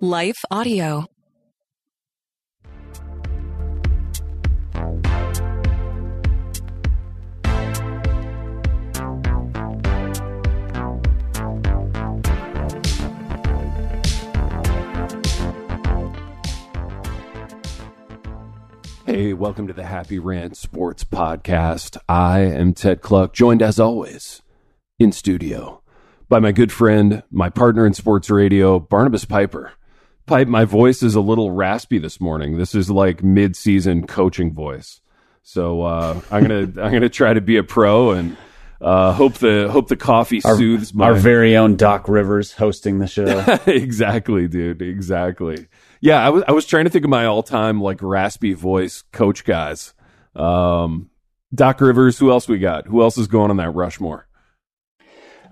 Life 0.00 0.44
Audio. 0.50 1.06
Hey, 19.06 19.32
welcome 19.32 19.66
to 19.66 19.72
the 19.72 19.82
Happy 19.82 20.18
Rant 20.18 20.58
Sports 20.58 21.04
Podcast. 21.04 21.96
I 22.06 22.40
am 22.40 22.74
Ted 22.74 23.00
Kluck, 23.00 23.32
joined 23.32 23.62
as 23.62 23.80
always 23.80 24.42
in 24.98 25.10
studio 25.12 25.82
by 26.28 26.38
my 26.38 26.52
good 26.52 26.70
friend, 26.70 27.22
my 27.30 27.48
partner 27.48 27.86
in 27.86 27.94
sports 27.94 28.28
radio, 28.28 28.78
Barnabas 28.78 29.24
Piper. 29.24 29.72
Pipe, 30.26 30.48
my 30.48 30.64
voice 30.64 31.02
is 31.02 31.14
a 31.14 31.20
little 31.20 31.52
raspy 31.52 31.98
this 31.98 32.20
morning. 32.20 32.58
This 32.58 32.74
is 32.74 32.90
like 32.90 33.22
mid-season 33.22 34.06
coaching 34.06 34.52
voice. 34.52 35.00
So 35.42 35.82
uh, 35.82 36.20
I'm 36.30 36.42
gonna 36.42 36.60
I'm 36.82 36.92
gonna 36.92 37.08
try 37.08 37.32
to 37.32 37.40
be 37.40 37.56
a 37.56 37.62
pro 37.62 38.10
and 38.10 38.36
uh, 38.80 39.12
hope 39.12 39.34
the 39.34 39.68
hope 39.70 39.88
the 39.88 39.96
coffee 39.96 40.42
our, 40.44 40.56
soothes 40.56 40.92
my 40.92 41.06
our 41.06 41.14
very 41.14 41.56
own 41.56 41.76
Doc 41.76 42.08
Rivers 42.08 42.52
hosting 42.52 42.98
the 42.98 43.06
show. 43.06 43.44
exactly, 43.66 44.48
dude. 44.48 44.82
Exactly. 44.82 45.68
Yeah, 46.00 46.24
I 46.24 46.30
was 46.30 46.44
I 46.48 46.52
was 46.52 46.66
trying 46.66 46.84
to 46.84 46.90
think 46.90 47.04
of 47.04 47.10
my 47.10 47.26
all 47.26 47.44
time 47.44 47.80
like 47.80 48.02
raspy 48.02 48.52
voice 48.52 49.02
coach 49.12 49.44
guys. 49.44 49.94
Um, 50.34 51.10
Doc 51.54 51.80
Rivers. 51.80 52.18
Who 52.18 52.30
else 52.32 52.48
we 52.48 52.58
got? 52.58 52.86
Who 52.86 53.00
else 53.02 53.16
is 53.16 53.28
going 53.28 53.50
on 53.50 53.56
that 53.58 53.70
Rushmore? 53.70 54.26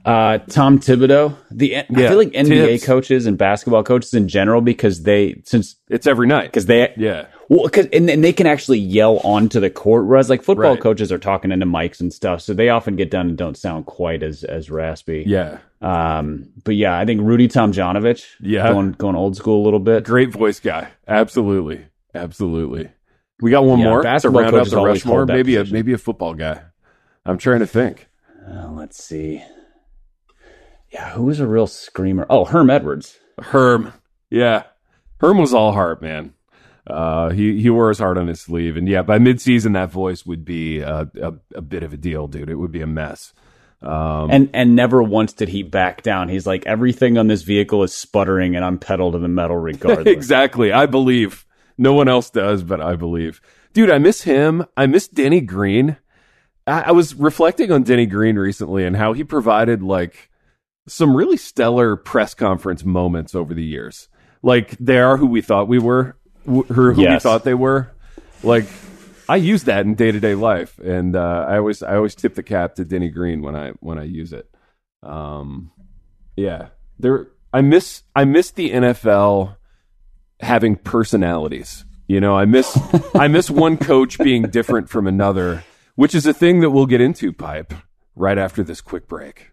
Uh, 0.05 0.39
Tom 0.51 0.79
Thibodeau. 0.81 1.35
The 1.51 1.69
Yeah, 1.69 1.83
I 1.91 1.95
feel 2.09 2.19
like 2.19 2.29
NBA 2.33 2.85
coaches 2.85 3.27
and 3.27 3.39
basketball 3.39 3.83
coaches 3.83 4.13
in 4.13 4.29
general 4.29 4.61
because 4.61 5.03
they 5.05 5.41
since 5.45 5.77
It's 5.89 6.07
every 6.07 6.27
night. 6.27 6.45
because 6.45 6.67
they 6.67 6.93
Yeah, 6.97 7.27
well 7.49 7.65
because 7.65 7.87
and, 7.93 8.11
and 8.11 8.23
they 8.23 8.33
can 8.35 8.47
actually 8.47 8.81
yell 8.81 9.19
onto 9.25 9.61
the 9.61 9.71
court 9.71 10.05
whereas 10.07 10.29
like 10.29 10.43
football 10.43 10.73
Right. 10.73 10.81
coaches 10.81 11.11
are 11.11 11.19
talking 11.19 11.51
into 11.53 11.65
mics 11.67 12.01
and 12.01 12.13
stuff 12.13 12.43
so 12.43 12.53
they 12.53 12.69
often 12.69 12.97
get 12.97 13.11
done 13.11 13.29
and 13.29 13.39
don't 13.39 13.57
sound 13.57 13.87
quite 13.87 14.23
as 14.23 14.45
as 14.45 14.71
raspy. 14.71 15.25
yeah. 15.27 15.59
Um, 15.81 16.49
but 16.65 16.75
yeah, 16.77 16.99
I 16.99 17.05
think 17.07 17.21
Rudy 17.23 17.47
Tomjanovich. 17.49 18.25
Yeah. 18.41 18.71
going 18.73 18.93
going 18.93 19.17
old 19.17 19.37
school 19.37 19.63
a 19.63 19.65
little 19.65 19.81
bit. 19.81 20.05
Great 20.05 20.31
voice 20.33 20.61
guy. 20.61 20.89
Absolutely, 21.09 21.87
absolutely. 22.15 22.91
We 23.41 23.51
got 23.51 23.65
one 23.65 23.79
Yeah, 23.79 23.85
more 23.87 23.99
to 23.99 24.03
basketball 24.03 24.43
round 24.43 24.55
out 24.55 24.59
coaches 24.61 24.73
the 24.73 24.81
Rushmore. 24.83 25.27
Maybe 25.27 25.57
a 25.57 25.65
maybe 25.65 25.93
a 25.93 25.99
football 25.99 26.35
guy. 26.35 26.61
I'm 27.27 27.39
trying 27.39 27.61
to 27.61 27.67
think. 27.67 28.09
Uh, 28.47 28.71
let's 28.73 29.03
see. 29.03 29.43
Yeah, 30.95 31.11
who 31.11 31.25
was 31.25 31.41
a 31.41 31.47
real 31.47 31.67
screamer? 31.67 32.25
Oh, 32.31 32.45
Herm 32.45 32.71
Edwards. 32.71 33.19
Herm. 33.41 33.93
Yeah. 34.31 34.63
Herm 35.19 35.39
was 35.39 35.53
all 35.53 35.73
heart, 35.73 36.01
man. 36.01 36.35
Uh, 36.87 37.31
he, 37.31 37.61
he 37.61 37.69
wore 37.69 37.89
his 37.89 37.99
heart 37.99 38.17
on 38.17 38.29
his 38.29 38.41
sleeve. 38.41 38.77
And 38.77 38.89
yeah, 38.89 39.03
by 39.03 39.19
midseason, 39.19 39.73
that 39.73 39.91
voice 39.91 40.25
would 40.25 40.45
be 40.45 40.79
a, 40.79 41.11
a, 41.21 41.35
a 41.57 41.61
bit 41.63 41.83
of 41.83 41.93
a 41.93 41.97
deal, 41.97 42.29
dude. 42.29 42.49
It 42.49 42.55
would 42.55 42.71
be 42.71 42.81
a 42.81 42.87
mess. 42.87 43.33
Um, 43.83 44.31
and 44.31 44.51
and 44.55 44.77
never 44.77 45.03
once 45.03 45.33
did 45.33 45.49
he 45.49 45.65
back 45.65 46.03
down. 46.03 46.29
He's 46.29 46.47
like 46.47 46.65
everything 46.65 47.19
on 47.19 47.27
this 47.27 47.43
vehicle 47.43 47.83
is 47.83 47.93
sputtering, 47.93 48.57
and 48.57 48.65
I'm 48.65 48.79
pedal 48.79 49.13
to 49.13 49.19
the 49.19 49.29
metal 49.29 49.57
regardless. 49.57 50.07
exactly. 50.07 50.73
I 50.73 50.87
believe. 50.87 51.45
No 51.77 51.93
one 51.93 52.09
else 52.09 52.31
does, 52.31 52.63
but 52.63 52.81
I 52.81 52.95
believe. 52.95 53.41
Dude, 53.73 53.91
I 53.91 53.99
miss 53.99 54.23
him. 54.23 54.65
I 54.77 54.87
miss 54.87 55.09
Denny 55.09 55.41
Green. 55.41 55.97
I, 56.69 56.83
I 56.83 56.91
was 56.93 57.17
reflecting 57.17 57.73
on 57.73 57.83
Denny 57.83 58.07
Green 58.07 58.37
recently 58.37 58.85
and 58.87 58.97
how 58.97 59.13
he 59.13 59.25
provided 59.25 59.83
like 59.83 60.31
some 60.87 61.17
really 61.17 61.37
stellar 61.37 61.97
press 61.97 62.35
conference 62.35 62.85
moments 62.85 63.35
over 63.35 63.55
the 63.55 63.65
years. 63.65 64.09
Like 64.43 64.71
they 64.79 64.99
are 64.99 65.17
who 65.17 65.27
we 65.27 65.41
thought 65.41 65.69
we 65.69 65.79
were, 65.79 66.17
wh- 66.45 66.67
who, 66.69 66.93
who 66.93 67.03
we 67.15 67.19
thought 67.19 67.45
they 67.45 67.55
were. 67.55 67.91
Like 68.43 68.67
I 69.29 69.37
use 69.37 69.65
that 69.65 69.87
in 69.87 69.95
day 69.95 70.13
to 70.13 70.21
day 70.21 70.35
life, 70.35 70.79
and 70.79 71.17
uh, 71.17 71.47
I 71.49 71.57
always 71.57 71.83
I 71.83 71.97
always 71.97 72.15
tip 72.15 72.35
the 72.35 72.43
cap 72.43 72.75
to 72.75 72.85
Denny 72.85 73.09
Green 73.09 73.41
when 73.43 73.57
I 73.57 73.71
when 73.81 73.99
I 73.99 74.05
use 74.05 74.33
it. 74.33 74.49
Um, 75.03 75.71
yeah, 76.37 76.69
there. 76.99 77.29
I 77.53 77.63
miss 77.63 78.03
I 78.15 78.25
miss 78.25 78.51
the 78.51 78.71
NFL 78.71 79.57
having 80.41 80.77
personalities. 80.77 81.85
You 82.07 82.21
know, 82.21 82.37
I 82.37 82.45
miss 82.45 82.79
I 83.15 83.29
miss 83.29 83.49
one 83.51 83.79
coach 83.79 84.19
being 84.19 84.43
different 84.43 84.91
from 84.91 85.07
another, 85.07 85.65
which 85.95 86.15
is 86.15 86.27
a 86.27 86.35
thing 86.35 86.61
that 86.61 86.71
we'll 86.71 86.87
get 86.87 87.01
into, 87.01 87.33
pipe 87.33 87.73
right 88.15 88.37
after 88.37 88.63
this 88.63 88.81
quick 88.83 89.09
break. 89.09 89.53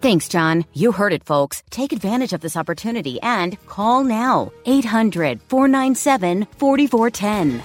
Thanks, 0.00 0.28
John. 0.28 0.64
You 0.74 0.92
heard 0.92 1.12
it, 1.12 1.24
folks. 1.24 1.62
Take 1.70 1.92
advantage 1.92 2.32
of 2.32 2.40
this 2.40 2.56
opportunity 2.56 3.20
and 3.22 3.58
call 3.66 4.04
now. 4.04 4.52
800 4.66 5.40
497 5.48 6.46
4410. 6.58 7.62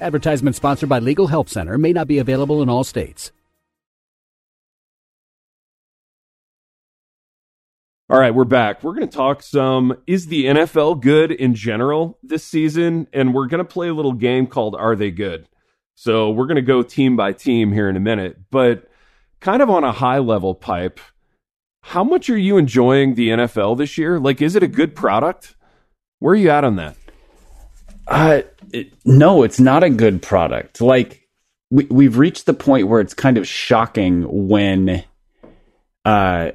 Advertisement 0.00 0.54
sponsored 0.54 0.88
by 0.88 0.98
Legal 0.98 1.28
Help 1.28 1.48
Center 1.48 1.78
may 1.78 1.92
not 1.92 2.06
be 2.06 2.18
available 2.18 2.62
in 2.62 2.68
all 2.68 2.84
states. 2.84 3.32
All 8.10 8.18
right, 8.20 8.34
we're 8.34 8.44
back. 8.44 8.84
We're 8.84 8.92
going 8.92 9.08
to 9.08 9.16
talk 9.16 9.42
some 9.42 9.96
is 10.06 10.26
the 10.26 10.44
NFL 10.44 11.00
good 11.00 11.32
in 11.32 11.54
general 11.54 12.18
this 12.22 12.44
season 12.44 13.08
and 13.14 13.32
we're 13.32 13.46
going 13.46 13.58
to 13.58 13.64
play 13.64 13.88
a 13.88 13.94
little 13.94 14.12
game 14.12 14.46
called 14.46 14.74
Are 14.74 14.94
They 14.94 15.10
Good? 15.10 15.48
So, 15.94 16.30
we're 16.30 16.46
going 16.46 16.56
to 16.56 16.62
go 16.62 16.82
team 16.82 17.16
by 17.16 17.32
team 17.32 17.72
here 17.72 17.88
in 17.88 17.96
a 17.96 18.00
minute, 18.00 18.36
but 18.50 18.90
kind 19.44 19.60
of 19.60 19.68
on 19.68 19.84
a 19.84 19.92
high 19.92 20.18
level 20.18 20.54
pipe, 20.54 20.98
how 21.82 22.02
much 22.02 22.30
are 22.30 22.38
you 22.38 22.56
enjoying 22.56 23.14
the 23.14 23.28
NFL 23.28 23.76
this 23.76 23.98
year? 23.98 24.18
Like 24.18 24.40
is 24.40 24.56
it 24.56 24.62
a 24.62 24.66
good 24.66 24.96
product? 24.96 25.54
Where 26.18 26.32
are 26.32 26.36
you 26.36 26.48
at 26.48 26.64
on 26.64 26.76
that? 26.76 26.96
Uh, 28.08 28.42
it, 28.72 28.94
no, 29.04 29.42
it's 29.42 29.60
not 29.60 29.84
a 29.84 29.90
good 29.90 30.22
product. 30.22 30.80
Like 30.80 31.28
we 31.70 31.84
we've 31.90 32.16
reached 32.16 32.46
the 32.46 32.54
point 32.54 32.88
where 32.88 33.00
it's 33.00 33.12
kind 33.12 33.36
of 33.36 33.46
shocking 33.46 34.48
when, 34.48 35.04
uh, 36.06 36.52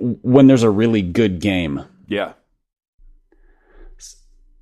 when 0.00 0.46
there's 0.46 0.62
a 0.62 0.70
really 0.70 1.02
good 1.02 1.40
game. 1.40 1.84
Yeah. 2.08 2.32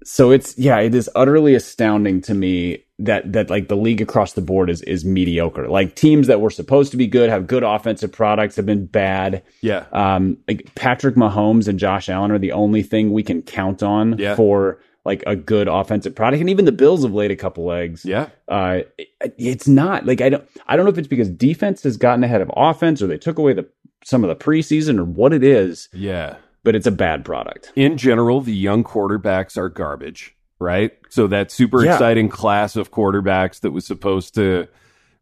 So 0.03 0.33
it's 0.33 0.59
yeah, 0.59 0.79
it 0.79 0.97
is 0.97 1.09
utterly 1.15 1.55
astounding 1.55 2.23
to 2.23 2.35
me 2.35 2.85
that 3.01 3.33
that 3.33 3.49
like 3.51 3.69
the 3.69 3.77
league 3.77 4.01
across 4.01 4.33
the 4.33 4.41
board 4.41 4.69
is 4.71 4.83
is 4.83 5.05
mediocre. 5.05 5.69
Like 5.69 5.95
teams 5.95 6.27
that 6.27 6.41
were 6.41 6.51
supposed 6.51 6.91
to 6.91 6.97
be 6.97 7.07
good, 7.07 7.31
have 7.31 7.47
good 7.47 7.63
offensive 7.63 8.11
products, 8.13 8.57
have 8.57 8.67
been 8.67 8.87
bad. 8.87 9.43
Yeah. 9.61 9.85
Um, 9.93 10.39
like 10.49 10.75
Patrick 10.75 11.15
Mahomes 11.15 11.69
and 11.69 11.79
Josh 11.79 12.09
Allen 12.09 12.31
are 12.33 12.39
the 12.39 12.53
only 12.53 12.83
thing 12.83 13.13
we 13.13 13.23
can 13.23 13.43
count 13.43 13.83
on 13.83 14.17
Yeah. 14.19 14.35
for 14.35 14.81
like 15.05 15.23
a 15.27 15.37
good 15.37 15.69
offensive 15.69 16.15
product. 16.15 16.41
And 16.41 16.51
even 16.51 16.65
the 16.65 16.73
Bills 16.73 17.03
have 17.05 17.15
laid 17.15 17.31
a 17.31 17.37
couple 17.37 17.71
eggs. 17.73 18.05
Yeah. 18.05 18.29
Uh, 18.49 18.81
it- 18.99 19.09
it's 19.39 19.69
not 19.69 20.05
like 20.07 20.21
I 20.21 20.29
don't 20.29 20.45
I 20.67 20.77
don't 20.77 20.85
know 20.85 20.91
if 20.93 20.99
it's 20.99 21.09
because 21.09 21.29
defense 21.31 21.83
has 21.85 21.97
gotten 21.97 22.25
ahead 22.25 22.41
of 22.41 22.51
offense 22.57 23.01
or 23.01 23.07
they 23.07 23.19
took 23.19 23.39
away 23.39 23.53
the 23.53 23.67
some 24.05 24.25
of 24.25 24.29
the 24.29 24.37
preseason 24.45 24.99
or 24.99 25.05
what 25.05 25.33
it 25.33 25.43
is, 25.45 25.89
Yeah. 25.93 26.37
but 26.65 26.75
it's 26.77 26.87
a 26.87 26.91
bad 26.93 27.25
product. 27.25 27.73
in 27.77 27.97
general, 27.97 28.41
the 28.41 28.55
young 28.55 28.83
quarterbacks 28.85 29.57
are 29.57 29.69
garbage, 29.69 30.37
right? 30.59 30.93
So 31.09 31.27
that 31.29 31.51
super 31.51 31.85
Yeah. 31.85 31.93
exciting 31.95 32.29
class 32.29 32.77
of 32.77 32.91
quarterbacks 32.91 33.61
that 33.61 33.71
was 33.73 33.87
supposed 33.87 34.35
to 34.37 34.69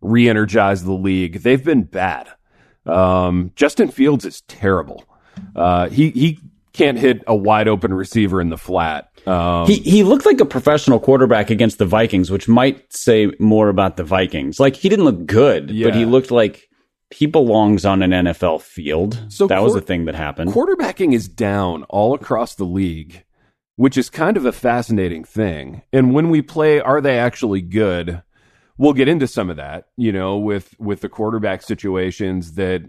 re-energize 0.01 0.85
the 0.85 0.93
league, 0.93 1.43
they've 1.43 1.63
been 1.65 1.83
bad. 1.85 2.29
Um, 2.85 3.51
Justin 3.57 3.89
Fields 3.89 4.25
is 4.25 4.43
terrible. 4.43 5.05
Uh, 5.55 5.89
he 5.89 6.11
he 6.11 6.39
can't 6.73 6.99
hit 6.99 7.23
a 7.27 7.35
wide 7.35 7.69
open 7.69 7.93
receiver 7.93 8.41
in 8.41 8.51
the 8.51 8.57
flat. 8.57 9.09
Um, 9.27 9.67
He 9.67 9.77
he 9.77 10.03
looked 10.05 10.25
like 10.27 10.41
a 10.41 10.45
professional 10.45 11.01
quarterback 11.01 11.51
against 11.51 11.79
the 11.79 11.85
Vikings, 11.87 12.31
which 12.31 12.49
might 12.49 12.85
say 12.93 13.33
more 13.41 13.69
about 13.69 13.97
the 13.97 14.05
Vikings. 14.05 14.61
Like 14.61 14.77
he 14.77 14.89
didn't 14.89 15.05
look 15.05 15.27
good, 15.27 15.71
Yeah. 15.71 15.89
but 15.89 15.97
he 15.97 16.05
looked 16.05 16.31
like 16.31 16.69
he 17.11 17.27
belongs 17.27 17.85
on 17.85 18.03
an 18.03 18.11
NFL 18.13 18.59
field. 18.61 19.25
So 19.29 19.47
that 19.49 19.63
was 19.63 19.75
a 19.75 19.81
thing 19.81 20.05
that 20.07 20.15
happened. 20.15 20.53
quarterbacking 20.53 21.13
is 21.15 21.29
down 21.29 21.83
all 21.85 22.15
across 22.15 22.55
the 22.55 22.65
league, 22.65 23.25
which 23.77 23.97
is 23.97 24.11
kind 24.11 24.37
of 24.37 24.45
a 24.45 24.53
fascinating 24.53 25.25
thing. 25.25 25.83
And 25.93 26.13
when 26.13 26.31
we 26.31 26.43
play, 26.43 26.81
are 26.81 27.01
they 27.01 27.19
actually 27.19 27.63
good? 27.63 28.23
We'll 28.79 28.93
get 28.93 29.09
into 29.09 29.27
some 29.27 29.49
of 29.49 29.57
that, 29.57 29.87
you 29.97 30.13
know, 30.13 30.37
with 30.37 30.75
with 30.79 31.01
the 31.01 31.09
quarterback 31.09 31.63
situations 31.63 32.55
that 32.55 32.83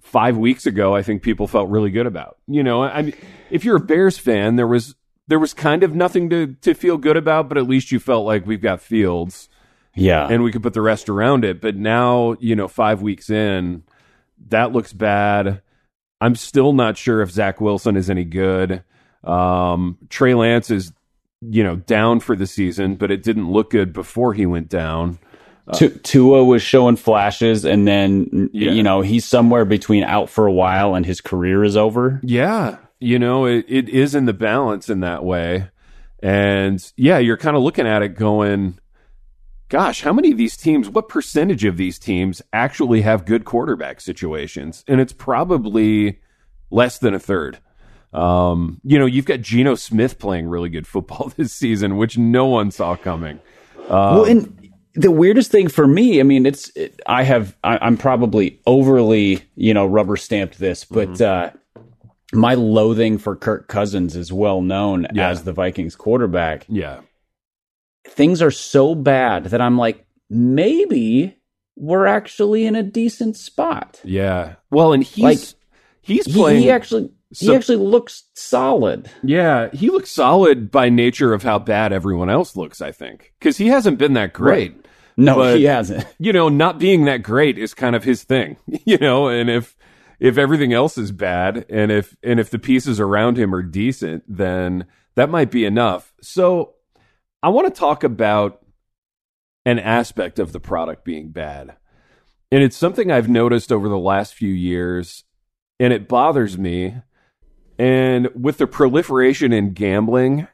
five 0.00 0.36
weeks 0.36 0.66
ago 0.66 0.94
I 0.94 1.02
think 1.02 1.22
people 1.22 1.46
felt 1.46 1.70
really 1.70 1.90
good 1.90 2.06
about. 2.06 2.38
You 2.46 2.62
know, 2.62 2.82
I 2.82 3.02
mean, 3.02 3.14
if 3.50 3.64
you're 3.64 3.76
a 3.76 3.80
Bears 3.80 4.18
fan, 4.18 4.56
there 4.56 4.66
was 4.66 4.94
there 5.28 5.38
was 5.38 5.54
kind 5.54 5.82
of 5.82 5.94
nothing 5.94 6.30
to 6.30 6.54
to 6.62 6.74
feel 6.74 6.96
good 6.96 7.16
about, 7.16 7.48
but 7.48 7.58
at 7.58 7.68
least 7.68 7.92
you 7.92 8.00
felt 8.00 8.26
like 8.26 8.46
we've 8.46 8.60
got 8.60 8.80
Fields 8.80 9.48
yeah, 9.94 10.26
and 10.28 10.42
we 10.42 10.50
could 10.50 10.62
put 10.62 10.74
the 10.74 10.82
rest 10.82 11.08
around 11.08 11.44
it. 11.44 11.60
But 11.60 11.76
now, 11.76 12.36
you 12.40 12.56
know, 12.56 12.68
five 12.68 13.00
weeks 13.00 13.30
in, 13.30 13.84
that 14.48 14.72
looks 14.72 14.92
bad. 14.92 15.62
I'm 16.20 16.34
still 16.34 16.72
not 16.72 16.96
sure 16.96 17.22
if 17.22 17.30
Zach 17.30 17.60
Wilson 17.60 17.96
is 17.96 18.10
any 18.10 18.24
good. 18.24 18.82
Um, 19.26 19.98
Trey 20.10 20.34
Lance 20.34 20.70
is, 20.70 20.92
you 21.40 21.62
know, 21.64 21.76
down 21.76 22.20
for 22.20 22.36
the 22.36 22.46
season, 22.46 22.96
but 22.96 23.10
it 23.10 23.22
didn't 23.22 23.50
look 23.50 23.70
good 23.70 23.92
before 23.92 24.34
he 24.34 24.46
went 24.46 24.68
down. 24.68 25.18
Tu- 25.74 25.88
Tua 25.90 26.44
was 26.44 26.60
showing 26.62 26.96
flashes, 26.96 27.64
and 27.64 27.88
then 27.88 28.50
Yeah. 28.52 28.72
you 28.72 28.82
know 28.82 29.00
he's 29.00 29.24
somewhere 29.24 29.64
between 29.64 30.04
out 30.04 30.28
for 30.28 30.46
a 30.46 30.52
while 30.52 30.94
and 30.94 31.06
his 31.06 31.22
career 31.22 31.64
is 31.64 31.74
over. 31.76 32.20
Yeah, 32.22 32.76
you 33.00 33.18
know, 33.18 33.46
it, 33.46 33.64
it 33.68 33.88
is 33.88 34.14
in 34.14 34.26
the 34.26 34.34
balance 34.34 34.90
in 34.90 35.00
that 35.00 35.24
way. 35.24 35.68
And 36.22 36.84
yeah, 36.96 37.16
you're 37.18 37.38
kind 37.38 37.56
of 37.56 37.62
looking 37.62 37.86
at 37.86 38.02
it 38.02 38.10
going, 38.10 38.78
gosh, 39.70 40.02
how 40.02 40.12
many 40.12 40.32
of 40.32 40.38
these 40.38 40.56
teams, 40.56 40.88
what 40.88 41.08
percentage 41.08 41.64
of 41.64 41.76
these 41.78 41.98
teams 41.98 42.40
actually 42.52 43.00
have 43.02 43.24
good 43.26 43.44
quarterback 43.46 44.00
situations? 44.02 44.84
And 44.86 45.00
it's 45.00 45.12
probably 45.14 46.20
less 46.70 46.98
than 46.98 47.14
a 47.14 47.18
third. 47.18 47.58
Um, 48.14 48.80
you 48.84 48.98
know, 48.98 49.06
you've 49.06 49.24
got 49.26 49.40
Geno 49.40 49.74
Smith 49.74 50.18
playing 50.18 50.46
really 50.48 50.68
good 50.68 50.86
football 50.86 51.32
this 51.36 51.52
season, 51.52 51.96
which 51.96 52.16
no 52.16 52.46
one 52.46 52.70
saw 52.70 52.96
coming. 52.96 53.40
well, 53.88 54.24
and 54.24 54.70
the 54.94 55.10
weirdest 55.10 55.50
thing 55.50 55.68
for 55.68 55.86
me, 55.86 56.20
I 56.20 56.22
mean, 56.22 56.46
it's 56.46 56.70
it, 56.76 57.00
I 57.06 57.24
have 57.24 57.56
I, 57.64 57.78
I'm 57.82 57.96
probably 57.96 58.60
overly 58.66 59.42
you 59.56 59.74
know 59.74 59.84
rubber 59.86 60.16
stamped 60.16 60.58
this, 60.58 60.84
but 60.84 61.08
Mm-hmm. 61.08 61.56
uh, 61.56 61.58
my 62.32 62.54
loathing 62.54 63.18
for 63.18 63.36
Kirk 63.36 63.68
Cousins 63.68 64.16
is 64.16 64.32
well 64.32 64.60
known 64.60 65.06
Yeah. 65.12 65.28
as 65.28 65.44
the 65.44 65.52
Vikings 65.52 65.94
quarterback. 65.96 66.64
Yeah. 66.68 67.00
Things 68.08 68.42
are 68.42 68.50
so 68.50 68.94
bad 68.94 69.44
that 69.46 69.60
I'm 69.60 69.78
like, 69.78 70.04
maybe 70.28 71.36
we're 71.76 72.06
actually 72.06 72.66
in 72.66 72.74
a 72.76 72.82
decent 72.82 73.36
spot. 73.36 74.00
Yeah. 74.04 74.54
Well, 74.70 74.92
and 74.92 75.02
he's, 75.04 75.22
Like, 75.24 75.38
he's 76.02 76.26
He, 76.26 76.32
playing. 76.32 76.62
he 76.62 76.70
actually 76.70 77.10
he 77.38 77.54
actually 77.54 77.76
looks 77.78 78.24
solid. 78.34 79.10
Yeah, 79.22 79.70
he 79.72 79.90
looks 79.90 80.10
solid 80.10 80.70
by 80.70 80.88
nature 80.88 81.32
of 81.32 81.42
how 81.42 81.58
bad 81.58 81.92
everyone 81.92 82.30
else 82.30 82.56
looks, 82.56 82.80
I 82.80 82.92
think. 82.92 83.32
Because 83.38 83.56
he 83.56 83.68
hasn't 83.68 83.98
been 83.98 84.14
that 84.14 84.32
great. 84.32 84.74
No, 85.16 85.36
But- 85.36 85.56
he 85.58 85.64
hasn't. 85.64 86.06
You 86.18 86.32
know, 86.32 86.48
not 86.48 86.78
being 86.78 87.04
that 87.04 87.22
great 87.22 87.58
is 87.58 87.74
kind 87.74 87.94
of 87.96 88.04
his 88.04 88.24
thing. 88.24 88.56
You 88.86 88.98
know, 88.98 89.28
and 89.28 89.48
if 89.50 89.76
if 90.20 90.38
everything 90.38 90.72
else 90.72 90.96
is 90.96 91.12
bad 91.12 91.66
and 91.68 91.90
if 91.90 92.16
and 92.22 92.38
if 92.40 92.50
the 92.50 92.58
pieces 92.58 93.00
around 93.00 93.36
him 93.36 93.54
are 93.54 93.62
decent, 93.62 94.24
then 94.28 94.86
that 95.16 95.30
might 95.30 95.50
be 95.50 95.64
enough. 95.64 96.12
So 96.22 96.74
I 97.42 97.48
want 97.50 97.72
to 97.72 97.78
talk 97.78 98.04
about 98.04 98.60
an 99.66 99.78
aspect 99.78 100.38
of 100.38 100.52
the 100.52 100.60
product 100.60 101.04
being 101.04 101.30
bad. 101.30 101.76
And 102.52 102.62
it's 102.62 102.76
something 102.76 103.10
I've 103.10 103.28
noticed 103.28 103.72
over 103.72 103.88
the 103.88 103.98
last 103.98 104.34
few 104.34 104.52
years, 104.52 105.24
and 105.80 105.92
it 105.92 106.08
bothers 106.08 106.56
me. 106.58 106.96
And 107.78 108.28
with 108.34 108.58
the 108.58 108.66
proliferation 108.66 109.52
in 109.52 109.72
gambling, 109.72 110.46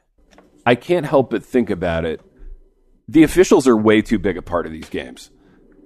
I 0.65 0.75
can't 0.75 1.05
help 1.05 1.31
but 1.31 1.43
think 1.43 1.69
about 1.69 2.05
it. 2.05 2.21
The 3.07 3.23
officials 3.23 3.67
are 3.67 3.77
way 3.77 4.01
too 4.01 4.19
big 4.19 4.37
a 4.37 4.41
part 4.41 4.65
of 4.65 4.71
these 4.71 4.89
games. 4.89 5.29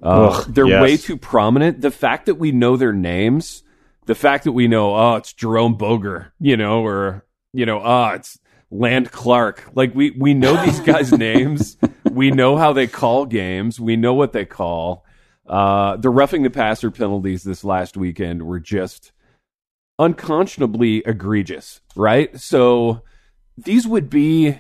Uh, 0.02 0.28
Ugh, 0.28 0.54
they're 0.54 0.68
yes. 0.68 0.82
way 0.82 0.98
too 0.98 1.18
prominent. 1.18 1.82
The 1.82 1.92
fact 1.92 2.28
that 2.28 2.36
we 2.36 2.52
know 2.52 2.78
their 2.78 2.94
names, 2.94 3.64
the 4.06 4.16
fact 4.16 4.44
that 4.44 4.52
we 4.52 4.68
know, 4.68 4.96
oh, 4.96 5.16
it's 5.16 5.34
Jerome 5.34 5.76
Boger, 5.76 6.34
you 6.40 6.56
know, 6.58 6.86
or 6.86 7.26
you 7.54 7.66
know, 7.66 7.82
ah, 7.84 8.14
it's 8.14 8.38
Land 8.70 9.12
Clark. 9.12 9.64
Like 9.74 9.96
we 9.96 10.12
we 10.12 10.34
know 10.34 10.64
these 10.64 10.80
guys' 10.82 11.12
names. 11.12 11.78
We 12.12 12.32
know 12.32 12.58
how 12.58 12.74
they 12.74 12.88
call 12.88 13.26
games. 13.26 13.80
We 13.80 13.96
know 13.96 14.14
what 14.14 14.34
they 14.34 14.46
call. 14.46 15.06
Uh, 15.48 15.96
the 15.98 16.10
roughing 16.10 16.44
the 16.44 16.50
passer 16.50 16.92
penalties 16.92 17.44
this 17.44 17.64
last 17.64 17.98
weekend 17.98 18.44
were 18.44 18.60
just 18.60 19.12
unconscionably 20.00 20.98
egregious, 21.06 21.82
right? 21.96 22.38
So 22.40 23.02
these 23.58 23.88
would 23.88 24.10
be 24.10 24.60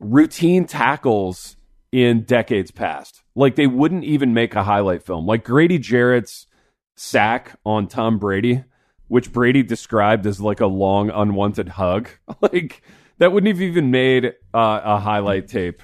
routine 0.00 0.66
tackles 0.66 1.56
in 1.92 2.22
decades 2.22 2.70
past. 2.70 3.22
Like 3.34 3.56
they 3.56 3.66
wouldn't 3.66 4.04
even 4.04 4.34
make 4.34 4.54
a 4.54 4.64
highlight 4.64 5.04
film. 5.04 5.26
Like 5.26 5.44
Grady 5.44 5.78
Jarrett's 5.78 6.46
sack 6.96 7.58
on 7.64 7.86
Tom 7.88 8.18
Brady, 8.18 8.64
which 9.08 9.32
Brady 9.32 9.62
described 9.62 10.26
as 10.26 10.40
like 10.40 10.60
a 10.60 10.66
long 10.66 11.10
unwanted 11.10 11.68
hug. 11.70 12.08
Like 12.40 12.82
that 13.18 13.32
wouldn't 13.32 13.54
have 13.54 13.62
even 13.62 13.90
made 13.90 14.26
uh, 14.52 14.80
a 14.84 14.98
highlight 14.98 15.48
tape 15.48 15.82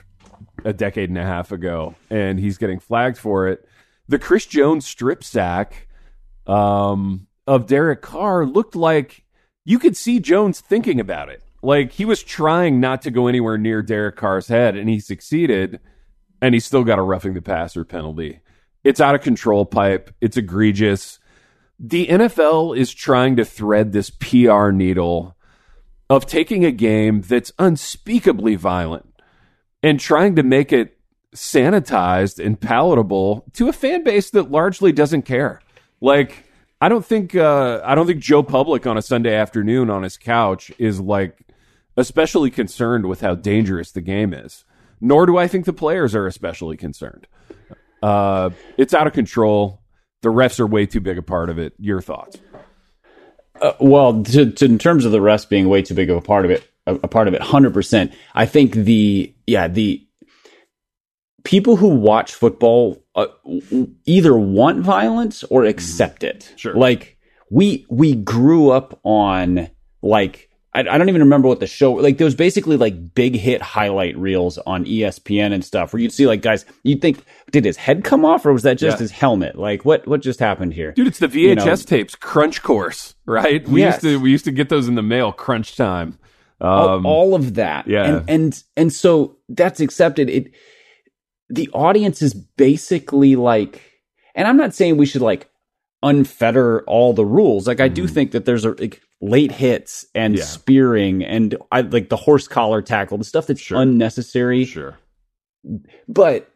a 0.64 0.72
decade 0.72 1.08
and 1.08 1.18
a 1.18 1.22
half 1.22 1.52
ago, 1.52 1.94
and 2.10 2.38
he's 2.38 2.58
getting 2.58 2.80
flagged 2.80 3.16
for 3.16 3.48
it. 3.48 3.66
The 4.08 4.18
Chris 4.18 4.46
Jones 4.46 4.86
strip 4.86 5.22
sack 5.22 5.88
um, 6.46 7.28
of 7.50 7.66
Derek 7.66 8.00
Carr 8.00 8.46
looked 8.46 8.76
like 8.76 9.24
you 9.64 9.80
could 9.80 9.96
see 9.96 10.20
Jones 10.20 10.60
thinking 10.60 11.00
about 11.00 11.28
it. 11.28 11.42
Like 11.64 11.90
he 11.90 12.04
was 12.04 12.22
trying 12.22 12.78
not 12.78 13.02
to 13.02 13.10
go 13.10 13.26
anywhere 13.26 13.58
near 13.58 13.82
Derek 13.82 14.14
Carr's 14.14 14.46
head, 14.46 14.76
and 14.76 14.88
he 14.88 15.00
succeeded, 15.00 15.80
and 16.40 16.54
he 16.54 16.60
still 16.60 16.84
got 16.84 17.00
a 17.00 17.02
roughing 17.02 17.34
the 17.34 17.42
passer 17.42 17.84
penalty. 17.84 18.38
It's 18.84 19.00
out 19.00 19.16
of 19.16 19.22
control 19.22 19.66
pipe. 19.66 20.14
It's 20.20 20.36
egregious. 20.36 21.18
The 21.80 22.06
NFL 22.06 22.78
is 22.78 22.94
trying 22.94 23.34
to 23.34 23.44
thread 23.44 23.90
this 23.90 24.10
PR 24.10 24.70
needle 24.70 25.36
of 26.08 26.26
taking 26.26 26.64
a 26.64 26.70
game 26.70 27.20
that's 27.20 27.50
unspeakably 27.58 28.54
violent 28.54 29.12
and 29.82 29.98
trying 29.98 30.36
to 30.36 30.44
make 30.44 30.72
it 30.72 30.98
sanitized 31.34 32.44
and 32.44 32.60
palatable 32.60 33.44
to 33.54 33.68
a 33.68 33.72
fan 33.72 34.04
base 34.04 34.30
that 34.30 34.52
largely 34.52 34.92
doesn't 34.92 35.22
care. 35.22 35.60
Like 36.00 36.44
I 36.80 36.88
don't 36.88 37.04
think 37.04 37.34
uh, 37.34 37.80
I 37.84 37.94
don't 37.94 38.06
think 38.06 38.20
Joe 38.20 38.42
Public 38.42 38.86
on 38.86 38.96
a 38.96 39.02
Sunday 39.02 39.34
afternoon 39.34 39.90
on 39.90 40.02
his 40.02 40.16
couch 40.16 40.72
is 40.78 41.00
like 41.00 41.38
especially 41.96 42.50
concerned 42.50 43.06
with 43.06 43.20
how 43.20 43.34
dangerous 43.34 43.92
the 43.92 44.00
game 44.00 44.32
is. 44.32 44.64
Nor 45.00 45.26
do 45.26 45.36
I 45.36 45.48
think 45.48 45.64
the 45.64 45.72
players 45.72 46.14
are 46.14 46.26
especially 46.26 46.76
concerned. 46.76 47.26
Uh, 48.02 48.50
it's 48.76 48.94
out 48.94 49.06
of 49.06 49.12
control. 49.12 49.80
The 50.22 50.28
refs 50.28 50.60
are 50.60 50.66
way 50.66 50.86
too 50.86 51.00
big 51.00 51.18
a 51.18 51.22
part 51.22 51.48
of 51.50 51.58
it. 51.58 51.74
Your 51.78 52.00
thoughts? 52.00 52.38
Uh, 53.60 53.72
well, 53.80 54.22
to, 54.22 54.50
to, 54.50 54.64
in 54.64 54.78
terms 54.78 55.04
of 55.04 55.12
the 55.12 55.20
rest 55.20 55.50
being 55.50 55.68
way 55.68 55.82
too 55.82 55.94
big 55.94 56.10
of 56.10 56.16
a 56.16 56.20
part 56.22 56.44
of 56.44 56.50
it, 56.50 56.66
a, 56.86 56.94
a 56.94 57.08
part 57.08 57.28
of 57.28 57.34
it, 57.34 57.42
hundred 57.42 57.74
percent. 57.74 58.12
I 58.34 58.46
think 58.46 58.72
the 58.72 59.34
yeah 59.46 59.68
the 59.68 60.06
people 61.50 61.74
who 61.74 61.88
watch 61.88 62.32
football 62.32 63.04
uh, 63.16 63.26
either 64.06 64.36
want 64.38 64.78
violence 64.84 65.42
or 65.44 65.64
accept 65.64 66.22
it. 66.22 66.52
Sure. 66.56 66.74
Like 66.74 67.18
we 67.50 67.84
we 67.90 68.14
grew 68.14 68.70
up 68.70 69.00
on 69.02 69.68
like 70.00 70.48
I, 70.72 70.80
I 70.82 70.96
don't 70.98 71.08
even 71.08 71.22
remember 71.22 71.48
what 71.48 71.58
the 71.58 71.66
show 71.66 71.92
like. 71.94 72.18
There 72.18 72.24
was 72.24 72.36
basically 72.36 72.76
like 72.76 73.14
big 73.16 73.34
hit 73.34 73.60
highlight 73.60 74.16
reels 74.16 74.58
on 74.58 74.84
ESPN 74.84 75.52
and 75.52 75.64
stuff 75.64 75.92
where 75.92 76.00
you'd 76.00 76.12
see 76.12 76.28
like 76.28 76.40
guys. 76.42 76.64
You'd 76.84 77.02
think, 77.02 77.24
did 77.50 77.64
his 77.64 77.76
head 77.76 78.04
come 78.04 78.24
off 78.24 78.46
or 78.46 78.52
was 78.52 78.62
that 78.62 78.78
just 78.78 78.98
Yeah. 78.98 79.02
his 79.02 79.10
helmet? 79.10 79.58
Like 79.58 79.84
what 79.84 80.06
what 80.06 80.22
just 80.22 80.38
happened 80.38 80.72
here? 80.74 80.92
Dude, 80.92 81.08
it's 81.08 81.18
the 81.18 81.26
VHS 81.26 81.34
You 81.48 81.54
know- 81.56 81.76
tapes, 81.76 82.14
Crunch 82.14 82.62
Course, 82.62 83.16
right? 83.26 83.66
We 83.68 83.80
Yes. 83.80 83.94
used 83.94 84.02
to 84.02 84.20
we 84.22 84.30
used 84.30 84.44
to 84.44 84.52
get 84.52 84.68
those 84.68 84.86
in 84.86 84.94
the 84.94 85.02
mail, 85.02 85.32
Crunch 85.32 85.74
Time. 85.76 86.16
all, 86.60 86.88
Um, 86.90 87.06
all 87.06 87.34
of 87.34 87.54
that. 87.54 87.88
yeah. 87.88 88.04
And, 88.04 88.30
and 88.30 88.62
and 88.76 88.92
so 88.92 89.38
that's 89.48 89.80
accepted. 89.80 90.30
It 90.30 90.52
the 91.50 91.68
audience 91.72 92.22
is 92.22 92.32
basically 92.34 93.36
like 93.36 93.82
and 94.34 94.46
I'm 94.48 94.56
not 94.56 94.74
saying 94.74 94.96
we 94.96 95.06
should 95.06 95.22
like 95.22 95.48
unfetter 96.04 96.82
all 96.86 97.12
the 97.12 97.24
rules. 97.26 97.66
Like 97.66 97.80
I 97.80 97.88
do 97.88 98.06
think 98.06 98.30
that 98.32 98.44
there's 98.46 98.64
a 98.64 98.70
like 98.70 99.02
late 99.20 99.52
hits 99.52 100.06
and 100.14 100.34
Mm-hmm. 100.34 100.38
Yeah. 100.40 100.44
spearing 100.46 101.24
and 101.24 101.56
I 101.72 101.82
like 101.82 102.08
the 102.08 102.16
horse 102.16 102.48
collar 102.48 102.80
tackle, 102.80 103.18
the 103.18 103.24
stuff 103.24 103.46
that's 103.48 103.60
Sure. 103.60 103.80
unnecessary. 103.80 104.64
sure, 104.64 104.98
But 106.08 106.48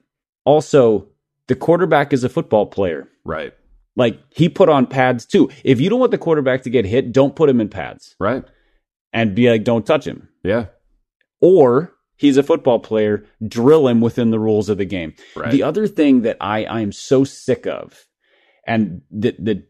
also 0.45 1.09
the 1.49 1.55
quarterback 1.55 2.13
is 2.13 2.25
a 2.25 2.29
football 2.29 2.65
player. 2.67 3.07
right, 3.25 3.53
Like 3.97 4.19
he 4.31 4.49
put 4.49 4.69
on 4.71 4.87
pads 4.87 5.27
too. 5.27 5.51
If 5.63 5.81
you 5.81 5.91
don't 5.91 6.01
want 6.01 6.13
the 6.13 6.19
quarterback 6.19 6.63
to 6.63 6.71
get 6.71 6.85
hit, 6.87 7.13
don't 7.13 7.37
put 7.37 7.51
him 7.51 7.61
in 7.61 7.69
pads 7.69 8.15
right, 8.19 8.45
and 9.13 9.35
be 9.35 9.51
like, 9.51 9.65
don't 9.65 9.85
touch 9.85 10.07
him. 10.07 10.29
yeah, 10.43 10.67
or 11.41 11.93
he's 12.17 12.37
a 12.37 12.43
football 12.43 12.79
player, 12.79 13.25
drill 13.47 13.89
him 13.89 14.01
within 14.01 14.31
the 14.31 14.39
rules 14.39 14.69
of 14.69 14.79
the 14.79 14.85
game. 14.85 15.15
right. 15.37 15.51
The 15.51 15.63
other 15.63 15.87
thing 15.87 16.23
that 16.23 16.37
I 16.41 16.65
I 16.65 16.81
am 16.81 16.93
so 16.93 17.25
sick 17.25 17.67
of, 17.67 18.05
and 18.67 19.03
the 19.11 19.35
the 19.39 19.65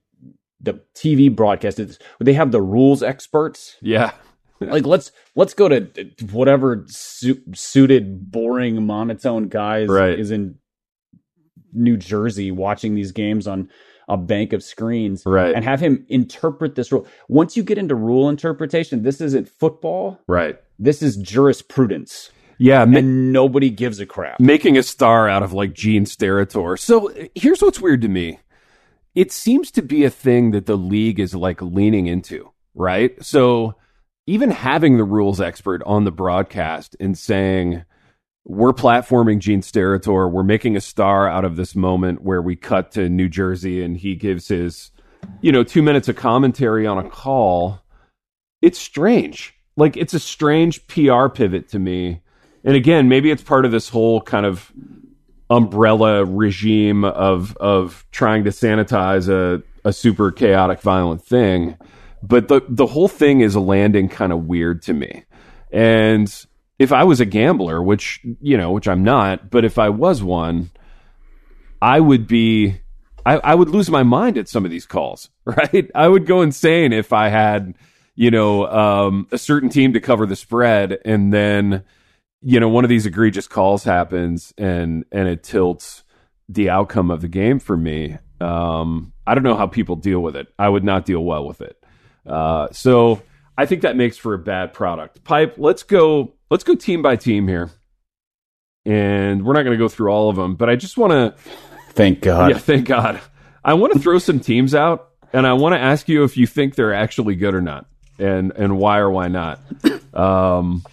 the 0.61 0.81
TV 0.95 1.35
broadcast 1.35 1.79
is 1.79 1.99
they 2.21 2.33
have 2.33 2.51
the 2.53 2.63
rules 2.63 3.03
experts. 3.03 3.77
yeah, 3.83 4.13
Like 4.61 4.87
let's 4.87 5.13
let's 5.37 5.53
go 5.53 5.69
to 5.69 5.87
whatever 6.33 6.85
su- 6.87 7.43
suited, 7.55 8.31
boring, 8.31 8.87
monotone 8.87 9.49
guys 9.49 9.89
Right. 9.89 10.19
is 10.19 10.31
in 10.31 10.55
New 11.73 11.97
Jersey 11.97 12.51
watching 12.51 12.95
these 12.95 13.13
games 13.13 13.47
on 13.47 13.69
a 14.09 14.17
bank 14.17 14.53
of 14.53 14.63
screens 14.63 15.23
Right. 15.27 15.55
and 15.55 15.65
have 15.65 15.81
him 15.81 16.07
interpret 16.09 16.77
this 16.77 16.93
rule. 16.93 17.07
Once 17.29 17.57
you 17.57 17.63
get 17.63 17.79
into 17.79 17.95
rule 17.95 18.29
interpretation, 18.29 19.03
this 19.03 19.21
isn't 19.21 19.49
football. 19.49 20.21
right. 20.29 20.57
This 20.79 21.03
is 21.03 21.17
jurisprudence 21.17 22.31
Yeah, 22.59 22.85
ma- 22.85 22.99
and 22.99 23.33
nobody 23.33 23.71
gives 23.71 24.01
a 24.01 24.07
crap. 24.07 24.41
making 24.41 24.77
a 24.77 24.83
star 24.83 25.29
out 25.29 25.43
of 25.43 25.53
like 25.53 25.73
Gene 25.73 26.05
Steratore. 26.05 26.79
So 26.79 27.13
here's 27.35 27.63
what's 27.63 27.81
weird 27.81 28.03
to 28.03 28.09
me. 28.09 28.41
It 29.15 29.31
seems 29.31 29.71
to 29.73 29.83
be 29.83 30.05
a 30.05 30.11
thing 30.11 30.51
that 30.51 30.67
the 30.67 30.77
league 30.77 31.21
is 31.21 31.35
like 31.35 31.63
leaning 31.63 32.07
into, 32.07 32.51
right? 32.75 33.23
So 33.25 33.75
even 34.27 34.51
having 34.51 34.97
the 34.97 35.05
rules 35.05 35.41
expert 35.41 35.83
on 35.87 36.05
the 36.05 36.11
broadcast 36.11 36.97
and 36.99 37.17
saying, 37.17 37.85
we're 38.47 38.73
platforming 38.73 39.39
Gene 39.39 39.61
Steratore, 39.63 40.31
we're 40.31 40.43
making 40.43 40.77
a 40.77 40.81
star 40.81 41.29
out 41.29 41.45
of 41.45 41.57
this 41.57 41.75
moment 41.77 42.23
where 42.23 42.43
we 42.43 42.57
cut 42.57 42.91
to 42.93 43.09
New 43.09 43.29
Jersey 43.29 43.83
and 43.83 43.97
he 43.97 44.17
gives 44.17 44.49
his, 44.49 44.91
you 45.41 45.53
know, 45.53 45.63
two 45.63 45.83
minutes 45.83 46.09
of 46.09 46.17
commentary 46.17 46.87
on 46.87 46.99
a 46.99 47.09
call. 47.09 47.81
It's 48.61 48.79
strange. 48.79 49.54
Like 49.77 49.97
it's 49.97 50.15
a 50.15 50.21
strange 50.21 50.87
PR 50.87 51.29
pivot 51.29 51.69
to 51.71 51.79
me. 51.79 52.21
And 52.65 52.77
again, 52.77 53.09
maybe 53.09 53.31
it's 53.31 53.43
part 53.43 53.65
of 53.65 53.73
this 53.73 53.89
whole 53.89 54.21
kind 54.21 54.47
of 54.47 54.73
umbrella 55.51 56.25
regime 56.25 57.05
of 57.05 57.57
of 57.59 58.07
trying 58.11 58.45
to 58.45 58.51
sanitize 58.51 59.29
a, 59.29 59.63
a 59.87 59.93
super 59.93 60.31
chaotic 60.31 60.81
violent 60.81 61.23
thing. 61.25 61.77
But 62.23 62.49
the 62.49 62.63
the 62.69 62.87
whole 62.87 63.09
thing 63.09 63.41
is 63.41 63.55
a 63.55 63.61
landing 63.61 64.09
kind 64.09 64.33
of 64.33 64.47
weird 64.47 64.83
to 64.83 64.95
me. 64.95 65.25
And 65.71 66.33
if 66.79 66.93
I 66.93 67.05
was 67.05 67.21
a 67.21 67.27
gambler, 67.27 67.83
which 67.83 68.21
you 68.41 68.57
know, 68.57 68.73
which 68.73 68.89
I'm 68.89 69.05
not, 69.05 69.51
but 69.51 69.65
if 69.65 69.79
I 69.79 69.91
was 69.91 70.23
one, 70.23 70.71
I 71.83 72.01
would 72.01 72.27
be 72.27 72.81
I, 73.27 73.37
I 73.37 73.55
would 73.55 73.71
lose 73.71 73.91
my 73.91 74.03
mind 74.03 74.37
at 74.37 74.49
some 74.49 74.65
of 74.65 74.71
these 74.71 74.87
calls, 74.87 75.31
right? 75.45 75.91
I 75.95 76.09
would 76.09 76.27
go 76.27 76.43
insane 76.43 76.93
if 76.93 77.13
I 77.13 77.29
had, 77.29 77.75
you 78.15 78.31
know, 78.31 78.67
um, 78.67 79.27
a 79.33 79.39
certain 79.39 79.69
team 79.69 79.93
to 79.95 80.01
cover 80.01 80.27
the 80.27 80.37
spread 80.37 80.99
and 81.05 81.33
then, 81.33 81.85
you 82.41 82.61
know, 82.61 82.69
one 82.69 82.85
of 82.85 82.91
these 82.91 83.07
egregious 83.07 83.49
calls 83.49 83.85
happens 83.85 84.53
and 84.59 85.05
and 85.11 85.29
it 85.29 85.43
tilts 85.43 86.05
the 86.49 86.71
outcome 86.71 87.11
of 87.11 87.21
the 87.23 87.29
game 87.29 87.59
for 87.59 87.77
me. 87.77 88.19
Um, 88.41 89.13
I 89.27 89.35
don't 89.35 89.45
know 89.45 89.57
how 89.57 89.67
people 89.67 89.97
deal 89.97 90.21
with 90.21 90.37
it. 90.37 90.49
I 90.59 90.69
would 90.69 90.85
not 90.85 91.07
deal 91.07 91.25
well 91.25 91.47
with 91.47 91.61
it. 91.61 91.83
Uh, 92.27 92.69
so 92.73 93.23
I 93.57 93.67
think 93.67 93.83
that 93.83 93.97
makes 93.97 94.17
for 94.17 94.35
a 94.35 94.39
bad 94.39 94.73
product. 94.73 95.25
Pipe, 95.25 95.55
let's 95.59 95.83
go 95.83 96.35
let's 96.51 96.65
go 96.65 96.75
team 96.75 97.03
by 97.03 97.17
team 97.17 97.49
here. 97.49 97.71
And 98.87 99.45
we're 99.45 99.55
not 99.55 99.63
going 99.63 99.77
to 99.77 99.83
go 99.83 99.89
through 99.89 100.11
all 100.11 100.29
of 100.29 100.37
them, 100.37 100.57
but 100.57 100.69
I 100.69 100.77
just 100.77 100.99
want 100.99 101.13
to 101.13 101.35
Thank 101.95 102.21
God. 102.21 102.51
yeah, 102.51 102.59
thank 102.59 102.87
God. 102.87 103.21
I 103.65 103.75
want 103.75 103.95
to 103.95 103.99
throw 103.99 104.19
some 104.19 104.41
teams 104.41 104.75
out, 104.75 105.09
and 105.33 105.47
I 105.47 105.55
want 105.55 105.75
to 105.75 105.79
ask 105.79 106.09
you 106.09 106.25
if 106.25 106.37
you 106.37 106.47
think 106.47 106.75
they're 106.75 106.93
actually 106.93 107.35
good 107.35 107.55
or 107.55 107.63
not, 107.63 107.87
and 108.19 108.53
and 108.57 108.79
why 108.79 108.99
or 108.99 109.11
why 109.11 109.29
not. 109.29 109.61
Um, 110.13 110.85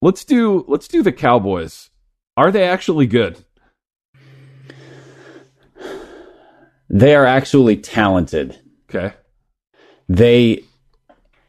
let's 0.00 0.24
do 0.24 0.64
let's 0.68 0.86
do 0.88 1.02
the 1.02 1.12
Cowboys. 1.12 1.90
Are 2.36 2.50
they 2.50 2.64
actually 2.64 3.06
good? 3.06 3.44
They 6.88 7.14
are 7.14 7.26
actually 7.26 7.76
talented. 7.76 8.58
Okay. 8.88 9.14
They 10.08 10.62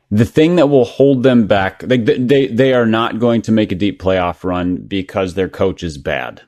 the 0.10 0.26
thing 0.26 0.56
that 0.56 0.68
will 0.68 0.86
hold 0.86 1.24
them 1.24 1.46
back 1.46 1.80
they 1.82 1.98
they 1.98 2.48
they 2.48 2.74
are 2.74 2.86
not 2.86 3.20
going 3.20 3.42
to 3.44 3.52
make 3.52 3.72
a 3.72 3.76
deep 3.76 4.02
playoff 4.02 4.44
run 4.44 4.78
because 4.78 5.34
their 5.34 5.50
coach 5.50 5.84
is 5.84 5.98
bad. 5.98 6.42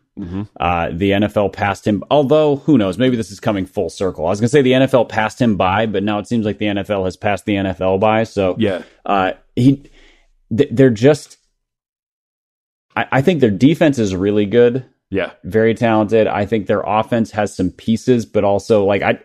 Uh, 0.59 0.89
the 0.91 1.11
NFL 1.11 1.53
passed 1.53 1.85
him, 1.87 2.03
although 2.11 2.57
who 2.57 2.77
knows? 2.77 2.97
Maybe 2.97 3.15
this 3.15 3.31
is 3.31 3.39
coming 3.39 3.65
full 3.65 3.89
circle. 3.89 4.25
I 4.25 4.29
was 4.29 4.39
going 4.39 4.47
to 4.47 4.51
say 4.51 4.61
the 4.61 4.71
NFL 4.73 5.09
passed 5.09 5.41
him 5.41 5.57
by, 5.57 5.85
but 5.85 6.03
now 6.03 6.19
it 6.19 6.27
seems 6.27 6.45
like 6.45 6.57
the 6.57 6.65
NFL 6.65 7.05
has 7.05 7.15
passed 7.17 7.45
the 7.45 7.55
NFL 7.55 7.99
by. 7.99 8.23
So 8.23 8.55
Yeah. 8.57 8.83
uh, 9.05 9.33
he, 9.55 9.83
th- 10.55 10.69
they're 10.71 10.89
just. 10.89 11.37
I, 12.95 13.07
I 13.11 13.21
think 13.21 13.41
their 13.41 13.51
defense 13.51 13.99
is 13.99 14.15
really 14.15 14.45
good. 14.45 14.85
Yeah. 15.09 15.31
very 15.45 15.73
talented. 15.73 16.27
I 16.27 16.45
think 16.45 16.67
their 16.67 16.81
offense 16.85 17.31
has 17.31 17.55
some 17.55 17.71
pieces, 17.71 18.25
but 18.25 18.43
also 18.43 18.83
like 18.83 19.01
I 19.01 19.19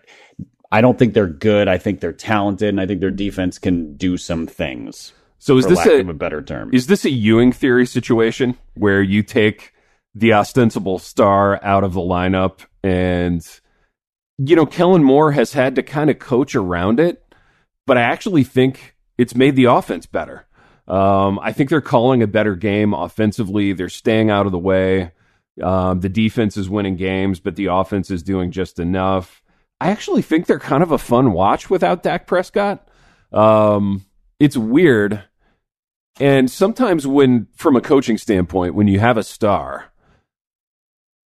I 0.70 0.80
don't 0.80 0.96
think 0.96 1.12
they're 1.12 1.26
good. 1.26 1.66
I 1.66 1.76
think 1.76 2.00
they're 2.00 2.12
talented 2.12 2.68
and 2.68 2.80
I 2.80 2.86
think 2.86 3.00
their 3.00 3.10
defense 3.10 3.58
can 3.58 3.96
do 3.96 4.16
some 4.16 4.46
things. 4.46 5.12
So 5.40 5.58
is 5.58 5.66
this 5.66 5.84
a 5.84 5.98
a 6.08 6.14
better 6.14 6.40
term. 6.40 6.70
is 6.72 6.86
this 6.86 7.04
a 7.04 7.10
Ewing 7.10 7.50
theory 7.50 7.84
situation 7.84 8.56
where 8.74 9.02
you 9.02 9.24
take 9.24 9.71
the 10.14 10.34
ostensible 10.34 10.98
star 10.98 11.62
out 11.64 11.84
of 11.84 11.94
the 11.94 12.00
lineup 12.00 12.66
and 12.82 13.60
you 14.38 14.56
know 14.56 14.66
Kellen 14.66 15.04
Moore 15.04 15.32
has 15.32 15.52
had 15.52 15.74
to 15.76 15.82
kind 15.82 16.10
of 16.10 16.18
coach 16.18 16.54
around 16.54 17.00
it, 17.00 17.34
but 17.86 17.96
I 17.96 18.02
actually 18.02 18.44
think 18.44 18.96
it's 19.18 19.34
made 19.34 19.56
the 19.56 19.64
offense 19.64 20.06
better. 20.06 20.46
Um, 20.88 21.38
I 21.40 21.52
think 21.52 21.70
they're 21.70 21.80
calling 21.80 22.22
a 22.22 22.26
better 22.26 22.56
game 22.56 22.92
offensively. 22.92 23.72
They're 23.72 23.88
staying 23.88 24.30
out 24.30 24.46
of 24.46 24.52
the 24.52 24.58
way. 24.58 25.12
Um, 25.62 26.00
the 26.00 26.08
defense 26.08 26.56
is 26.56 26.68
winning 26.68 26.96
games, 26.96 27.40
but 27.40 27.56
the 27.56 27.66
offense 27.66 28.10
is 28.10 28.22
doing 28.22 28.50
just 28.50 28.78
enough. 28.78 29.42
I 29.80 29.90
actually 29.90 30.22
think 30.22 30.46
they're 30.46 30.58
kind 30.58 30.82
of 30.82 30.92
a 30.92 30.98
fun 30.98 31.32
watch 31.32 31.68
without 31.70 32.02
Dak 32.02 32.26
Prescott. 32.26 32.88
Um, 33.32 34.04
it's 34.40 34.56
weird. 34.56 35.24
And 36.20 36.50
sometimes 36.50 37.06
when 37.06 37.48
from 37.54 37.76
a 37.76 37.80
coaching 37.80 38.18
standpoint, 38.18 38.74
when 38.74 38.88
you 38.88 38.98
have 39.00 39.16
a 39.16 39.22
star, 39.22 39.91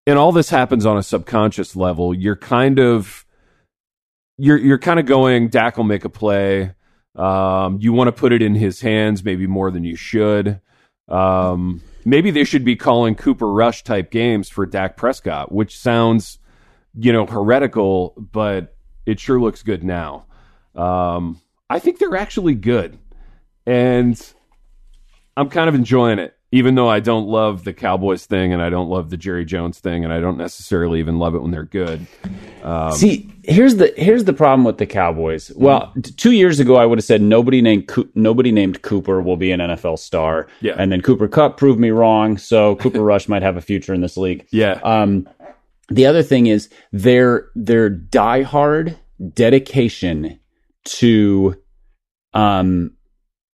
and 0.08 0.18
all 0.18 0.32
this 0.32 0.50
happens 0.50 0.86
on 0.86 0.98
a 0.98 1.04
subconscious 1.04 1.76
level, 1.76 2.14
you're 2.14 2.36
kind 2.36 2.80
of 2.80 3.26
you're 4.38 4.58
you're 4.58 4.80
kind 4.80 5.00
of 5.00 5.06
going, 5.06 5.50
Dak 5.50 5.78
will 5.78 5.84
make 5.84 6.06
a 6.06 6.10
play. 6.10 6.74
Um, 7.16 7.78
you 7.82 7.94
want 7.94 8.08
to 8.08 8.12
put 8.12 8.32
it 8.32 8.42
in 8.42 8.56
his 8.56 8.82
hands, 8.82 9.24
maybe 9.24 9.46
more 9.46 9.70
than 9.70 9.84
you 9.84 9.96
should. 9.96 10.62
Um, 11.08 11.82
maybe 12.06 12.32
they 12.32 12.46
should 12.46 12.64
be 12.64 12.76
calling 12.76 13.16
Cooper 13.16 13.52
Rush 13.52 13.84
type 13.84 14.12
games 14.12 14.50
for 14.50 14.66
Dak 14.66 14.96
Prescott, 14.96 15.52
which 15.52 15.78
sounds, 15.78 16.40
you 16.96 17.12
know, 17.12 17.26
heretical, 17.26 18.16
but 18.18 18.76
it 19.06 19.20
sure 19.20 19.40
looks 19.40 19.62
good 19.62 19.84
now. 19.84 20.26
Um, 20.74 21.42
I 21.70 21.80
think 21.80 22.00
they're 22.00 22.16
actually 22.16 22.56
good, 22.56 22.98
and 23.66 24.20
I'm 25.36 25.50
kind 25.50 25.68
of 25.68 25.76
enjoying 25.76 26.20
it, 26.20 26.36
even 26.54 26.76
though 26.76 26.90
I 26.90 27.00
don't 27.00 27.28
love 27.28 27.64
the 27.64 27.74
Cowboys 27.74 28.26
thing 28.26 28.52
and 28.52 28.62
I 28.62 28.70
don't 28.70 28.90
love 28.90 29.10
the 29.10 29.18
Jerry 29.18 29.46
Jones 29.46 29.80
thing, 29.80 30.04
and 30.04 30.12
I 30.14 30.20
don't 30.20 30.38
necessarily 30.38 31.00
even 31.00 31.18
love 31.18 31.34
it 31.36 31.42
when 31.42 31.52
they're 31.52 31.64
good. 31.64 32.06
Um, 32.62 32.92
See, 32.92 33.32
here's 33.44 33.78
the 33.78 33.94
here's 33.96 34.26
the 34.26 34.34
problem 34.34 34.64
with 34.66 34.78
the 34.78 34.86
Cowboys. 34.86 35.52
Well, 35.56 35.94
t- 36.02 36.12
two 36.12 36.32
years 36.32 36.60
ago, 36.60 36.76
I 36.76 36.86
would 36.86 36.98
have 36.98 37.06
said 37.06 37.22
nobody 37.22 37.62
named 37.62 37.88
Coo- 37.88 38.10
nobody 38.16 38.52
named 38.52 38.82
Cooper 38.82 39.22
will 39.22 39.38
be 39.38 39.52
an 39.52 39.60
NFL 39.62 39.98
star. 40.00 40.48
Yeah. 40.60 40.76
and 40.78 40.92
then 40.92 41.02
Cooper 41.02 41.28
Kupp 41.28 41.58
proved 41.58 41.80
me 41.80 41.90
wrong. 41.92 42.38
So 42.38 42.76
Cooper 42.76 43.02
Rush 43.04 43.28
might 43.30 43.42
have 43.44 43.56
a 43.58 43.62
future 43.62 43.94
in 43.94 44.02
this 44.02 44.18
league. 44.18 44.46
yeah, 44.52 44.80
Um, 44.84 45.28
the 45.90 46.06
other 46.06 46.24
thing 46.24 46.48
is 46.48 46.70
their 46.92 47.48
their 47.56 47.90
diehard 47.90 48.98
dedication 49.34 50.40
to 50.84 51.56
um 52.34 52.92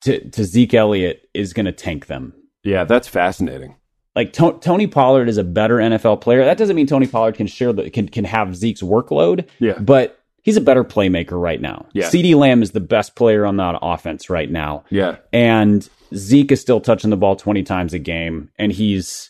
to, 0.02 0.30
to 0.30 0.44
Zeke 0.44 0.74
Elliott 0.76 1.28
is 1.34 1.54
going 1.54 1.66
to 1.66 1.72
tank 1.72 2.06
them. 2.08 2.34
Yeah, 2.68 2.84
that's 2.84 3.08
fascinating. 3.08 3.76
Like 4.16 4.34
to- 4.34 4.58
Tony 4.62 4.88
Pollard 4.88 5.30
is 5.30 5.38
a 5.38 5.44
better 5.44 5.78
NFL 5.78 6.22
player. 6.22 6.44
That 6.44 6.58
doesn't 6.58 6.76
mean 6.76 6.88
Tony 6.88 7.08
Pollard 7.08 7.36
can 7.36 7.48
share 7.48 7.72
the 7.72 7.90
can 7.90 8.10
can 8.10 8.26
have 8.26 8.56
Zeke's 8.56 8.82
workload. 8.82 9.48
Yeah. 9.60 9.78
but 9.80 10.20
he's 10.44 10.58
a 10.58 10.62
better 10.62 10.84
playmaker 10.84 11.40
right 11.42 11.62
now. 11.62 11.86
Yeah. 11.94 12.08
CeeDee 12.10 12.36
Lamb 12.36 12.62
is 12.64 12.72
the 12.72 12.80
best 12.80 13.16
player 13.16 13.46
on 13.46 13.58
that 13.58 13.78
offense 13.82 14.30
right 14.30 14.50
now. 14.52 14.84
Yeah. 14.90 15.18
and 15.32 15.88
Zeke 16.16 16.52
is 16.52 16.62
still 16.62 16.80
touching 16.82 17.10
the 17.10 17.18
ball 17.18 17.36
20 17.36 17.64
times 17.64 17.94
a 17.94 18.00
game 18.00 18.50
and 18.58 18.72
he's 18.72 19.30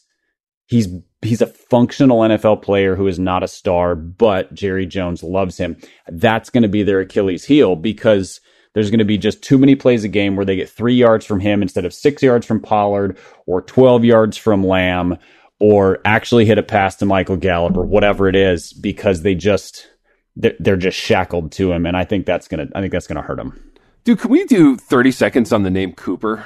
he's 0.67 0.87
he's 1.21 1.41
a 1.41 1.47
functional 1.47 2.19
NFL 2.19 2.61
player 2.61 2.95
who 2.95 3.07
is 3.07 3.19
not 3.19 3.43
a 3.43 3.47
star 3.47 3.93
but 3.95 4.53
Jerry 4.53 4.85
Jones 4.85 5.21
loves 5.21 5.57
him. 5.57 5.75
That's 6.07 6.49
going 6.49 6.63
to 6.63 6.69
be 6.69 6.83
their 6.83 7.01
Achilles 7.01 7.43
heel 7.45 7.75
because 7.75 8.39
there's 8.77 8.91
going 8.91 8.99
to 8.99 9.05
be 9.05 9.17
just 9.17 9.41
too 9.41 9.57
many 9.57 9.73
plays 9.73 10.03
a 10.03 10.07
game 10.07 10.35
where 10.35 10.45
they 10.45 10.55
get 10.55 10.69
3 10.69 10.93
yards 10.93 11.25
from 11.25 11.39
him 11.39 11.63
instead 11.63 11.83
of 11.83 11.95
6 11.95 12.21
yards 12.21 12.45
from 12.45 12.59
Pollard 12.59 13.17
or 13.47 13.63
12 13.63 14.05
yards 14.05 14.37
from 14.37 14.63
Lamb 14.63 15.17
or 15.59 15.97
actually 16.05 16.45
hit 16.45 16.59
a 16.59 16.63
pass 16.63 16.95
to 16.97 17.05
Michael 17.07 17.37
Gallup 17.37 17.75
or 17.75 17.83
whatever 17.83 18.27
it 18.27 18.35
is 18.35 18.73
because 18.73 19.23
they 19.23 19.33
just 19.33 19.87
they're, 20.35 20.55
they're 20.59 20.77
just 20.77 20.95
shackled 20.95 21.51
to 21.53 21.71
him 21.71 21.87
and 21.87 21.97
I 21.97 22.03
think 22.05 22.27
that's 22.27 22.47
going 22.47 22.67
to 22.67 22.77
I 22.77 22.81
think 22.81 22.93
that's 22.93 23.07
going 23.07 23.15
to 23.15 23.23
hurt 23.23 23.39
him. 23.39 23.59
Dude, 24.03 24.19
can 24.19 24.29
we 24.29 24.45
do 24.45 24.77
30 24.77 25.11
seconds 25.11 25.51
on 25.51 25.63
the 25.63 25.71
name 25.71 25.93
Cooper? 25.93 26.45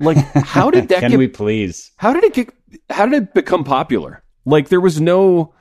Like, 0.00 0.18
how 0.34 0.70
did 0.70 0.88
that 0.88 1.00
Can 1.00 1.12
get 1.12 1.18
we 1.18 1.28
please? 1.28 1.92
How 1.96 2.12
did 2.12 2.24
it 2.24 2.34
get? 2.34 2.52
How 2.90 3.06
did 3.06 3.22
it 3.22 3.32
become 3.32 3.64
popular? 3.64 4.22
Like 4.44 4.68
there 4.68 4.82
was 4.82 5.00
no 5.00 5.54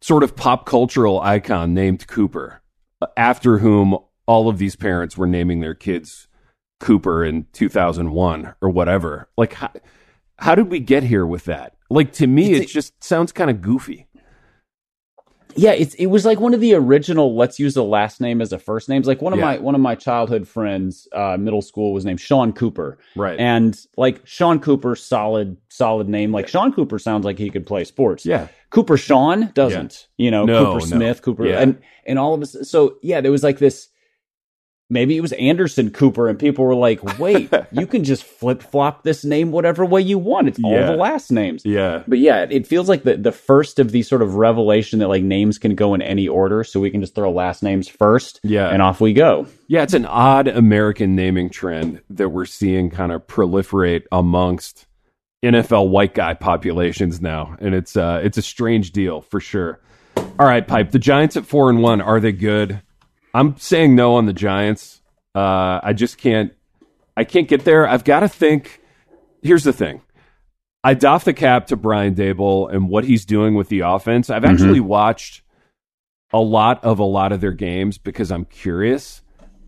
sort 0.00 0.22
of 0.22 0.34
pop 0.34 0.66
cultural 0.66 1.20
icon 1.20 1.74
named 1.74 2.06
Cooper, 2.08 2.60
uh, 3.00 3.06
after 3.16 3.58
whom 3.58 3.96
all 4.26 4.48
of 4.48 4.58
these 4.58 4.76
parents 4.76 5.16
were 5.16 5.26
naming 5.26 5.60
their 5.60 5.74
kids 5.74 6.28
Cooper 6.80 7.24
in 7.24 7.46
2001 7.52 8.54
or 8.60 8.68
whatever. 8.70 9.28
Like 9.36 9.54
how, 9.54 9.70
how 10.38 10.54
did 10.54 10.70
we 10.70 10.80
get 10.80 11.02
here 11.04 11.24
with 11.26 11.44
that? 11.44 11.76
Like 11.90 12.12
to 12.14 12.26
me, 12.26 12.54
it 12.54 12.68
just 12.68 13.02
sounds 13.02 13.32
kind 13.32 13.50
of 13.50 13.60
goofy. 13.62 14.06
Yeah, 15.56 15.70
it's 15.70 15.94
it 15.94 16.06
was 16.06 16.24
like 16.24 16.40
one 16.40 16.52
of 16.52 16.58
the 16.60 16.74
original. 16.74 17.36
Let's 17.36 17.60
use 17.60 17.74
the 17.74 17.84
last 17.84 18.20
name 18.20 18.40
as 18.42 18.52
a 18.52 18.58
first 18.58 18.88
names. 18.88 19.06
Like 19.06 19.22
one 19.22 19.32
of 19.32 19.38
Yeah. 19.38 19.44
my 19.44 19.58
one 19.58 19.76
of 19.76 19.80
my 19.80 19.94
childhood 19.94 20.48
friends, 20.48 21.06
uh, 21.12 21.36
middle 21.38 21.62
school 21.62 21.92
was 21.92 22.04
named 22.04 22.20
Sean 22.20 22.52
Cooper, 22.52 22.98
Right. 23.14 23.38
and 23.38 23.78
like 23.96 24.20
Sean 24.26 24.58
Cooper, 24.58 24.96
solid 24.96 25.56
solid 25.68 26.08
name. 26.08 26.32
Like 26.32 26.48
Sean 26.48 26.72
Cooper 26.72 26.98
sounds 26.98 27.24
like 27.24 27.38
he 27.38 27.50
could 27.50 27.66
play 27.66 27.84
sports. 27.84 28.26
Yeah. 28.26 28.48
Cooper 28.70 28.96
Sean 28.96 29.52
doesn't. 29.54 30.08
You 30.18 30.32
know, 30.32 30.44
No, 30.44 30.64
Cooper 30.74 30.86
no. 30.90 30.96
Smith, 30.96 31.22
Cooper, 31.22 31.46
Yeah. 31.46 31.60
and 31.60 31.78
and 32.04 32.18
all 32.18 32.34
of 32.34 32.42
us. 32.42 32.56
So 32.68 32.96
yeah, 33.00 33.20
there 33.20 33.30
was 33.30 33.44
like 33.44 33.58
this. 33.58 33.88
Maybe 34.94 35.16
it 35.16 35.20
was 35.20 35.32
Anderson 35.32 35.90
Cooper, 35.90 36.28
and 36.28 36.38
people 36.38 36.64
were 36.64 36.74
like, 36.74 37.18
"Wait, 37.18 37.52
you 37.72 37.86
can 37.86 38.02
just 38.04 38.24
flip 38.24 38.62
flop 38.62 39.02
this 39.02 39.24
name 39.24 39.50
whatever 39.50 39.84
way 39.84 40.00
you 40.00 40.16
want. 40.18 40.48
It's 40.48 40.60
all 40.64 40.70
Yeah. 40.72 40.86
the 40.86 40.96
last 40.96 41.30
names." 41.30 41.62
Yeah. 41.66 42.02
But 42.08 42.20
yeah, 42.20 42.46
it 42.48 42.66
feels 42.66 42.88
like 42.88 43.02
the, 43.02 43.16
the 43.16 43.32
first 43.32 43.78
of 43.78 43.90
these 43.92 44.08
sort 44.08 44.22
of 44.22 44.36
revelation 44.36 45.00
that 45.00 45.08
like 45.08 45.22
names 45.22 45.58
can 45.58 45.74
go 45.74 45.92
in 45.94 46.00
any 46.00 46.26
order, 46.28 46.64
so 46.64 46.80
we 46.80 46.90
can 46.90 47.00
just 47.02 47.14
throw 47.14 47.30
last 47.30 47.62
names 47.62 47.88
first, 47.88 48.40
Yeah. 48.42 48.68
and 48.68 48.80
off 48.80 49.00
we 49.00 49.12
go. 49.12 49.46
Yeah, 49.66 49.82
it's 49.82 49.94
an 49.94 50.06
odd 50.06 50.48
American 50.48 51.14
naming 51.16 51.50
trend 51.50 52.00
that 52.10 52.28
we're 52.30 52.44
seeing 52.46 52.88
kind 52.88 53.10
of 53.12 53.26
proliferate 53.26 54.04
amongst 54.12 54.86
NFL 55.44 55.88
white 55.90 56.14
guy 56.14 56.32
populations 56.34 57.20
now, 57.20 57.56
and 57.60 57.74
it's 57.74 57.96
uh, 57.96 58.20
it's 58.22 58.38
a 58.38 58.42
strange 58.42 58.92
deal 58.92 59.20
for 59.20 59.40
sure. 59.40 59.80
All 60.16 60.46
right, 60.46 60.66
pipe. 60.66 60.90
The 60.92 60.98
Giants 60.98 61.36
at 61.36 61.44
four 61.44 61.68
and 61.68 61.82
one 61.82 62.00
are 62.00 62.20
they 62.20 62.32
good? 62.32 62.80
I'm 63.34 63.56
saying 63.58 63.94
no 63.96 64.14
on 64.14 64.26
the 64.26 64.32
Giants. 64.32 65.02
Uh, 65.34 65.80
I 65.82 65.92
just 65.92 66.16
can't. 66.16 66.52
I 67.16 67.24
can't 67.24 67.48
get 67.48 67.64
there. 67.64 67.86
I've 67.86 68.04
got 68.04 68.20
to 68.20 68.28
think. 68.28 68.80
Here's 69.42 69.64
the 69.64 69.72
thing. 69.72 70.00
I 70.82 70.94
doff 70.94 71.24
the 71.24 71.32
cap 71.32 71.66
to 71.68 71.76
Brian 71.76 72.14
Daboll 72.14 72.72
and 72.72 72.88
what 72.88 73.04
he's 73.04 73.24
doing 73.24 73.54
with 73.54 73.68
the 73.68 73.80
offense. 73.80 74.30
I've 74.30 74.44
actually 74.44 74.80
watched 74.80 75.42
a 76.32 76.40
lot 76.40 76.84
of 76.84 76.98
a 76.98 77.04
lot 77.04 77.32
of 77.32 77.40
their 77.40 77.52
games 77.52 77.98
because 77.98 78.30
I'm 78.30 78.44
curious. 78.44 79.22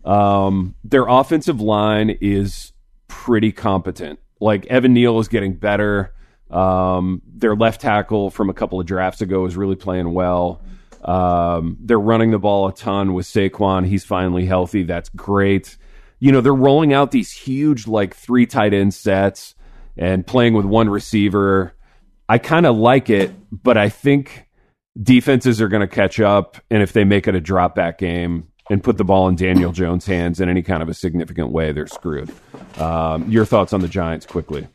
Um, 0.05 0.75
their 0.83 1.07
offensive 1.07 1.59
line 1.59 2.17
is 2.21 2.71
pretty 3.07 3.51
competent. 3.51 4.19
Like 4.39 4.65
Evan 4.67 4.93
Neal 4.93 5.19
is 5.19 5.27
getting 5.27 5.53
better. 5.55 6.13
Um, 6.51 7.21
their 7.25 7.55
left 7.55 7.81
tackle 7.81 8.29
from 8.29 8.49
a 8.49 8.53
couple 8.53 8.79
of 8.79 8.85
drafts 8.85 9.21
ago 9.21 9.45
is 9.45 9.57
really 9.57 9.75
playing 9.75 10.13
well. 10.13 10.61
Um, 11.07 11.77
they're 11.79 11.99
running 11.99 12.31
the 12.31 12.37
ball 12.37 12.67
a 12.67 12.73
ton 12.73 13.13
with 13.13 13.25
Saquon. 13.25 13.87
He's 13.87 14.03
finally 14.03 14.45
healthy. 14.45 14.83
That's 14.83 15.09
great. 15.09 15.77
You 16.19 16.31
know, 16.31 16.41
they're 16.41 16.53
rolling 16.53 16.93
out 16.93 17.11
these 17.11 17.31
huge, 17.31 17.87
like 17.87 18.13
three 18.13 18.45
tight 18.45 18.73
end 18.73 18.93
sets 18.93 19.55
and 19.95 20.27
playing 20.27 20.53
with 20.53 20.65
one 20.65 20.89
receiver. 20.89 21.73
I 22.27 22.39
kind 22.39 22.65
of 22.65 22.75
like 22.75 23.09
it, 23.09 23.31
but 23.51 23.77
I 23.77 23.87
think 23.87 24.47
defenses 25.01 25.61
are 25.61 25.69
going 25.69 25.87
to 25.87 25.87
catch 25.87 26.19
up. 26.19 26.57
And 26.69 26.83
if 26.83 26.91
they 26.91 27.05
make 27.05 27.27
it 27.27 27.35
a 27.35 27.41
drop 27.41 27.73
back 27.73 27.99
game 27.99 28.49
and 28.69 28.83
put 28.83 28.97
the 28.97 29.05
ball 29.05 29.29
in 29.29 29.35
Daniel 29.35 29.71
Jones' 29.71 30.05
hands 30.05 30.41
in 30.41 30.49
any 30.49 30.61
kind 30.61 30.83
of 30.83 30.89
a 30.89 30.93
significant 30.93 31.51
way, 31.51 31.71
they're 31.71 31.87
screwed. 31.87 32.29
Um, 32.77 33.31
your 33.31 33.45
thoughts 33.45 33.71
on 33.71 33.79
the 33.79 33.87
Giants 33.87 34.25
quickly? 34.25 34.67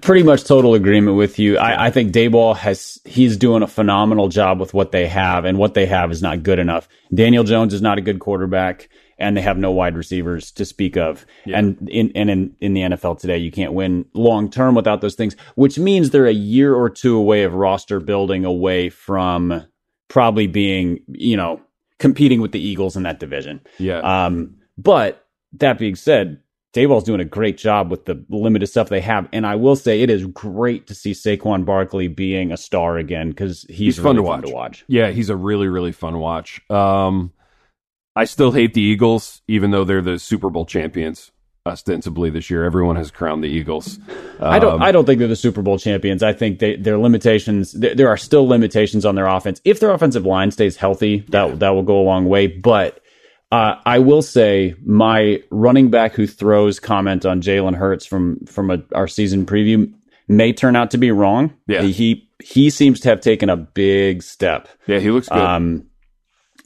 Pretty 0.00 0.24
much 0.24 0.44
total 0.44 0.74
agreement 0.74 1.16
with 1.16 1.38
you. 1.38 1.56
I, 1.56 1.86
I 1.86 1.90
think 1.90 2.12
Daboll 2.12 2.56
has 2.56 2.98
he's 3.04 3.36
doing 3.36 3.62
a 3.62 3.68
phenomenal 3.68 4.28
job 4.28 4.58
with 4.58 4.74
what 4.74 4.90
they 4.90 5.06
have, 5.06 5.44
and 5.44 5.56
what 5.56 5.74
they 5.74 5.86
have 5.86 6.10
is 6.10 6.20
not 6.20 6.42
good 6.42 6.58
enough. 6.58 6.88
Daniel 7.12 7.44
Jones 7.44 7.72
is 7.72 7.80
not 7.80 7.98
a 7.98 8.00
good 8.00 8.18
quarterback, 8.18 8.88
and 9.18 9.36
they 9.36 9.40
have 9.40 9.56
no 9.56 9.70
wide 9.70 9.96
receivers 9.96 10.50
to 10.52 10.64
speak 10.64 10.96
of. 10.96 11.24
And 11.46 11.88
in 11.88 12.10
and 12.14 12.28
in, 12.28 12.56
in 12.60 12.74
the 12.74 12.80
NFL 12.80 13.20
today, 13.20 13.38
you 13.38 13.52
can't 13.52 13.72
win 13.72 14.04
long 14.14 14.50
term 14.50 14.74
without 14.74 15.00
those 15.00 15.14
things, 15.14 15.36
which 15.54 15.78
means 15.78 16.10
they're 16.10 16.26
a 16.26 16.32
year 16.32 16.74
or 16.74 16.90
two 16.90 17.16
away 17.16 17.44
of 17.44 17.54
roster 17.54 18.00
building 18.00 18.44
away 18.44 18.90
from 18.90 19.64
probably 20.08 20.46
being, 20.46 21.00
you 21.08 21.36
know, 21.36 21.60
competing 21.98 22.40
with 22.40 22.52
the 22.52 22.60
Eagles 22.60 22.96
in 22.96 23.04
that 23.04 23.20
division. 23.20 23.60
Yeah. 23.78 23.98
Um, 23.98 24.56
but 24.76 25.26
that 25.54 25.78
being 25.78 25.94
said, 25.94 26.40
Daboll's 26.74 27.04
doing 27.04 27.20
a 27.20 27.24
great 27.24 27.56
job 27.56 27.90
with 27.90 28.04
the 28.04 28.24
limited 28.28 28.66
stuff 28.66 28.88
they 28.88 29.00
have, 29.00 29.28
and 29.32 29.46
I 29.46 29.54
will 29.54 29.76
say 29.76 30.02
it 30.02 30.10
is 30.10 30.26
great 30.26 30.88
to 30.88 30.94
see 30.94 31.12
Saquon 31.12 31.64
Barkley 31.64 32.08
being 32.08 32.52
a 32.52 32.56
star 32.56 32.98
again 32.98 33.30
because 33.30 33.62
he's, 33.68 33.96
He's 33.96 33.98
fun, 33.98 34.16
really 34.16 34.26
to, 34.26 34.30
fun 34.30 34.40
watch. 34.40 34.48
to 34.48 34.54
watch. 34.54 34.84
Yeah, 34.88 35.10
he's 35.10 35.30
a 35.30 35.36
really, 35.36 35.68
really 35.68 35.92
fun 35.92 36.18
watch. 36.18 36.60
Um, 36.70 37.32
I 38.16 38.24
still 38.26 38.52
hate 38.52 38.74
the 38.74 38.82
Eagles, 38.82 39.40
even 39.48 39.70
though 39.70 39.84
they're 39.84 40.02
the 40.02 40.18
Super 40.18 40.50
Bowl 40.50 40.66
champions 40.66 41.30
ostensibly 41.66 42.28
this 42.28 42.50
year. 42.50 42.64
Everyone 42.64 42.96
has 42.96 43.10
crowned 43.10 43.42
the 43.42 43.48
Eagles. 43.48 43.98
I 44.38 44.58
don't. 44.58 44.74
Um, 44.74 44.82
I 44.82 44.92
don't 44.92 45.04
think 45.06 45.18
they're 45.18 45.28
the 45.28 45.36
Super 45.36 45.62
Bowl 45.62 45.78
champions. 45.78 46.22
I 46.22 46.32
think 46.32 46.58
they, 46.58 46.76
their 46.76 46.98
limitations. 46.98 47.72
There, 47.72 47.94
there 47.94 48.08
are 48.08 48.16
still 48.16 48.46
limitations 48.46 49.06
on 49.06 49.14
their 49.14 49.26
offense. 49.26 49.60
If 49.64 49.80
their 49.80 49.90
offensive 49.90 50.26
line 50.26 50.50
stays 50.50 50.76
healthy, 50.76 51.20
that 51.30 51.60
that 51.60 51.70
will 51.70 51.82
go 51.82 52.00
a 52.00 52.04
long 52.04 52.26
way. 52.26 52.46
But 52.48 53.00
uh, 53.54 53.80
I 53.86 54.00
will 54.00 54.22
say, 54.22 54.74
my 54.84 55.40
running 55.50 55.88
back 55.88 56.14
who 56.14 56.26
throws 56.26 56.80
comment 56.80 57.24
on 57.24 57.40
Jalen 57.40 57.76
Hurts 57.76 58.04
from 58.04 58.44
from 58.46 58.70
a, 58.70 58.82
our 58.94 59.06
season 59.06 59.46
preview 59.46 59.92
may 60.26 60.52
turn 60.52 60.74
out 60.74 60.90
to 60.90 60.98
be 60.98 61.12
wrong. 61.12 61.54
Yeah. 61.68 61.82
he 61.82 62.28
he 62.42 62.68
seems 62.68 62.98
to 63.00 63.10
have 63.10 63.20
taken 63.20 63.48
a 63.48 63.56
big 63.56 64.24
step 64.24 64.68
yeah, 64.86 64.98
he 64.98 65.12
looks 65.12 65.28
good. 65.28 65.38
um, 65.38 65.86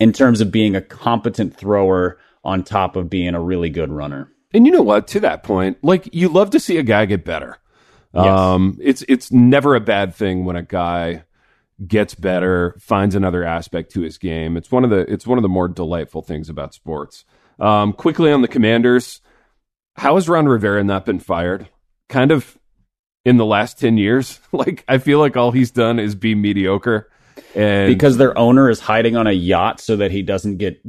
in 0.00 0.14
terms 0.14 0.40
of 0.40 0.50
being 0.50 0.76
a 0.76 0.80
competent 0.80 1.54
thrower 1.54 2.18
on 2.42 2.64
top 2.64 2.96
of 2.96 3.10
being 3.10 3.34
a 3.34 3.40
really 3.40 3.68
good 3.68 3.90
runner. 3.90 4.32
And 4.54 4.64
you 4.64 4.72
know 4.72 4.82
what? 4.82 5.08
To 5.08 5.20
that 5.20 5.42
point, 5.42 5.76
like 5.82 6.08
you 6.14 6.30
love 6.30 6.50
to 6.50 6.60
see 6.60 6.78
a 6.78 6.82
guy 6.82 7.04
get 7.04 7.22
better. 7.22 7.58
Yes. 8.14 8.26
Um, 8.26 8.78
it's 8.80 9.04
it's 9.08 9.30
never 9.30 9.74
a 9.74 9.80
bad 9.80 10.14
thing 10.14 10.46
when 10.46 10.56
a 10.56 10.62
guy 10.62 11.24
gets 11.86 12.14
better, 12.14 12.76
finds 12.80 13.14
another 13.14 13.44
aspect 13.44 13.92
to 13.92 14.00
his 14.00 14.18
game. 14.18 14.56
It's 14.56 14.72
one 14.72 14.84
of 14.84 14.90
the 14.90 15.00
it's 15.12 15.26
one 15.26 15.38
of 15.38 15.42
the 15.42 15.48
more 15.48 15.68
delightful 15.68 16.22
things 16.22 16.48
about 16.48 16.74
sports. 16.74 17.24
Um, 17.60 17.92
quickly 17.92 18.32
on 18.32 18.42
the 18.42 18.48
Commanders, 18.48 19.20
how 19.96 20.14
has 20.16 20.28
Ron 20.28 20.46
Rivera 20.46 20.82
not 20.84 21.04
been 21.06 21.18
fired? 21.20 21.68
Kind 22.08 22.30
of 22.30 22.56
in 23.24 23.36
the 23.36 23.46
last 23.46 23.78
ten 23.78 23.96
years. 23.98 24.40
Like 24.52 24.84
I 24.88 24.98
feel 24.98 25.18
like 25.18 25.36
all 25.36 25.50
he's 25.52 25.70
done 25.70 25.98
is 25.98 26.14
be 26.14 26.34
mediocre. 26.34 27.10
And 27.54 27.88
because 27.88 28.16
their 28.16 28.36
owner 28.36 28.68
is 28.70 28.80
hiding 28.80 29.16
on 29.16 29.26
a 29.26 29.32
yacht 29.32 29.80
so 29.80 29.96
that 29.96 30.10
he 30.10 30.22
doesn't 30.22 30.56
get 30.56 30.80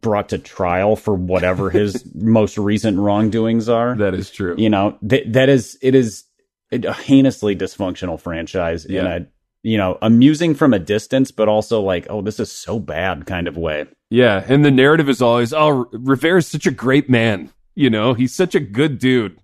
brought 0.00 0.28
to 0.30 0.38
trial 0.38 0.96
for 0.96 1.14
whatever 1.14 1.70
his 1.78 2.04
most 2.14 2.56
recent 2.58 2.98
wrongdoings 2.98 3.68
are. 3.68 3.94
that 3.96 4.14
is 4.14 4.30
true. 4.30 4.54
you 4.58 4.70
know, 4.70 4.96
th- 5.08 5.24
that 5.28 5.48
is 5.48 5.78
it 5.82 5.94
is 5.94 6.24
a 6.72 6.92
heinously 6.92 7.54
dysfunctional 7.54 8.18
franchise 8.20 8.86
Yeah. 8.88 9.06
a 9.16 9.20
you 9.62 9.78
know 9.78 9.98
amusing 10.02 10.54
from 10.54 10.74
a 10.74 10.78
distance, 10.78 11.30
but 11.30 11.48
also 11.48 11.80
like 11.80 12.06
oh 12.10 12.22
this 12.22 12.40
is 12.40 12.50
so 12.50 12.78
bad 12.78 13.26
kind 13.26 13.48
of 13.48 13.56
way. 13.56 13.86
Yeah, 14.10 14.44
and 14.46 14.64
the 14.64 14.70
narrative 14.70 15.08
is 15.08 15.22
always, 15.22 15.52
"Oh, 15.52 15.86
Rivera's 15.92 16.46
such 16.46 16.66
a 16.66 16.70
great 16.70 17.08
man. 17.08 17.50
You 17.74 17.90
know, 17.90 18.14
he's 18.14 18.34
such 18.34 18.54
a 18.54 18.60
good 18.60 18.98
dude." 18.98 19.38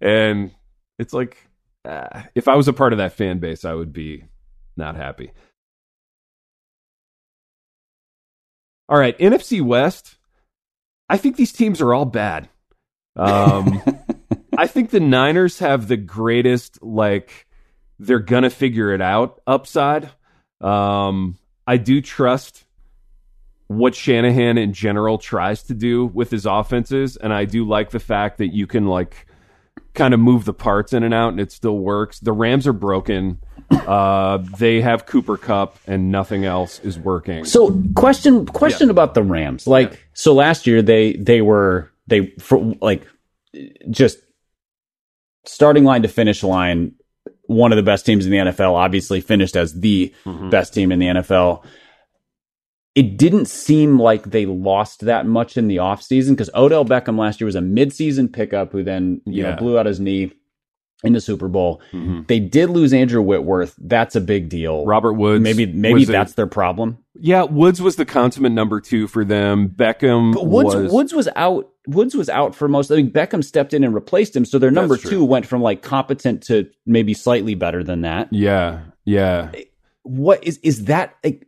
And 0.00 0.50
it's 0.98 1.12
like, 1.12 1.36
ah, 1.86 2.26
if 2.34 2.48
I 2.48 2.56
was 2.56 2.68
a 2.68 2.72
part 2.72 2.92
of 2.92 2.98
that 2.98 3.14
fan 3.14 3.38
base, 3.38 3.64
I 3.64 3.74
would 3.74 3.92
be 3.92 4.24
not 4.76 4.96
happy. 4.96 5.32
All 8.88 8.98
right, 8.98 9.16
NFC 9.18 9.62
West. 9.62 10.16
I 11.08 11.16
think 11.16 11.36
these 11.36 11.52
teams 11.52 11.80
are 11.80 11.94
all 11.94 12.04
bad. 12.04 12.48
Um, 13.16 13.82
I 14.58 14.66
think 14.66 14.90
the 14.90 15.00
Niners 15.00 15.60
have 15.60 15.88
the 15.88 15.96
greatest 15.96 16.82
like 16.82 17.46
they're 18.00 18.18
gonna 18.18 18.50
figure 18.50 18.92
it 18.92 19.00
out 19.00 19.40
upside. 19.46 20.10
Um, 20.60 21.38
I 21.66 21.76
do 21.76 22.00
trust 22.00 22.64
what 23.68 23.94
Shanahan 23.94 24.58
in 24.58 24.72
general 24.72 25.18
tries 25.18 25.62
to 25.64 25.74
do 25.74 26.06
with 26.06 26.30
his 26.30 26.46
offenses, 26.46 27.16
and 27.16 27.32
I 27.32 27.44
do 27.44 27.64
like 27.64 27.90
the 27.90 28.00
fact 28.00 28.38
that 28.38 28.48
you 28.48 28.66
can 28.66 28.86
like 28.86 29.26
kind 29.94 30.14
of 30.14 30.20
move 30.20 30.44
the 30.44 30.54
parts 30.54 30.92
in 30.92 31.02
and 31.02 31.14
out 31.14 31.28
and 31.30 31.40
it 31.40 31.52
still 31.52 31.78
works. 31.78 32.20
The 32.20 32.32
Rams 32.32 32.66
are 32.66 32.72
broken. 32.72 33.40
Uh, 33.70 34.38
they 34.58 34.80
have 34.80 35.06
Cooper 35.06 35.36
Kupp 35.36 35.78
and 35.86 36.10
nothing 36.10 36.44
else 36.44 36.80
is 36.80 36.98
working. 36.98 37.44
So 37.44 37.80
question 37.94 38.46
question 38.46 38.88
yeah. 38.88 38.92
about 38.92 39.14
the 39.14 39.22
Rams. 39.22 39.66
Like 39.66 39.92
yeah. 39.92 39.96
so 40.12 40.34
last 40.34 40.66
year 40.66 40.82
they 40.82 41.14
they 41.14 41.40
were 41.40 41.90
they 42.06 42.32
for, 42.38 42.74
like 42.80 43.06
just 43.90 44.18
starting 45.44 45.84
line 45.84 46.02
to 46.02 46.08
finish 46.08 46.42
line 46.42 46.94
one 47.50 47.72
of 47.72 47.76
the 47.76 47.82
best 47.82 48.06
teams 48.06 48.24
in 48.26 48.30
the 48.30 48.38
NFL, 48.38 48.74
obviously 48.74 49.20
finished 49.20 49.56
as 49.56 49.80
the 49.80 50.14
mm-hmm. 50.24 50.50
best 50.50 50.72
team 50.72 50.92
in 50.92 51.00
the 51.00 51.06
NFL. 51.06 51.64
It 52.94 53.18
didn't 53.18 53.46
seem 53.46 54.00
like 54.00 54.22
they 54.22 54.46
lost 54.46 55.00
that 55.00 55.26
much 55.26 55.56
in 55.56 55.66
the 55.66 55.78
offseason 55.78 56.30
because 56.30 56.50
Odell 56.54 56.84
Beckham 56.84 57.18
last 57.18 57.40
year 57.40 57.46
was 57.46 57.56
a 57.56 57.60
midseason 57.60 58.32
pickup 58.32 58.70
who 58.70 58.84
then, 58.84 59.20
you 59.24 59.42
yeah. 59.42 59.50
know, 59.50 59.56
blew 59.56 59.78
out 59.78 59.86
his 59.86 59.98
knee 59.98 60.32
in 61.02 61.12
the 61.12 61.20
Super 61.20 61.48
Bowl. 61.48 61.82
Mm-hmm. 61.92 62.22
They 62.28 62.38
did 62.38 62.70
lose 62.70 62.92
Andrew 62.92 63.22
Whitworth. 63.22 63.74
That's 63.78 64.14
a 64.14 64.20
big 64.20 64.48
deal. 64.48 64.84
Robert 64.86 65.14
Woods. 65.14 65.42
Maybe 65.42 65.66
maybe 65.66 66.04
that's 66.04 66.32
a, 66.32 66.36
their 66.36 66.46
problem. 66.46 66.98
Yeah, 67.14 67.42
Woods 67.42 67.82
was 67.82 67.96
the 67.96 68.06
consummate 68.06 68.52
number 68.52 68.80
two 68.80 69.08
for 69.08 69.24
them. 69.24 69.68
Beckham 69.70 70.34
but 70.34 70.46
Woods 70.46 70.74
was, 70.76 70.92
Woods 70.92 71.12
was 71.12 71.28
out 71.34 71.68
Woods 71.86 72.14
was 72.14 72.28
out 72.28 72.54
for 72.54 72.68
most 72.68 72.90
I 72.90 72.96
mean 72.96 73.10
Beckham 73.10 73.42
stepped 73.42 73.72
in 73.72 73.84
and 73.84 73.94
replaced 73.94 74.36
him. 74.36 74.44
So 74.44 74.58
their 74.58 74.70
number 74.70 74.96
two 74.96 75.24
went 75.24 75.46
from 75.46 75.62
like 75.62 75.82
competent 75.82 76.42
to 76.44 76.68
maybe 76.86 77.14
slightly 77.14 77.54
better 77.54 77.82
than 77.82 78.02
that. 78.02 78.28
Yeah. 78.32 78.80
Yeah. 79.04 79.52
What 80.02 80.44
is 80.44 80.58
is 80.58 80.84
that 80.84 81.16
like 81.24 81.46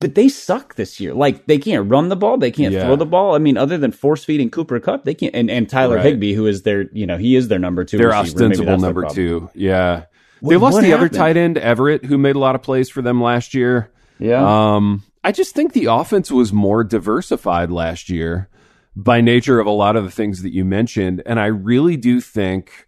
but 0.00 0.14
they 0.14 0.28
suck 0.28 0.74
this 0.74 1.00
year. 1.00 1.14
Like 1.14 1.46
they 1.46 1.56
can't 1.56 1.88
run 1.88 2.10
the 2.10 2.16
ball, 2.16 2.36
they 2.36 2.50
can't 2.50 2.74
yeah. 2.74 2.84
throw 2.84 2.96
the 2.96 3.06
ball. 3.06 3.34
I 3.34 3.38
mean, 3.38 3.56
other 3.56 3.78
than 3.78 3.90
force 3.90 4.22
feeding 4.22 4.50
Cooper 4.50 4.78
Kupp, 4.78 5.04
they 5.04 5.14
can't. 5.14 5.34
And, 5.34 5.50
and 5.50 5.66
Tyler 5.66 5.96
right. 5.96 6.04
Higbee, 6.04 6.34
who 6.34 6.46
is 6.46 6.62
their, 6.62 6.90
you 6.92 7.06
know, 7.06 7.16
he 7.16 7.36
is 7.36 7.48
their 7.48 7.58
number 7.58 7.84
two. 7.84 7.96
Their 7.96 8.08
receiver. 8.08 8.44
ostensible 8.44 8.76
number 8.76 9.06
two. 9.08 9.48
Yeah, 9.54 10.04
what, 10.40 10.50
they 10.50 10.56
lost 10.58 10.80
the 10.80 10.88
happened? 10.88 10.94
other 10.94 11.08
tight 11.08 11.36
end 11.38 11.56
Everett, 11.56 12.04
who 12.04 12.18
made 12.18 12.36
a 12.36 12.38
lot 12.38 12.54
of 12.54 12.62
plays 12.62 12.90
for 12.90 13.00
them 13.00 13.22
last 13.22 13.54
year. 13.54 13.90
Yeah. 14.18 14.74
Um, 14.74 15.02
I 15.22 15.32
just 15.32 15.54
think 15.54 15.72
the 15.72 15.86
offense 15.86 16.30
was 16.30 16.52
more 16.52 16.84
diversified 16.84 17.70
last 17.70 18.10
year 18.10 18.50
by 18.96 19.20
nature 19.20 19.60
of 19.60 19.66
a 19.66 19.70
lot 19.70 19.96
of 19.96 20.04
the 20.04 20.10
things 20.10 20.42
that 20.42 20.52
you 20.52 20.64
mentioned, 20.64 21.22
and 21.26 21.40
I 21.40 21.46
really 21.46 21.96
do 21.96 22.20
think 22.20 22.86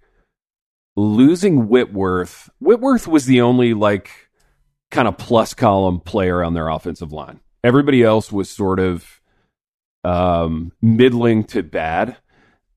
losing 0.96 1.68
Whitworth. 1.68 2.48
Whitworth 2.58 3.06
was 3.06 3.26
the 3.26 3.40
only 3.40 3.74
like 3.74 4.10
kind 4.90 5.08
of 5.08 5.18
plus 5.18 5.54
column 5.54 6.00
player 6.00 6.42
on 6.42 6.54
their 6.54 6.68
offensive 6.68 7.12
line. 7.12 7.40
Everybody 7.64 8.02
else 8.02 8.30
was 8.30 8.48
sort 8.48 8.78
of 8.78 9.20
um, 10.06 10.72
middling 10.80 11.44
to 11.44 11.62
bad. 11.62 12.16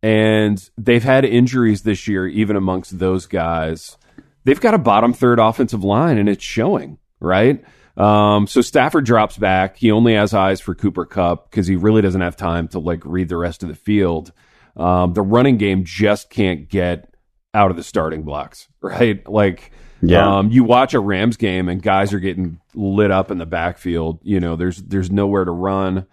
And 0.02 0.70
they've 0.78 1.04
had 1.04 1.26
injuries 1.26 1.84
this 1.84 2.08
year, 2.08 2.26
even 2.26 2.56
amongst 2.56 3.00
those 3.00 3.26
guys. 3.26 3.98
They've 4.46 4.60
got 4.60 4.74
a 4.74 4.80
bottom 4.80 5.14
third 5.14 5.40
offensive 5.40 5.84
line, 5.84 6.18
and 6.18 6.30
it's 6.30 6.44
showing, 6.44 6.98
right? 7.20 7.64
Um, 8.00 8.48
so 8.48 8.62
Stafford 8.62 9.06
drops 9.06 9.38
back. 9.38 9.78
He 9.78 9.92
only 9.92 10.16
has 10.16 10.34
eyes 10.34 10.62
for 10.62 10.74
Cooper 10.74 11.06
Kupp 11.06 11.50
because 11.50 11.68
he 11.68 11.76
really 11.76 12.02
doesn't 12.02 12.22
have 12.22 12.38
time 12.38 12.70
to 12.70 12.80
like 12.80 13.02
read 13.06 13.28
the 13.28 13.38
rest 13.38 13.62
of 13.62 13.70
the 13.70 13.76
field. 13.76 14.32
Um, 14.78 15.14
the 15.14 15.22
running 15.22 15.58
game 15.58 15.84
just 15.84 16.30
can't 16.30 16.70
get 16.70 17.14
out 17.54 17.72
of 17.72 17.78
the 17.78 17.84
starting 17.84 18.24
blocks, 18.24 18.68
right? 18.82 19.28
Like 19.28 19.72
yeah. 20.02 20.38
Um, 20.38 20.50
you 20.50 20.64
watch 20.64 20.94
a 20.94 21.00
Rams 21.00 21.38
game 21.38 21.68
and 21.68 21.82
guys 21.82 22.14
are 22.14 22.20
getting 22.20 22.60
lit 22.74 23.12
up 23.12 23.32
in 23.32 23.38
the 23.38 23.46
backfield. 23.46 24.20
You 24.24 24.40
know, 24.40 24.56
there's 24.56 24.78
there's 24.78 25.12
nowhere 25.12 25.44
to 25.44 25.52
run. 25.52 26.06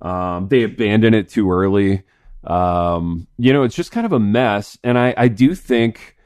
Um, 0.00 0.48
they 0.48 0.62
abandon 0.62 1.14
it 1.14 1.28
too 1.28 1.50
early. 1.50 2.04
Um, 2.42 3.26
you 3.38 3.52
know, 3.52 3.62
it's 3.62 3.74
just 3.74 3.92
kind 3.92 4.06
of 4.06 4.12
a 4.12 4.18
mess. 4.18 4.78
And 4.84 4.98
I, 4.98 5.14
I 5.16 5.28
do 5.28 5.54
think 5.54 6.16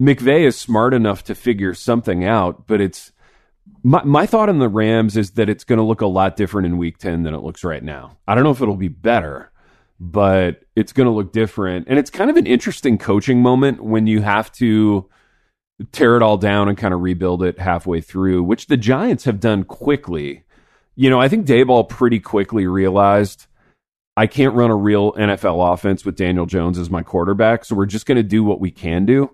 McVay 0.00 0.46
is 0.46 0.58
smart 0.58 0.94
enough 0.94 1.24
to 1.24 1.34
figure 1.34 1.74
something 1.74 2.24
out, 2.24 2.66
but 2.66 2.80
it's 2.80 3.12
my 3.82 4.02
my 4.04 4.26
thought 4.26 4.48
on 4.48 4.58
the 4.58 4.68
Rams 4.68 5.16
is 5.16 5.32
that 5.32 5.48
it's 5.48 5.64
going 5.64 5.78
to 5.78 5.84
look 5.84 6.00
a 6.00 6.06
lot 6.06 6.36
different 6.36 6.66
in 6.66 6.78
Week 6.78 6.98
Ten 6.98 7.22
than 7.22 7.34
it 7.34 7.42
looks 7.42 7.64
right 7.64 7.82
now. 7.82 8.18
I 8.28 8.34
don't 8.34 8.44
know 8.44 8.50
if 8.50 8.60
it'll 8.60 8.76
be 8.76 8.88
better, 8.88 9.50
but 9.98 10.62
it's 10.76 10.92
going 10.92 11.06
to 11.06 11.12
look 11.12 11.32
different. 11.32 11.86
And 11.88 11.98
it's 11.98 12.10
kind 12.10 12.30
of 12.30 12.36
an 12.36 12.46
interesting 12.46 12.98
coaching 12.98 13.42
moment 13.42 13.82
when 13.82 14.06
you 14.06 14.22
have 14.22 14.52
to 14.52 15.08
tear 15.92 16.16
it 16.16 16.22
all 16.22 16.36
down 16.36 16.68
and 16.68 16.76
kind 16.76 16.92
of 16.92 17.00
rebuild 17.00 17.42
it 17.42 17.58
halfway 17.58 18.00
through, 18.00 18.42
which 18.42 18.66
the 18.66 18.76
Giants 18.76 19.24
have 19.24 19.40
done 19.40 19.64
quickly. 19.64 20.44
You 20.94 21.08
know, 21.08 21.20
I 21.20 21.28
think 21.28 21.46
Daboll 21.46 21.88
pretty 21.88 22.20
quickly 22.20 22.66
realized 22.66 23.46
I 24.16 24.26
can't 24.26 24.54
run 24.54 24.70
a 24.70 24.76
real 24.76 25.12
NFL 25.12 25.72
offense 25.72 26.04
with 26.04 26.16
Daniel 26.16 26.44
Jones 26.44 26.78
as 26.78 26.90
my 26.90 27.02
quarterback, 27.02 27.64
so 27.64 27.74
we're 27.74 27.86
just 27.86 28.06
going 28.06 28.16
to 28.16 28.22
do 28.22 28.44
what 28.44 28.60
we 28.60 28.70
can 28.70 29.06
do. 29.06 29.30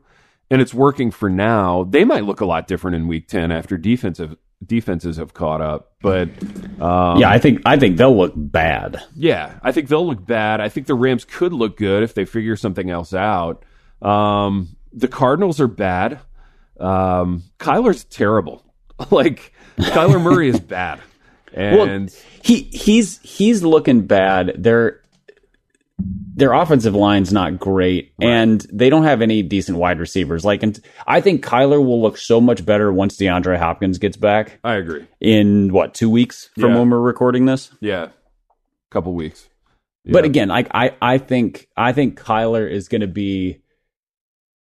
And 0.50 0.62
it's 0.62 0.72
working 0.72 1.10
for 1.10 1.28
now. 1.28 1.84
They 1.84 2.04
might 2.04 2.24
look 2.24 2.40
a 2.40 2.46
lot 2.46 2.68
different 2.68 2.94
in 2.94 3.08
week 3.08 3.26
10 3.28 3.50
after 3.50 3.76
defensive 3.76 4.36
defenses 4.64 5.18
have 5.18 5.34
caught 5.34 5.60
up, 5.60 5.92
but 6.00 6.28
um, 6.80 7.18
yeah, 7.20 7.30
I 7.30 7.38
think 7.38 7.62
I 7.66 7.78
think 7.78 7.96
they'll 7.96 8.16
look 8.16 8.32
bad. 8.34 9.02
Yeah, 9.14 9.58
I 9.62 9.72
think 9.72 9.88
they'll 9.88 10.06
look 10.06 10.24
bad. 10.24 10.60
I 10.60 10.68
think 10.68 10.86
the 10.86 10.94
Rams 10.94 11.24
could 11.24 11.52
look 11.52 11.76
good 11.76 12.02
if 12.02 12.14
they 12.14 12.24
figure 12.24 12.56
something 12.56 12.88
else 12.90 13.12
out. 13.12 13.64
Um, 14.00 14.76
the 14.92 15.08
Cardinals 15.08 15.60
are 15.60 15.68
bad. 15.68 16.20
Um, 16.80 17.44
Kyler's 17.58 18.04
terrible. 18.04 18.62
like 19.10 19.52
Kyler 19.78 20.20
Murray 20.20 20.48
is 20.48 20.60
bad, 20.60 21.00
and 21.52 21.76
well, 21.76 22.08
he 22.42 22.62
he's 22.62 23.20
he's 23.20 23.62
looking 23.62 24.06
bad. 24.06 24.54
Their 24.56 25.02
their 26.36 26.52
offensive 26.52 26.94
line's 26.94 27.32
not 27.32 27.58
great, 27.58 28.12
right. 28.18 28.28
and 28.28 28.60
they 28.70 28.90
don't 28.90 29.04
have 29.04 29.22
any 29.22 29.42
decent 29.42 29.78
wide 29.78 29.98
receivers. 29.98 30.44
Like, 30.44 30.62
and 30.62 30.78
I 31.06 31.22
think 31.22 31.44
Kyler 31.44 31.84
will 31.84 32.00
look 32.00 32.18
so 32.18 32.40
much 32.40 32.64
better 32.64 32.92
once 32.92 33.16
DeAndre 33.16 33.58
Hopkins 33.58 33.98
gets 33.98 34.18
back. 34.18 34.60
I 34.62 34.74
agree. 34.74 35.06
In 35.18 35.72
what 35.72 35.94
two 35.94 36.10
weeks 36.10 36.50
from 36.58 36.72
yeah. 36.72 36.78
when 36.78 36.90
we're 36.90 37.00
recording 37.00 37.46
this? 37.46 37.70
Yeah, 37.80 38.04
A 38.04 38.12
couple 38.90 39.14
weeks. 39.14 39.48
Yeah. 40.04 40.12
But 40.12 40.24
again, 40.24 40.48
like 40.48 40.68
I 40.72 40.94
I 41.00 41.18
think 41.18 41.68
I 41.76 41.92
think 41.92 42.20
Kyler 42.20 42.70
is 42.70 42.88
going 42.88 43.00
to 43.00 43.08
be 43.08 43.62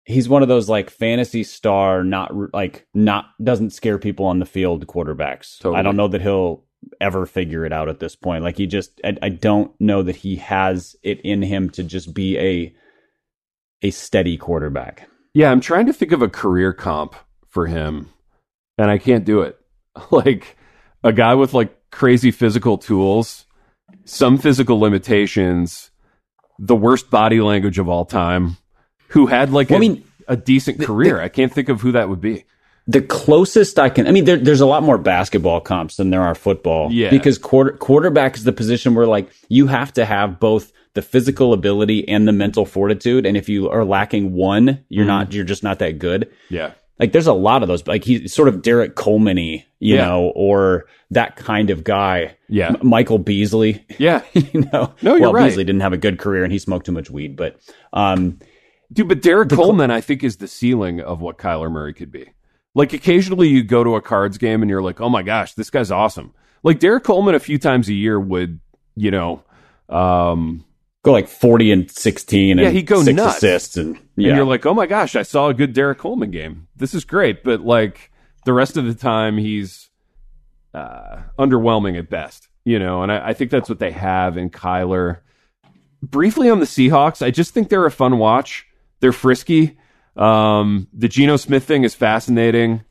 he's 0.05 0.29
one 0.29 0.43
of 0.43 0.47
those 0.47 0.69
like 0.69 0.89
fantasy 0.89 1.43
star, 1.43 2.03
not 2.03 2.31
like 2.53 2.87
not 2.93 3.25
doesn't 3.43 3.71
scare 3.71 3.99
people 3.99 4.27
on 4.27 4.39
the 4.39 4.45
field 4.45 4.87
quarterbacks. 4.87 5.59
Totally. 5.59 5.79
I 5.79 5.81
don't 5.81 5.97
know 5.97 6.07
that 6.07 6.21
he'll 6.21 6.64
ever 7.01 7.25
figure 7.25 7.65
it 7.65 7.73
out 7.73 7.89
at 7.89 7.99
this 7.99 8.15
point. 8.15 8.43
Like 8.43 8.57
he 8.57 8.67
just, 8.67 8.99
I, 9.03 9.17
I 9.21 9.29
don't 9.29 9.71
know 9.79 10.03
that 10.03 10.17
he 10.17 10.37
has 10.37 10.95
it 11.03 11.19
in 11.21 11.41
him 11.41 11.69
to 11.71 11.83
just 11.83 12.13
be 12.13 12.37
a 12.37 12.75
a 13.81 13.91
steady 13.91 14.37
quarterback. 14.37 15.09
Yeah, 15.33 15.51
I'm 15.51 15.61
trying 15.61 15.85
to 15.87 15.93
think 15.93 16.11
of 16.11 16.21
a 16.21 16.29
career 16.29 16.73
comp 16.73 17.15
for 17.47 17.67
him, 17.67 18.09
and 18.77 18.89
I 18.89 18.97
can't 18.97 19.25
do 19.25 19.41
it. 19.41 19.59
like 20.11 20.57
a 21.03 21.11
guy 21.11 21.35
with 21.35 21.53
like 21.53 21.75
crazy 21.91 22.31
physical 22.31 22.77
tools, 22.77 23.45
some 24.05 24.37
physical 24.37 24.79
limitations, 24.79 25.91
the 26.57 26.75
worst 26.75 27.09
body 27.09 27.41
language 27.41 27.79
of 27.79 27.89
all 27.89 28.05
time 28.05 28.57
who 29.09 29.27
had 29.27 29.51
like 29.51 29.69
well, 29.69 29.77
a, 29.81 29.85
I 29.85 29.87
mean, 29.87 30.03
a 30.27 30.37
decent 30.37 30.81
career. 30.81 31.17
The, 31.17 31.23
I 31.23 31.29
can't 31.29 31.53
think 31.53 31.69
of 31.69 31.81
who 31.81 31.91
that 31.93 32.09
would 32.09 32.21
be. 32.21 32.45
The 32.87 33.01
closest 33.01 33.79
I 33.79 33.89
can, 33.89 34.07
I 34.07 34.11
mean, 34.11 34.25
there, 34.25 34.37
there's 34.37 34.61
a 34.61 34.65
lot 34.65 34.83
more 34.83 34.97
basketball 34.97 35.59
comps 35.59 35.95
than 35.95 36.11
there 36.11 36.21
are 36.21 36.35
football. 36.35 36.91
Yeah. 36.91 37.09
Because 37.09 37.37
quarter, 37.37 37.71
quarterback 37.71 38.35
is 38.35 38.43
the 38.43 38.51
position 38.51 38.93
where 38.93 39.07
like 39.07 39.31
you 39.49 39.67
have 39.67 39.91
to 39.93 40.05
have 40.05 40.39
both 40.39 40.71
the 40.93 41.01
physical 41.01 41.51
ability 41.51 42.07
and 42.07 42.27
the 42.27 42.31
mental 42.31 42.65
fortitude. 42.65 43.25
And 43.25 43.35
if 43.35 43.49
you 43.49 43.69
are 43.69 43.83
lacking 43.83 44.33
one, 44.33 44.83
you're 44.89 45.03
mm. 45.03 45.09
not, 45.09 45.33
you're 45.33 45.45
just 45.45 45.63
not 45.63 45.79
that 45.79 45.97
good. 45.97 46.31
Yeah. 46.49 46.73
Like 46.99 47.11
there's 47.11 47.27
a 47.27 47.33
lot 47.33 47.63
of 47.63 47.67
those, 47.67 47.85
like 47.87 48.03
he's 48.03 48.33
sort 48.33 48.47
of 48.47 48.61
Derrick 48.61 48.95
Coleman 48.95 49.37
you 49.37 49.63
yeah. 49.79 50.05
know, 50.05 50.31
or 50.35 50.85
that 51.11 51.35
kind 51.35 51.71
of 51.71 51.83
guy. 51.83 52.37
Yeah. 52.47 52.69
M- 52.69 52.77
Michael 52.83 53.17
Beasley. 53.17 53.83
Yeah. 53.97 54.21
you 54.33 54.61
know, 54.71 54.93
no, 55.01 55.15
you're 55.15 55.21
well, 55.21 55.33
right. 55.33 55.47
Beasley 55.47 55.63
didn't 55.63 55.81
have 55.81 55.93
a 55.93 55.97
good 55.97 56.19
career 56.19 56.43
and 56.43 56.53
he 56.53 56.59
smoked 56.59 56.85
too 56.85 56.91
much 56.91 57.09
weed, 57.09 57.35
but, 57.35 57.59
um, 57.93 58.39
Dude, 58.93 59.07
but 59.07 59.21
Derrick 59.21 59.49
Coleman, 59.49 59.91
I 59.91 60.01
think, 60.01 60.23
is 60.23 60.37
the 60.37 60.47
ceiling 60.47 61.01
of 61.01 61.19
what 61.19 61.37
Kyler 61.37 61.71
Murray 61.71 61.93
could 61.93 62.11
be. 62.11 62.29
Like 62.75 62.91
occasionally 62.93 63.47
you 63.47 63.63
go 63.63 63.83
to 63.83 63.95
a 63.95 64.01
cards 64.01 64.37
game 64.37 64.61
and 64.61 64.69
you're 64.69 64.83
like, 64.83 65.01
oh 65.01 65.09
my 65.09 65.23
gosh, 65.23 65.53
this 65.53 65.69
guy's 65.69 65.91
awesome. 65.91 66.33
Like 66.61 66.79
Derrick 66.79 67.05
Coleman 67.05 67.33
a 67.33 67.39
few 67.39 67.57
times 67.57 67.87
a 67.87 67.93
year 67.93 68.19
would, 68.19 68.59
you 68.95 69.11
know, 69.11 69.43
um, 69.89 70.65
go 71.03 71.13
like 71.13 71.27
40 71.27 71.71
and 71.71 71.91
16 71.91 72.57
yeah, 72.57 72.69
he 72.69 72.81
go 72.81 73.01
six 73.01 73.15
nuts. 73.15 73.37
assists. 73.37 73.77
And, 73.77 73.95
yeah. 74.17 74.29
and 74.29 74.37
you're 74.37 74.45
like, 74.45 74.65
oh 74.65 74.73
my 74.73 74.87
gosh, 74.87 75.15
I 75.15 75.21
saw 75.21 75.47
a 75.47 75.53
good 75.53 75.73
Derrick 75.73 75.99
Coleman 75.99 76.31
game. 76.31 76.67
This 76.75 76.93
is 76.93 77.05
great. 77.05 77.43
But 77.43 77.61
like 77.61 78.11
the 78.43 78.53
rest 78.53 78.75
of 78.75 78.85
the 78.85 78.93
time, 78.93 79.37
he's 79.37 79.89
uh, 80.73 81.21
underwhelming 81.39 81.97
at 81.97 82.09
best, 82.09 82.49
you 82.65 82.77
know, 82.77 83.03
and 83.03 83.11
I, 83.11 83.29
I 83.29 83.33
think 83.33 83.51
that's 83.51 83.69
what 83.69 83.79
they 83.79 83.91
have 83.91 84.35
in 84.35 84.49
Kyler. 84.49 85.19
Briefly 86.03 86.49
on 86.49 86.59
the 86.59 86.65
Seahawks, 86.65 87.25
I 87.25 87.31
just 87.31 87.53
think 87.53 87.69
they're 87.69 87.85
a 87.85 87.91
fun 87.91 88.17
watch 88.17 88.67
They're 88.99 89.13
frisky. 89.13 89.77
Um, 90.15 90.87
the 90.93 91.07
Geno 91.07 91.37
Smith 91.37 91.63
thing 91.63 91.83
is 91.83 91.95
fascinating. 91.95 92.83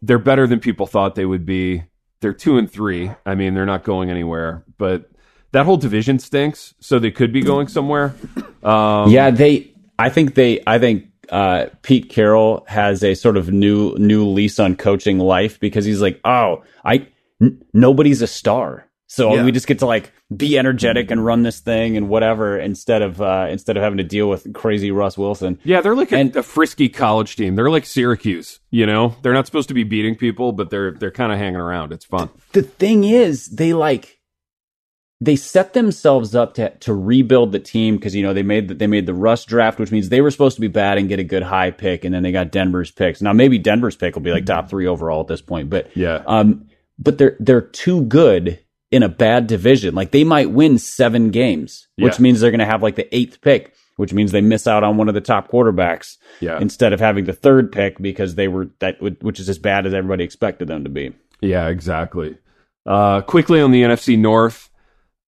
They're 0.00 0.18
better 0.18 0.46
than 0.46 0.60
people 0.60 0.86
thought 0.86 1.14
they 1.14 1.26
would 1.26 1.46
be. 1.46 1.84
They're 2.20 2.32
two 2.32 2.58
and 2.58 2.70
three. 2.70 3.10
I 3.26 3.34
mean, 3.34 3.54
they're 3.54 3.66
not 3.66 3.84
going 3.84 4.10
anywhere, 4.10 4.64
but 4.78 5.10
that 5.52 5.66
whole 5.66 5.76
division 5.76 6.18
stinks. 6.18 6.74
So 6.80 6.98
they 6.98 7.10
could 7.10 7.32
be 7.32 7.42
going 7.42 7.68
somewhere. 7.68 8.14
Um, 8.62 9.10
yeah, 9.10 9.30
they. 9.30 9.70
I 9.98 10.08
think 10.08 10.34
they. 10.34 10.60
I 10.66 10.78
think 10.78 11.06
uh, 11.30 11.66
Pete 11.82 12.10
Carroll 12.10 12.64
has 12.68 13.02
a 13.02 13.14
sort 13.14 13.36
of 13.36 13.50
new 13.50 13.94
new 13.96 14.26
lease 14.26 14.60
on 14.60 14.76
coaching 14.76 15.18
life 15.18 15.58
because 15.58 15.84
he's 15.84 16.00
like, 16.00 16.20
oh, 16.24 16.62
I 16.84 17.08
n- 17.40 17.64
nobody's 17.72 18.22
a 18.22 18.26
star, 18.26 18.86
so 19.14 19.34
Yeah. 19.34 19.44
we 19.44 19.52
just 19.52 19.66
get 19.66 19.80
to 19.80 19.86
like 19.86 20.10
be 20.34 20.56
energetic 20.58 21.10
and 21.10 21.22
run 21.24 21.42
this 21.42 21.60
thing 21.60 21.96
and 21.98 22.08
whatever 22.08 22.58
instead 22.58 23.02
of 23.02 23.20
uh, 23.20 23.46
instead 23.50 23.76
of 23.76 23.82
having 23.82 23.98
to 23.98 24.04
deal 24.04 24.28
with 24.30 24.52
crazy 24.54 24.90
Russ 24.90 25.18
Wilson. 25.18 25.58
Yeah, 25.64 25.80
they're 25.82 25.94
like 25.96 26.12
a, 26.12 26.16
And- 26.16 26.36
a 26.36 26.42
frisky 26.42 26.88
college 26.88 27.36
team. 27.36 27.54
They're 27.54 27.70
like 27.70 27.84
Syracuse. 27.84 28.60
You 28.70 28.86
know, 28.86 29.14
they're 29.22 29.34
not 29.34 29.46
supposed 29.46 29.68
to 29.68 29.74
be 29.74 29.84
beating 29.84 30.16
people, 30.16 30.52
but 30.52 30.70
they're 30.70 30.92
they're 30.92 31.10
kind 31.10 31.30
of 31.32 31.38
hanging 31.38 31.60
around. 31.60 31.92
It's 31.92 32.04
fun. 32.06 32.30
the 32.52 32.62
thing 32.62 33.04
is 33.04 33.48
they 33.48 33.74
like 33.74 34.18
they 35.20 35.36
set 35.36 35.72
themselves 35.74 36.34
up 36.34 36.54
to 36.54 36.70
to 36.78 36.92
rebuild 36.94 37.52
the 37.52 37.60
team 37.60 37.96
because 37.96 38.14
you 38.14 38.22
know 38.22 38.32
they 38.34 38.42
made 38.42 38.68
the, 38.68 38.74
they 38.74 38.86
made 38.88 39.06
the 39.06 39.14
Russ 39.14 39.44
draft, 39.44 39.78
which 39.78 39.92
means 39.92 40.08
they 40.08 40.20
were 40.20 40.30
supposed 40.32 40.56
to 40.56 40.60
be 40.60 40.68
bad 40.68 40.98
and 40.98 41.08
get 41.08 41.20
a 41.20 41.24
good 41.24 41.42
high 41.44 41.70
pick, 41.70 42.04
and 42.04 42.12
then 42.14 42.22
they 42.22 42.32
got 42.32 42.50
Denver's 42.50 42.90
picks. 42.90 43.22
Now 43.22 43.32
maybe 43.32 43.58
Denver's 43.58 43.94
pick 43.94 44.14
will 44.14 44.22
be 44.22 44.32
like 44.32 44.46
top 44.46 44.68
three 44.68 44.86
overall 44.86 45.20
at 45.20 45.28
this 45.28 45.42
point, 45.42 45.70
but 45.70 45.94
Yeah. 45.96 46.22
um, 46.26 46.66
but 46.98 47.18
they're 47.18 47.36
they're 47.38 47.60
too 47.60 48.02
good 48.06 48.58
in 48.92 49.02
a 49.02 49.08
bad 49.08 49.48
division. 49.48 49.94
Like 49.94 50.12
they 50.12 50.22
might 50.22 50.50
win 50.52 50.78
seven 50.78 51.30
games, 51.30 51.88
which 51.96 52.18
Yeah. 52.18 52.22
means 52.22 52.40
they're 52.40 52.50
going 52.52 52.60
to 52.60 52.64
have 52.66 52.82
like 52.82 52.94
the 52.96 53.12
eighth 53.16 53.40
pick, 53.40 53.74
which 53.96 54.12
means 54.12 54.30
they 54.30 54.40
miss 54.42 54.66
out 54.68 54.84
on 54.84 54.96
one 54.98 55.08
of 55.08 55.14
the 55.14 55.20
top 55.20 55.50
quarterbacks 55.50 56.18
Yeah. 56.40 56.60
instead 56.60 56.92
of 56.92 57.00
having 57.00 57.24
the 57.24 57.32
third 57.32 57.72
pick 57.72 57.98
because 58.00 58.36
they 58.36 58.46
were 58.48 58.68
that 58.78 59.00
which 59.00 59.40
is 59.40 59.48
as 59.48 59.58
bad 59.58 59.86
as 59.86 59.94
everybody 59.94 60.22
expected 60.22 60.68
them 60.68 60.84
to 60.84 60.90
be. 60.90 61.12
Yeah, 61.40 61.68
exactly. 61.68 62.36
Uh, 62.86 63.20
quickly 63.22 63.60
on 63.60 63.70
the 63.72 63.82
NFC 63.82 64.16
North, 64.18 64.68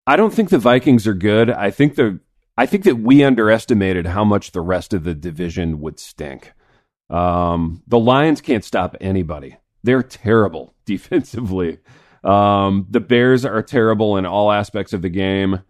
I 0.07 0.17
don't 0.17 0.33
think 0.35 0.51
the 0.51 0.59
Vikings 0.59 1.07
are 1.07 1.15
good. 1.15 1.51
I 1.51 1.71
think 1.71 1.95
the 1.97 2.21
I 2.57 2.67
think 2.67 2.85
that 2.85 2.97
we 3.01 3.25
underestimated 3.25 4.07
how 4.07 4.25
much 4.25 4.53
the 4.53 4.61
rest 4.61 4.93
of 4.95 5.03
the 5.05 5.15
division 5.15 5.81
would 5.81 5.99
stink. 5.99 6.53
Um, 7.11 7.83
the 7.89 7.99
Lions 7.99 8.41
can't 8.41 8.65
stop 8.65 8.97
anybody. 9.01 9.57
They're 9.83 10.03
terrible 10.03 10.75
defensively. 10.87 11.79
Um, 12.25 12.87
the 12.91 13.01
Bears 13.01 13.45
are 13.45 13.63
terrible 13.63 14.17
in 14.17 14.27
all 14.27 14.51
aspects 14.51 14.93
of 14.93 15.03
the 15.03 15.09
game. 15.11 15.61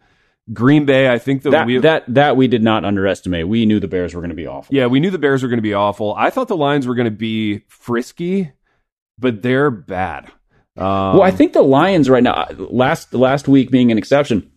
Green 0.52 0.84
Bay, 0.84 1.10
I 1.10 1.18
think 1.18 1.42
the 1.42 1.50
that 1.50 1.66
we, 1.66 1.78
that 1.78 2.04
that 2.08 2.36
we 2.36 2.48
did 2.48 2.62
not 2.62 2.84
underestimate. 2.84 3.48
We 3.48 3.64
knew 3.64 3.80
the 3.80 3.88
Bears 3.88 4.14
were 4.14 4.20
going 4.20 4.30
to 4.30 4.36
be 4.36 4.46
awful. 4.46 4.74
yeah, 4.74 4.86
we 4.86 5.00
knew 5.00 5.10
the 5.10 5.18
Bears 5.18 5.42
were 5.42 5.48
going 5.48 5.58
to 5.58 5.62
be 5.62 5.74
awful. 5.74 6.14
I 6.16 6.28
thought 6.30 6.48
the 6.48 6.56
Lions 6.56 6.86
were 6.86 6.94
going 6.94 7.06
to 7.06 7.10
be 7.10 7.60
frisky, 7.68 8.52
but 9.18 9.42
they're 9.42 9.70
bad. 9.70 10.26
Um, 10.76 11.16
well, 11.16 11.22
I 11.22 11.30
think 11.30 11.54
the 11.54 11.62
Lions 11.62 12.10
right 12.10 12.22
now, 12.22 12.46
last 12.58 13.14
last 13.14 13.48
week 13.48 13.70
being 13.70 13.90
an 13.90 13.96
exception, 13.96 14.50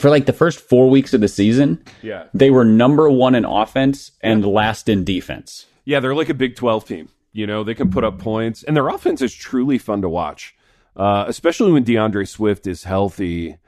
for 0.00 0.10
like 0.10 0.26
the 0.26 0.32
first 0.32 0.58
four 0.58 0.90
weeks 0.90 1.14
of 1.14 1.20
the 1.20 1.28
season, 1.28 1.84
yeah, 2.02 2.24
they 2.34 2.50
were 2.50 2.64
number 2.64 3.08
one 3.08 3.36
in 3.36 3.44
offense 3.44 4.10
and 4.22 4.44
last 4.44 4.88
in 4.88 5.04
defense. 5.04 5.66
Yeah, 5.84 6.00
they're 6.00 6.14
like 6.14 6.28
a 6.28 6.34
Big 6.34 6.56
12 6.56 6.86
team. 6.86 7.08
You 7.32 7.46
know, 7.46 7.62
they 7.62 7.74
can 7.74 7.90
put 7.90 8.02
up 8.04 8.18
points, 8.18 8.62
and 8.64 8.76
their 8.76 8.88
offense 8.88 9.22
is 9.22 9.32
truly 9.34 9.78
fun 9.78 10.02
to 10.02 10.08
watch, 10.08 10.54
uh, 10.96 11.24
especially 11.28 11.72
when 11.72 11.84
D'Andre 11.84 12.24
Swift 12.24 12.66
is 12.66 12.84
healthy. 12.84 13.58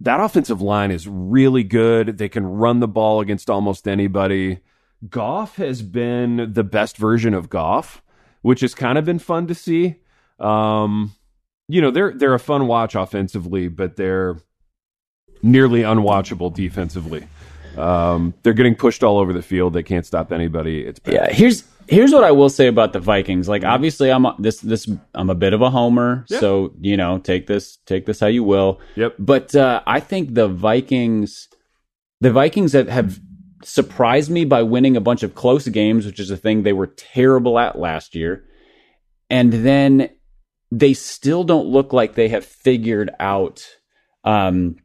That 0.00 0.20
offensive 0.20 0.60
line 0.60 0.90
is 0.90 1.08
really 1.08 1.64
good. 1.64 2.18
They 2.18 2.28
can 2.28 2.46
run 2.46 2.80
the 2.80 2.88
ball 2.88 3.20
against 3.20 3.48
almost 3.48 3.88
anybody. 3.88 4.60
Goff 5.08 5.56
has 5.56 5.82
been 5.82 6.52
the 6.52 6.64
best 6.64 6.96
version 6.96 7.34
of 7.34 7.48
Goff, 7.48 8.02
which 8.42 8.60
has 8.60 8.74
kind 8.74 8.98
of 8.98 9.04
been 9.04 9.18
fun 9.18 9.46
to 9.46 9.54
see. 9.54 9.96
Um, 10.38 11.12
you 11.68 11.80
know, 11.80 11.90
they're 11.90 12.12
they're 12.12 12.34
a 12.34 12.38
fun 12.38 12.66
watch 12.66 12.94
offensively, 12.94 13.68
but 13.68 13.96
they're 13.96 14.36
nearly 15.42 15.80
unwatchable 15.80 16.54
defensively. 16.54 17.26
Um, 17.76 18.34
they're 18.42 18.54
getting 18.54 18.74
pushed 18.74 19.02
all 19.02 19.18
over 19.18 19.32
the 19.32 19.42
field. 19.42 19.72
They 19.72 19.82
can't 19.82 20.06
stop 20.06 20.32
anybody. 20.32 20.80
It's 20.84 20.98
bad. 20.98 21.14
Yeah, 21.14 21.32
here's 21.32 21.64
here's 21.88 22.12
what 22.12 22.24
I 22.24 22.32
will 22.32 22.48
say 22.48 22.66
about 22.66 22.92
the 22.92 23.00
Vikings. 23.00 23.48
Like, 23.48 23.64
obviously, 23.64 24.10
I'm 24.10 24.26
a, 24.26 24.34
this 24.38 24.60
this 24.60 24.88
I'm 25.14 25.30
a 25.30 25.34
bit 25.34 25.52
of 25.52 25.62
a 25.62 25.70
homer, 25.70 26.24
Yeah. 26.28 26.40
so 26.40 26.72
you 26.80 26.96
know, 26.96 27.18
take 27.18 27.46
this 27.46 27.76
take 27.86 28.06
this 28.06 28.20
how 28.20 28.26
you 28.26 28.44
will. 28.44 28.80
Yep. 28.96 29.14
But 29.18 29.54
uh, 29.54 29.82
I 29.86 30.00
think 30.00 30.34
the 30.34 30.48
Vikings, 30.48 31.48
the 32.20 32.32
Vikings 32.32 32.72
have, 32.72 32.88
have 32.88 33.20
surprised 33.62 34.30
me 34.30 34.44
by 34.44 34.62
winning 34.62 34.96
a 34.96 35.00
bunch 35.00 35.22
of 35.22 35.34
close 35.34 35.66
games, 35.68 36.06
which 36.06 36.20
is 36.20 36.30
a 36.30 36.36
thing 36.36 36.62
they 36.62 36.72
were 36.72 36.86
terrible 36.88 37.58
at 37.58 37.78
last 37.78 38.14
year. 38.14 38.44
And 39.28 39.52
then 39.52 40.10
they 40.70 40.94
still 40.94 41.42
don't 41.44 41.66
look 41.66 41.92
like 41.92 42.14
they 42.14 42.28
have 42.28 42.44
figured 42.44 43.10
out 43.18 43.66
um, 44.24 44.76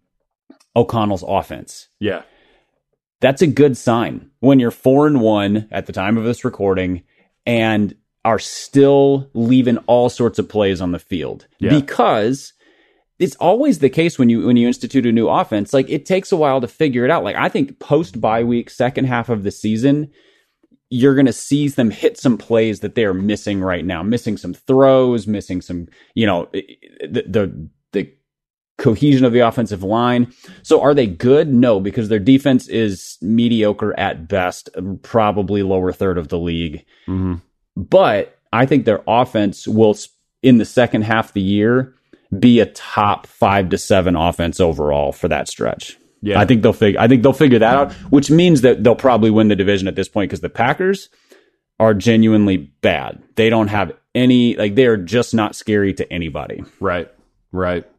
O'Connell's 0.75 1.23
offense. 1.27 1.87
Yeah. 1.99 2.23
That's 3.21 3.41
a 3.41 3.47
good 3.47 3.77
sign 3.77 4.29
when 4.39 4.59
you're 4.59 4.71
four 4.71 5.07
and 5.07 5.21
one 5.21 5.67
at 5.71 5.85
the 5.85 5.93
time 5.93 6.17
of 6.17 6.23
this 6.25 6.43
recording 6.43 7.03
and 7.45 7.95
are 8.25 8.39
still 8.39 9.29
leaving 9.33 9.77
all 9.87 10.09
sorts 10.09 10.37
of 10.39 10.49
plays 10.49 10.81
on 10.81 10.91
the 10.91 10.99
field 10.99 11.47
Yeah. 11.59 11.79
because 11.79 12.53
it's 13.17 13.35
always 13.35 13.79
the 13.79 13.89
case 13.89 14.17
when 14.19 14.29
you 14.29 14.45
when 14.45 14.57
you 14.57 14.67
institute 14.67 15.05
a 15.05 15.11
new 15.11 15.27
offense 15.29 15.73
like 15.73 15.89
it 15.89 16.05
takes 16.05 16.31
a 16.31 16.37
while 16.37 16.59
to 16.61 16.67
figure 16.67 17.05
it 17.05 17.11
out 17.11 17.23
like 17.23 17.35
i 17.35 17.47
think 17.49 17.79
post 17.79 18.19
bye 18.21 18.43
week 18.43 18.69
second 18.69 19.05
half 19.05 19.29
of 19.29 19.43
the 19.43 19.51
season 19.51 20.11
you're 20.89 21.15
going 21.15 21.25
to 21.27 21.33
see 21.33 21.67
them 21.67 21.89
hit 21.89 22.17
some 22.17 22.37
plays 22.37 22.81
that 22.81 22.95
they're 22.95 23.13
missing 23.13 23.61
right 23.61 23.85
now 23.85 24.01
missing 24.03 24.37
some 24.37 24.53
throws 24.53 25.25
missing 25.27 25.61
some 25.61 25.87
you 26.15 26.25
know 26.25 26.47
the 26.51 27.23
the, 27.27 27.69
the 27.91 28.11
cohesion 28.81 29.23
of 29.23 29.31
the 29.31 29.39
offensive 29.39 29.83
line 29.83 30.33
so 30.63 30.81
are 30.81 30.93
they 30.93 31.07
good 31.07 31.53
no 31.53 31.79
because 31.79 32.09
their 32.09 32.19
defense 32.19 32.67
is 32.67 33.17
mediocre 33.21 33.97
at 33.99 34.27
best 34.27 34.69
probably 35.03 35.63
lower 35.63 35.91
third 35.93 36.17
of 36.17 36.27
the 36.27 36.39
league 36.39 36.83
hmm 37.05 37.35
but 37.75 38.37
I 38.53 38.65
think 38.65 38.85
their 38.85 39.01
offense 39.07 39.67
will, 39.67 39.95
in 40.43 40.57
the 40.57 40.65
second 40.65 41.03
half 41.03 41.29
of 41.29 41.33
the 41.33 41.41
year, 41.41 41.93
be 42.37 42.59
a 42.59 42.65
top 42.65 43.27
five 43.27 43.69
to 43.69 43.77
seven 43.77 44.15
offense 44.15 44.59
overall 44.59 45.11
for 45.11 45.27
that 45.27 45.47
stretch. 45.47 45.97
Yeah. 46.21 46.39
I 46.39 46.45
think 46.45 46.61
they'll 46.61 46.73
figure. 46.73 46.99
I 46.99 47.07
think 47.07 47.23
they'll 47.23 47.33
figure 47.33 47.59
that 47.59 47.75
out, 47.75 47.93
which 48.11 48.29
means 48.29 48.61
that 48.61 48.83
they'll 48.83 48.95
probably 48.95 49.31
win 49.31 49.47
the 49.47 49.55
division 49.55 49.87
at 49.87 49.95
this 49.95 50.07
point 50.07 50.29
because 50.29 50.41
the 50.41 50.49
Packers 50.49 51.09
are 51.79 51.93
genuinely 51.93 52.57
bad. 52.57 53.21
They 53.35 53.49
don't 53.49 53.69
have 53.69 53.93
any 54.13 54.55
like 54.55 54.75
they 54.75 54.85
are 54.85 54.97
just 54.97 55.33
not 55.33 55.55
scary 55.55 55.93
to 55.95 56.13
anybody. 56.13 56.63
Right. 56.79 57.11
Right. 57.51 57.89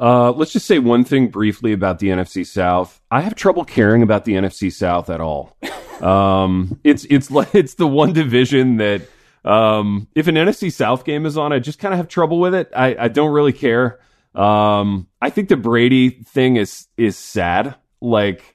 Uh, 0.00 0.30
let's 0.32 0.52
just 0.52 0.66
say 0.66 0.78
one 0.78 1.04
thing 1.04 1.28
briefly 1.28 1.72
about 1.72 1.98
the 1.98 2.08
NFC 2.08 2.46
South. 2.46 3.00
I 3.10 3.20
have 3.20 3.34
trouble 3.34 3.64
caring 3.64 4.02
about 4.02 4.24
the 4.24 4.34
NFC 4.34 4.72
South 4.72 5.10
at 5.10 5.20
all. 5.20 5.56
Um, 6.00 6.78
it's 6.84 7.04
it's 7.10 7.28
it's 7.52 7.74
the 7.74 7.86
one 7.86 8.12
division 8.12 8.76
that 8.76 9.02
um, 9.44 10.08
if 10.14 10.28
an 10.28 10.36
NFC 10.36 10.72
South 10.72 11.04
game 11.04 11.26
is 11.26 11.36
on, 11.36 11.52
I 11.52 11.58
just 11.58 11.78
kind 11.78 11.94
of 11.94 11.98
have 11.98 12.08
trouble 12.08 12.38
with 12.38 12.54
it. 12.54 12.70
I, 12.76 12.96
I 12.96 13.08
don't 13.08 13.32
really 13.32 13.52
care. 13.52 13.98
Um, 14.34 15.08
I 15.20 15.30
think 15.30 15.48
the 15.48 15.56
Brady 15.56 16.10
thing 16.10 16.56
is 16.56 16.86
is 16.96 17.16
sad. 17.16 17.74
Like 18.00 18.54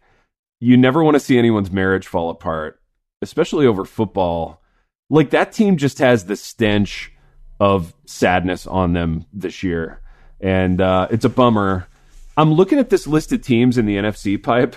you 0.59 0.77
never 0.77 1.03
want 1.03 1.15
to 1.15 1.19
see 1.19 1.37
anyone's 1.37 1.71
marriage 1.71 2.07
fall 2.07 2.29
apart, 2.29 2.79
especially 3.21 3.65
over 3.65 3.83
football. 3.83 4.61
Like 5.09 5.31
that 5.31 5.51
team 5.51 5.77
just 5.77 5.99
has 5.99 6.25
the 6.25 6.35
stench 6.37 7.11
of 7.59 7.93
sadness 8.05 8.65
on 8.65 8.93
them 8.93 9.25
this 9.33 9.63
year, 9.63 10.01
and 10.43 10.79
uh, 10.81 11.07
it's 11.09 11.25
a 11.25 11.29
bummer. 11.29 11.87
I'm 12.37 12.53
looking 12.53 12.77
at 12.77 12.89
this 12.89 13.07
list 13.07 13.31
of 13.31 13.41
teams 13.41 13.77
in 13.77 13.85
the 13.85 13.95
NFC 13.95 14.41
pipe. 14.41 14.75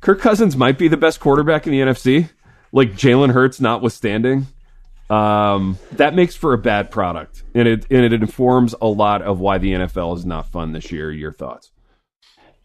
Kirk 0.00 0.20
Cousins 0.20 0.56
might 0.56 0.76
be 0.78 0.88
the 0.88 0.96
best 0.96 1.20
quarterback 1.20 1.66
in 1.66 1.72
the 1.72 1.80
NFC, 1.80 2.28
like 2.72 2.92
Jalen 2.92 3.32
Hurts 3.32 3.60
notwithstanding. 3.60 4.46
Um, 5.08 5.78
that 5.92 6.14
makes 6.14 6.34
for 6.34 6.52
a 6.52 6.58
bad 6.58 6.90
product, 6.90 7.42
and 7.54 7.66
it 7.68 7.86
and 7.90 8.04
it 8.04 8.12
informs 8.12 8.74
a 8.80 8.86
lot 8.86 9.22
of 9.22 9.40
why 9.40 9.58
the 9.58 9.72
NFL 9.72 10.16
is 10.16 10.24
not 10.26 10.46
fun 10.50 10.72
this 10.72 10.90
year. 10.92 11.10
Your 11.12 11.32
thoughts? 11.32 11.70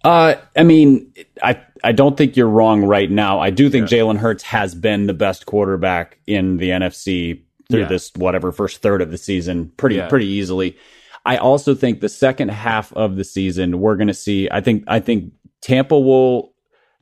Uh, 0.03 0.35
I 0.55 0.63
mean, 0.63 1.11
I 1.41 1.59
I 1.83 1.91
don't 1.91 2.15
think 2.15 2.37
you're 2.37 2.47
wrong 2.49 2.83
right 2.83 3.09
now. 3.09 3.39
I 3.39 3.49
do 3.49 3.69
think 3.69 3.87
Jalen 3.89 4.17
Hurts 4.17 4.43
has 4.43 4.75
been 4.75 5.07
the 5.07 5.13
best 5.15 5.45
quarterback 5.47 6.19
in 6.27 6.57
the 6.57 6.69
NFC 6.69 7.41
through 7.69 7.81
Yeah. 7.81 7.87
this 7.87 8.11
whatever 8.15 8.51
first 8.51 8.83
third 8.83 9.01
of 9.01 9.09
the 9.11 9.17
season, 9.17 9.71
pretty 9.75 9.95
Yeah. 9.95 10.07
pretty 10.07 10.27
easily. 10.27 10.77
I 11.25 11.37
also 11.37 11.73
think 11.73 12.01
the 12.01 12.09
second 12.09 12.49
half 12.49 12.93
of 12.93 13.15
the 13.15 13.23
season 13.23 13.79
we're 13.79 13.95
going 13.95 14.07
to 14.07 14.13
see. 14.13 14.47
I 14.51 14.61
think 14.61 14.83
I 14.87 14.99
think 14.99 15.33
Tampa 15.61 15.99
will. 15.99 16.53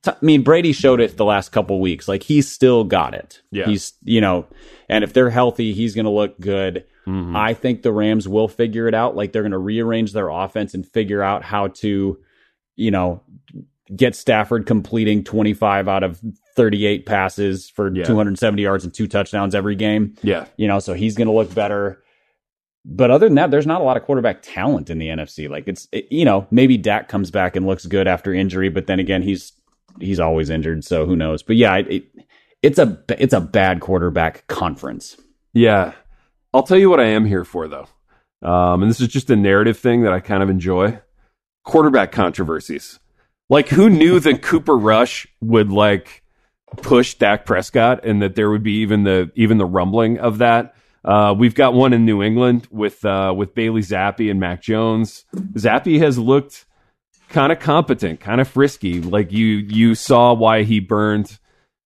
t- 0.04 0.12
I 0.12 0.16
mean, 0.26 0.44
Brady 0.44 0.72
showed 0.74 1.02
it 1.02 1.18
the 1.18 1.26
last 1.26 1.50
couple 1.52 1.80
weeks. 1.82 2.08
Like 2.08 2.24
he's 2.24 2.50
still 2.52 2.84
got 2.86 3.14
it. 3.14 3.42
Yeah. 3.52 3.66
He's 3.66 3.94
you 4.04 4.22
know, 4.22 4.48
and 4.88 5.04
if 5.04 5.14
they're 5.14 5.30
healthy, 5.30 5.74
he's 5.74 5.94
going 5.96 6.06
to 6.06 6.12
look 6.12 6.40
good. 6.40 6.86
Mm-hmm. 7.06 7.36
I 7.36 7.54
think 7.54 7.82
the 7.82 7.92
Rams 7.92 8.28
will 8.30 8.48
figure 8.48 8.88
it 8.88 8.94
out. 8.94 9.16
Like 9.16 9.34
they're 9.34 9.42
going 9.42 9.52
to 9.52 9.58
rearrange 9.58 10.14
their 10.14 10.30
offense 10.30 10.74
and 10.74 10.88
figure 10.88 11.22
out 11.22 11.44
how 11.44 11.68
to, 11.68 12.18
you 12.78 12.92
know, 12.92 13.22
get 13.94 14.16
Stafford 14.16 14.66
completing 14.66 15.26
25 15.26 15.90
out 15.90 16.04
of 16.04 16.22
38 16.56 17.06
passes 17.06 17.70
for 17.70 17.94
Yeah. 17.94 18.06
270 18.06 18.62
yards 18.62 18.86
and 18.86 18.94
two 18.94 19.08
touchdowns 19.08 19.54
every 19.54 19.76
game. 19.76 20.16
Yeah. 20.24 20.46
You 20.56 20.70
know, 20.70 20.80
so 20.80 20.94
he's 20.94 21.16
going 21.18 21.28
to 21.28 21.34
look 21.34 21.54
better. 21.54 22.02
But 22.86 23.12
other 23.12 23.28
than 23.28 23.36
that, 23.36 23.50
there's 23.52 23.66
not 23.68 23.80
a 23.82 23.84
lot 23.84 23.96
of 23.98 24.04
quarterback 24.04 24.42
talent 24.42 24.90
in 24.90 24.98
the 25.00 25.08
NFC. 25.08 25.50
Like 25.50 25.68
it's, 25.68 25.88
it- 25.92 26.12
you 26.12 26.26
know, 26.26 26.48
maybe 26.52 26.78
Dak 26.78 27.08
comes 27.08 27.32
back 27.32 27.56
and 27.56 27.66
looks 27.66 27.86
good 27.86 28.08
after 28.08 28.34
injury, 28.34 28.70
but 28.70 28.88
then 28.88 29.00
again, 29.00 29.22
he's 29.22 29.54
he's 30.00 30.20
always 30.20 30.50
injured, 30.50 30.84
so 30.84 31.06
who 31.06 31.16
knows? 31.16 31.44
But 31.44 31.56
yeah, 31.56 31.76
it, 31.78 31.88
it, 31.90 32.04
it's 32.62 32.80
a 32.80 33.02
it's 33.10 33.34
a 33.34 33.42
bad 33.42 33.80
quarterback 33.80 34.48
conference. 34.48 35.18
Yeah. 35.54 35.94
I'll 36.54 36.64
tell 36.64 36.78
you 36.78 36.90
what 36.90 37.00
I 37.00 37.06
am 37.06 37.26
here 37.26 37.44
for, 37.46 37.68
though. 37.68 37.88
Um, 38.42 38.82
and 38.84 38.90
this 38.90 39.00
is 39.02 39.08
just 39.08 39.30
a 39.30 39.36
narrative 39.36 39.78
thing 39.78 40.02
that 40.04 40.14
I 40.14 40.20
kind 40.20 40.44
of 40.44 40.50
enjoy 40.50 41.00
quarterback 41.64 42.12
controversies. 42.12 43.00
Like, 43.50 43.70
who 43.70 43.90
knew 43.90 44.20
that 44.20 44.42
Cooper 44.42 44.78
Rush 44.78 45.26
would 45.42 45.72
like 45.72 46.24
push 46.78 47.14
Dak 47.16 47.46
Prescott 47.46 48.04
and 48.04 48.22
that 48.22 48.36
there 48.36 48.50
would 48.50 48.64
be 48.64 48.74
even 48.82 49.04
the 49.04 49.32
even 49.36 49.58
the 49.58 49.66
rumbling 49.66 50.20
of 50.20 50.40
that? 50.40 50.76
Uh, 51.06 51.34
we've 51.38 51.56
got 51.56 51.74
one 51.74 51.92
in 51.94 52.06
New 52.06 52.24
England 52.24 52.68
with 52.72 53.04
uh, 53.04 53.34
with 53.36 53.54
Bailey 53.54 53.82
Zappe 53.82 54.30
and 54.32 54.40
Mac 54.40 54.62
Jones. 54.62 55.26
Zappe 55.36 56.00
has 56.00 56.18
looked 56.18 56.66
kind 57.30 57.52
of 57.52 57.60
competent, 57.60 58.20
kind 58.20 58.40
of 58.40 58.48
frisky. 58.48 59.02
Like 59.02 59.32
you 59.32 59.46
you 59.48 59.96
saw 59.96 60.34
why 60.34 60.64
he 60.64 60.80
burned, 60.80 61.38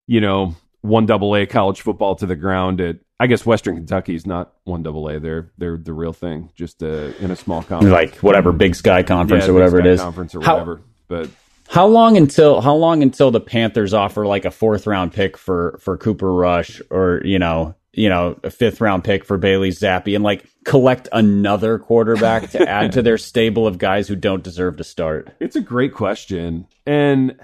you 0.06 0.22
know, 0.22 0.56
one 0.82 1.06
double 1.06 1.36
A 1.36 1.46
college 1.46 1.82
football 1.82 2.16
to 2.18 2.26
the 2.26 2.36
ground 2.36 2.80
at 2.82 2.98
I 3.20 3.26
guess 3.26 3.44
Western 3.46 3.76
Kentucky 3.76 4.14
is 4.14 4.28
not 4.28 4.54
one 4.66 4.84
double 4.84 5.08
A. 5.10 5.20
They're 5.20 5.52
they're 5.58 5.78
the 5.78 5.94
real 5.94 6.14
thing, 6.14 6.52
just 6.56 6.84
uh, 6.84 7.12
in 7.20 7.32
a 7.32 7.36
small 7.36 7.64
conference, 7.64 7.92
Like 7.92 8.18
whatever 8.18 8.52
Big 8.52 8.76
Sky 8.76 9.02
conference 9.02 9.46
Yeah, 9.46 9.52
or 9.52 9.54
whatever 9.56 9.80
it 9.80 9.88
is. 9.88 10.00
conference 10.00 10.36
or 10.36 10.42
How- 10.42 10.54
whatever. 10.56 10.82
But 11.08 11.30
How 11.70 11.88
long 11.88 12.18
until 12.18 12.62
how 12.62 12.76
long 12.76 13.02
until 13.02 13.32
the 13.32 13.40
Panthers 13.42 13.94
offer 13.96 14.28
like 14.28 14.46
a 14.46 14.52
fourth 14.52 14.86
round 14.86 15.12
pick 15.14 15.38
for 15.38 15.80
for 15.82 15.98
Cooper 15.98 16.32
Rush 16.32 16.82
or 16.92 17.22
you 17.26 17.40
know 17.40 17.74
you 17.94 18.10
know 18.10 18.40
a 18.44 18.50
fifth 18.50 18.82
round 18.82 19.04
pick 19.04 19.26
for 19.26 19.38
Bailey 19.38 19.70
Zappe 19.70 20.14
and 20.16 20.24
like 20.24 20.48
collect 20.66 21.08
another 21.12 21.80
quarterback 21.80 22.52
to 22.52 22.68
add 22.70 22.92
to 22.94 23.02
their 23.02 23.18
stable 23.18 23.66
of 23.66 23.78
guys 23.78 24.08
who 24.08 24.16
don't 24.16 24.44
deserve 24.44 24.78
to 24.78 24.84
start? 24.84 25.36
It's 25.40 25.56
a 25.56 25.62
great 25.62 25.94
question. 25.94 26.68
And 26.86 27.40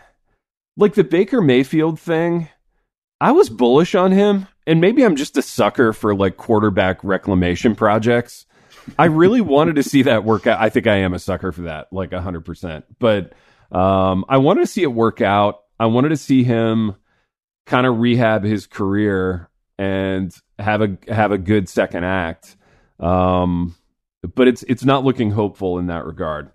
like 0.78 0.94
the 0.94 1.04
Baker 1.04 1.42
Mayfield 1.42 2.00
thing, 2.00 2.50
I 3.22 3.32
was 3.32 3.50
bullish 3.50 3.96
on 3.96 4.12
him. 4.12 4.48
And 4.66 4.80
maybe 4.80 5.04
I'm 5.04 5.16
just 5.16 5.38
a 5.38 5.42
sucker 5.42 5.94
for 5.94 6.16
like 6.16 6.38
quarterback 6.38 7.04
reclamation 7.04 7.76
projects. 7.76 8.46
I 8.98 9.06
really 9.06 9.42
wanted 9.42 9.76
to 9.76 9.84
see 9.84 10.04
that 10.04 10.24
work 10.24 10.48
out. 10.48 10.60
I 10.60 10.70
think 10.70 10.88
I 10.88 10.98
am 10.98 11.14
a 11.14 11.20
sucker 11.20 11.52
for 11.52 11.64
that, 11.64 11.92
like 11.92 12.12
100%. 12.12 12.84
But 13.00 13.34
um, 13.72 14.26
I 14.30 14.38
wanted 14.38 14.62
to 14.62 14.68
see 14.68 14.84
it 14.84 14.94
work 14.94 15.22
out. 15.22 15.62
I 15.80 15.88
wanted 15.88 16.10
to 16.10 16.18
see 16.18 16.44
him 16.44 16.96
kind 17.66 17.88
of 17.88 18.00
rehab 18.00 18.44
his 18.44 18.68
career 18.68 19.50
and 19.78 20.36
have 20.60 20.82
a 20.82 20.98
have 21.08 21.32
a 21.32 21.38
good 21.38 21.70
second 21.70 22.06
act. 22.06 22.56
Um, 23.00 23.76
but 24.36 24.48
it's 24.48 24.64
it's 24.64 24.84
not 24.84 25.04
looking 25.04 25.32
hopeful 25.32 25.80
in 25.80 25.88
that 25.88 26.06
regard. 26.06 26.52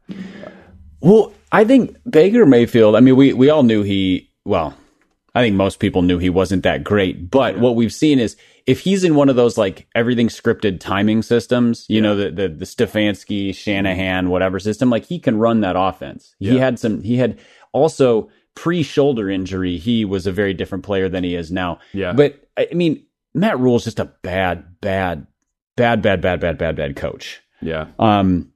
Well, 1.00 1.33
I 1.52 1.64
think 1.64 1.96
Baker 2.09 2.46
Mayfield. 2.46 2.96
I 2.96 3.00
mean, 3.00 3.16
we 3.16 3.33
we 3.33 3.50
all 3.50 3.62
knew 3.62 3.83
he. 3.83 4.31
Well, 4.44 4.74
I 5.35 5.42
think 5.42 5.57
most 5.57 5.78
people 5.78 6.02
knew 6.02 6.18
he 6.18 6.31
wasn't 6.31 6.62
that 6.62 6.83
great. 6.85 7.31
But 7.31 7.59
what 7.59 7.76
we've 7.76 7.92
seen 7.92 8.18
is 8.18 8.37
if 8.66 8.81
he's 8.81 9.04
in 9.04 9.14
one 9.14 9.28
of 9.28 9.37
those 9.37 9.59
like 9.59 9.87
everything 9.94 10.28
scripted 10.28 10.81
timing 10.81 11.22
systems, 11.22 11.87
you 11.88 12.00
know, 12.00 12.16
the 12.16 12.31
the 12.31 12.48
the 12.48 12.64
Stefanski, 12.64 13.54
Shanahan, 13.54 14.31
whatever 14.31 14.59
system, 14.59 14.90
like 14.90 15.04
he 15.04 15.18
can 15.18 15.38
run 15.38 15.61
that 15.61 15.76
offense. 15.76 16.35
He 16.38 16.59
had 16.59 16.78
some. 16.78 17.02
He 17.02 17.16
had 17.16 17.38
also 17.72 18.31
pre 18.54 18.83
shoulder 18.83 19.31
injury. 19.31 19.76
He 19.76 20.04
was 20.04 20.26
a 20.26 20.33
very 20.33 20.54
different 20.54 20.85
player 20.85 21.09
than 21.09 21.22
he 21.22 21.35
is 21.35 21.52
now. 21.52 21.78
Yeah. 21.92 22.12
But 22.12 22.48
I 22.57 22.68
mean, 22.72 23.04
Matt 23.34 23.58
Rhule 23.58 23.76
is 23.76 23.84
just 23.84 24.00
a 24.00 24.06
bad, 24.22 24.80
bad, 24.80 25.26
bad, 25.76 26.02
bad, 26.02 26.20
bad, 26.20 26.40
bad, 26.40 26.58
bad, 26.58 26.76
bad 26.76 26.96
coach. 26.96 27.40
Yeah. 27.60 27.86
Um, 27.98 28.52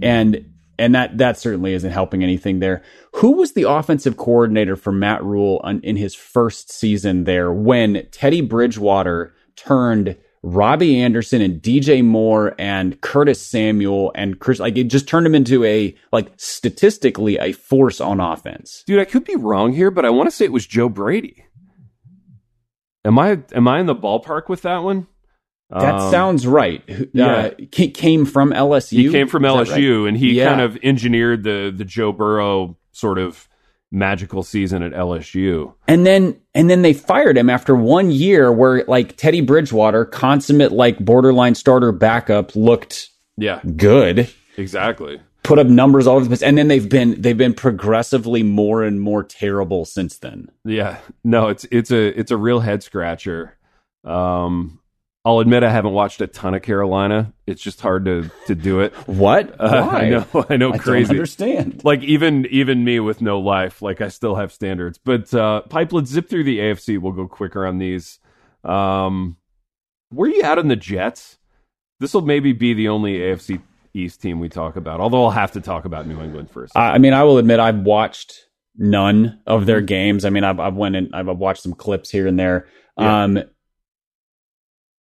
and 0.00 0.52
and 0.78 0.94
that 0.94 1.18
that 1.18 1.38
certainly 1.38 1.74
isn't 1.74 1.90
helping 1.90 2.22
anything 2.22 2.58
there. 2.58 2.82
Who 3.16 3.32
was 3.32 3.52
the 3.52 3.64
offensive 3.64 4.16
coordinator 4.16 4.76
for 4.76 4.92
Matt 4.92 5.22
Rhule 5.22 5.60
on, 5.64 5.80
in 5.82 5.96
his 5.96 6.14
first 6.14 6.72
season 6.72 7.24
there 7.24 7.52
when 7.52 8.06
Teddy 8.10 8.40
Bridgewater 8.40 9.34
turned 9.56 10.16
Robbie 10.42 11.00
Anderson 11.00 11.40
and 11.40 11.62
DJ 11.62 12.04
Moore 12.04 12.54
and 12.58 13.00
Curtis 13.00 13.40
Samuel 13.46 14.10
and 14.16 14.40
Chris 14.40 14.58
like 14.58 14.76
it 14.76 14.84
just 14.84 15.06
turned 15.06 15.26
him 15.26 15.34
into 15.34 15.62
a 15.64 15.96
like 16.10 16.32
statistically 16.36 17.38
a 17.38 17.52
force 17.52 18.00
on 18.00 18.18
offense. 18.18 18.82
Dude, 18.86 18.98
I 18.98 19.04
could 19.04 19.24
be 19.24 19.36
wrong 19.36 19.72
here, 19.72 19.90
but 19.90 20.04
I 20.04 20.10
want 20.10 20.28
to 20.28 20.34
say 20.34 20.44
it 20.44 20.52
was 20.52 20.66
Joe 20.66 20.88
Brady. 20.88 21.44
Am 23.04 23.18
I 23.18 23.40
am 23.52 23.66
I 23.68 23.80
in 23.80 23.86
the 23.86 23.94
ballpark 23.96 24.48
with 24.48 24.62
that 24.62 24.82
one? 24.82 25.06
That 25.70 25.94
Um, 25.94 26.10
sounds 26.10 26.46
right. 26.46 26.82
Who- 26.88 27.08
yeah. 27.14 27.50
Uh, 27.72 27.86
came 27.94 28.24
from 28.26 28.52
LSU. 28.52 28.98
He 28.98 29.08
came 29.10 29.26
from 29.26 29.44
LSU, 29.44 30.02
right? 30.02 30.08
and 30.08 30.16
he 30.18 30.34
Yeah. 30.34 30.48
kind 30.50 30.60
of 30.60 30.78
engineered 30.82 31.44
the 31.44 31.72
the 31.74 31.84
Joe 31.84 32.12
Burrow 32.12 32.76
sort 32.92 33.18
of 33.18 33.48
magical 33.90 34.42
season 34.42 34.82
at 34.82 34.92
LSU. 34.92 35.72
And 35.88 36.06
then 36.06 36.36
and 36.54 36.68
then 36.70 36.82
they 36.82 36.92
fired 36.92 37.36
him 37.38 37.48
after 37.50 37.74
one 37.74 38.10
year 38.10 38.52
where 38.52 38.84
like 38.86 39.16
Teddy 39.16 39.40
Bridgewater, 39.40 40.04
consummate 40.04 40.72
like 40.72 40.98
borderline 40.98 41.54
starter 41.54 41.90
backup, 41.92 42.54
looked 42.54 43.08
Yeah, 43.38 43.60
good, 43.76 44.28
exactly. 44.58 45.20
Put 45.42 45.58
up 45.58 45.66
numbers 45.66 46.06
all 46.06 46.16
over 46.16 46.24
the 46.24 46.30
place, 46.30 46.42
and 46.42 46.56
then 46.58 46.68
they've 46.68 46.88
been 46.88 47.20
they've 47.20 47.36
been 47.38 47.54
progressively 47.54 48.42
more 48.42 48.82
and 48.82 49.00
more 49.00 49.22
terrible 49.24 49.84
since 49.84 50.18
then. 50.18 50.50
Yeah, 50.64 50.98
no, 51.24 51.48
it's 51.48 51.64
it's 51.70 51.90
a 51.90 52.18
it's 52.18 52.30
a 52.30 52.36
real 52.36 52.60
head 52.60 52.82
scratcher. 52.82 53.56
Um, 54.04 54.80
I'll 55.24 55.38
admit 55.38 55.62
I 55.62 55.70
haven't 55.70 55.92
watched 55.92 56.20
a 56.20 56.26
ton 56.26 56.54
of 56.54 56.62
Carolina. 56.62 57.32
It's 57.46 57.62
just 57.62 57.80
hard 57.80 58.04
to 58.06 58.30
to 58.46 58.54
do 58.54 58.80
it. 58.80 58.92
What? 59.06 59.54
Uh, 59.60 59.84
Why? 59.86 59.98
I 60.00 60.08
know, 60.10 60.46
I 60.50 60.56
know, 60.56 60.72
I 60.72 60.78
crazy. 60.78 61.08
don't 61.08 61.16
understand. 61.16 61.84
like 61.84 62.02
even 62.02 62.46
even 62.46 62.82
me 62.84 62.98
with 63.00 63.20
no 63.20 63.38
life 63.38 63.82
like 63.82 64.00
i 64.00 64.08
still 64.08 64.34
have 64.36 64.52
standards 64.52 64.98
but 64.98 65.32
uh 65.34 65.60
pipe 65.62 65.92
let's 65.92 66.10
zip 66.10 66.28
through 66.28 66.44
the 66.44 66.58
afc 66.58 66.98
we'll 66.98 67.12
go 67.12 67.28
quicker 67.28 67.64
on 67.66 67.78
these 67.78 68.18
um 68.64 69.36
where 70.10 70.28
are 70.28 70.32
you 70.32 70.42
at 70.42 70.58
on 70.58 70.68
the 70.68 70.76
jets 70.76 71.38
this 72.00 72.14
will 72.14 72.22
maybe 72.22 72.52
be 72.52 72.74
the 72.74 72.88
only 72.88 73.18
afc 73.18 73.60
east 73.94 74.22
team 74.22 74.40
we 74.40 74.48
talk 74.48 74.76
about 74.76 75.00
although 75.00 75.24
i'll 75.24 75.30
have 75.30 75.52
to 75.52 75.60
talk 75.60 75.84
about 75.84 76.06
new 76.06 76.20
england 76.20 76.50
first 76.50 76.76
I 76.76 76.92
I 76.94 76.98
mean, 76.98 77.12
I 77.12 77.22
will 77.24 77.38
admit 77.38 77.60
I've 77.60 77.80
watched 77.80 78.46
none 78.76 79.38
of 79.46 79.66
their 79.66 79.80
games. 79.80 80.24
I 80.24 80.30
mean, 80.30 80.44
I've 80.44 80.58
I've 80.60 80.74
went 80.74 80.96
and 80.96 81.14
I've 81.14 81.26
watched 81.26 81.62
some 81.62 81.74
clips 81.74 82.10
here 82.10 82.26
and 82.26 82.38
there. 82.38 82.66
Yeah. 82.98 83.24
Um, 83.24 83.42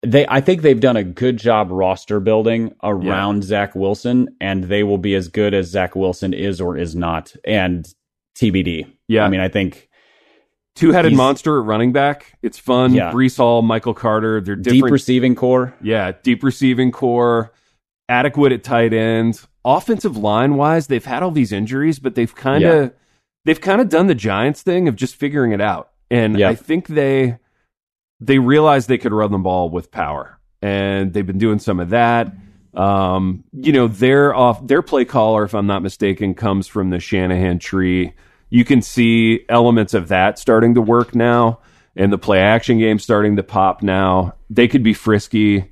they, 0.02 0.26
I 0.28 0.40
think 0.40 0.62
they've 0.62 0.80
done 0.80 0.96
a 0.96 1.04
good 1.04 1.38
job 1.38 1.70
roster 1.72 2.20
building 2.20 2.74
around 2.84 3.44
Zach 3.44 3.76
Wilson, 3.76 4.30
and 4.40 4.64
they 4.64 4.84
will 4.84 4.98
be 4.98 5.14
as 5.14 5.28
good 5.28 5.54
as 5.54 5.68
Zach 5.68 5.96
Wilson 5.96 6.34
is 6.34 6.62
or 6.62 6.78
is 6.78 6.96
not, 6.96 7.36
and 7.44 7.86
TBD. 8.36 8.92
Yeah. 9.08 9.26
I 9.26 9.30
mean, 9.30 9.42
I 9.42 9.50
think 9.50 9.90
two-headed 10.76 11.14
monster 11.14 11.60
at 11.60 11.66
running 11.66 11.92
back 11.92 12.38
it's 12.42 12.58
fun 12.58 12.94
Yeah. 12.94 13.12
Breece 13.12 13.36
hall 13.36 13.62
michael 13.62 13.94
carter 13.94 14.40
they're 14.40 14.56
deep 14.56 14.86
receiving 14.86 15.36
corps. 15.36 15.74
Yeah, 15.82 16.14
deep 16.24 16.42
receiving 16.44 16.92
corps, 16.92 17.52
adequate 18.10 18.52
at 18.52 18.64
tight 18.64 18.92
end. 18.94 19.42
Offensive 19.64 20.18
line 20.18 20.56
wise, 20.56 20.88
they've 20.88 21.06
had 21.06 21.22
all 21.24 21.32
these 21.32 21.52
injuries, 21.52 22.00
but 22.00 22.16
they've 22.16 22.34
kind 22.34 22.64
of 22.66 22.84
Yeah. 22.84 22.90
they've 23.46 23.62
kind 23.62 23.80
of 23.80 23.88
done 23.90 24.08
the 24.08 24.16
Giants 24.16 24.62
thing 24.62 24.88
of 24.88 24.96
just 24.96 25.16
figuring 25.16 25.52
it 25.52 25.62
out. 25.62 25.92
And 26.12 26.38
Yeah. 26.40 26.50
I 26.50 26.56
think 26.56 26.88
they 26.88 27.38
they 28.20 28.40
realized 28.40 28.90
they 28.90 28.98
could 28.98 29.14
run 29.14 29.32
the 29.32 29.38
ball 29.38 29.70
with 29.70 29.92
power, 29.92 30.40
and 30.62 31.14
they've 31.14 31.26
been 31.26 31.38
doing 31.38 31.60
some 31.60 31.80
of 31.80 31.92
that. 31.92 32.34
Um, 32.74 33.44
you 33.54 33.72
know, 33.72 33.88
their 33.88 34.36
off 34.36 34.66
their 34.68 34.82
play 34.82 35.06
caller, 35.06 35.44
if 35.44 35.54
I'm 35.56 35.68
not 35.68 35.82
mistaken, 35.84 36.34
comes 36.34 36.68
from 36.68 36.90
the 36.90 37.00
Shanahan 37.00 37.60
tree. 37.60 38.14
You 38.50 38.66
can 38.66 38.82
see 38.82 39.46
elements 39.48 39.94
of 39.94 40.08
that 40.10 40.40
starting 40.40 40.74
to 40.76 40.82
work 40.82 41.14
now, 41.16 41.60
and 41.96 42.12
the 42.12 42.18
play 42.18 42.40
action 42.40 42.78
game 42.80 43.00
starting 43.00 43.36
to 43.38 43.44
pop 43.44 43.82
now. 43.84 44.34
They 44.50 44.68
could 44.68 44.84
be 44.84 44.94
frisky. 44.94 45.72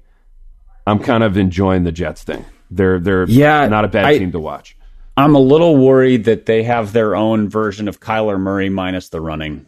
I'm 0.87 0.99
kind 0.99 1.23
of 1.23 1.37
enjoying 1.37 1.83
the 1.83 1.91
Jets 1.91 2.23
thing. 2.23 2.45
They're 2.71 2.99
they're 2.99 3.25
Yeah, 3.25 3.67
not 3.67 3.85
a 3.85 3.87
bad 3.87 4.05
I- 4.05 4.17
team 4.17 4.31
to 4.31 4.39
watch. 4.39 4.75
I'm 5.15 5.35
a 5.35 5.39
little 5.39 5.75
worried 5.77 6.25
that 6.25 6.45
they 6.45 6.61
have 6.63 6.93
their 6.93 7.15
own 7.15 7.49
version 7.49 7.87
of 7.87 7.99
Kyler 7.99 8.39
Murray 8.39 8.69
minus 8.69 9.09
the 9.09 9.19
running. 9.19 9.65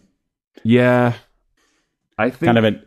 Yeah, 0.63 1.13
I 2.20 2.30
think 2.30 2.53
kind 2.53 2.57
of 2.59 2.65
a 2.65 2.82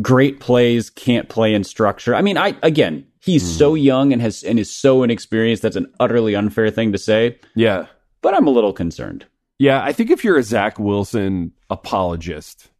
great 0.00 0.40
plays 0.40 0.88
can't 0.88 1.28
play 1.28 1.52
in 1.54 1.62
structure. 1.64 2.14
I 2.14 2.22
mean, 2.22 2.38
I 2.38 2.56
again, 2.62 3.06
he's 3.20 3.42
Hmm. 3.42 3.58
so 3.58 3.74
young 3.74 4.12
and 4.14 4.22
has 4.22 4.42
and 4.42 4.58
is 4.58 4.70
so 4.70 5.02
inexperienced. 5.02 5.62
That's 5.62 5.76
an 5.76 5.92
utterly 6.00 6.34
unfair 6.34 6.70
thing 6.70 6.92
to 6.92 6.98
say. 6.98 7.38
yeah. 7.54 7.86
But 8.22 8.34
I'm 8.34 8.46
a 8.46 8.50
little 8.50 8.72
concerned. 8.72 9.26
Yeah, 9.58 9.82
I 9.82 9.92
think 9.92 10.10
if 10.10 10.24
you're 10.24 10.38
a 10.38 10.42
Zach 10.42 10.78
Wilson 10.78 11.52
apologist, 11.70 12.70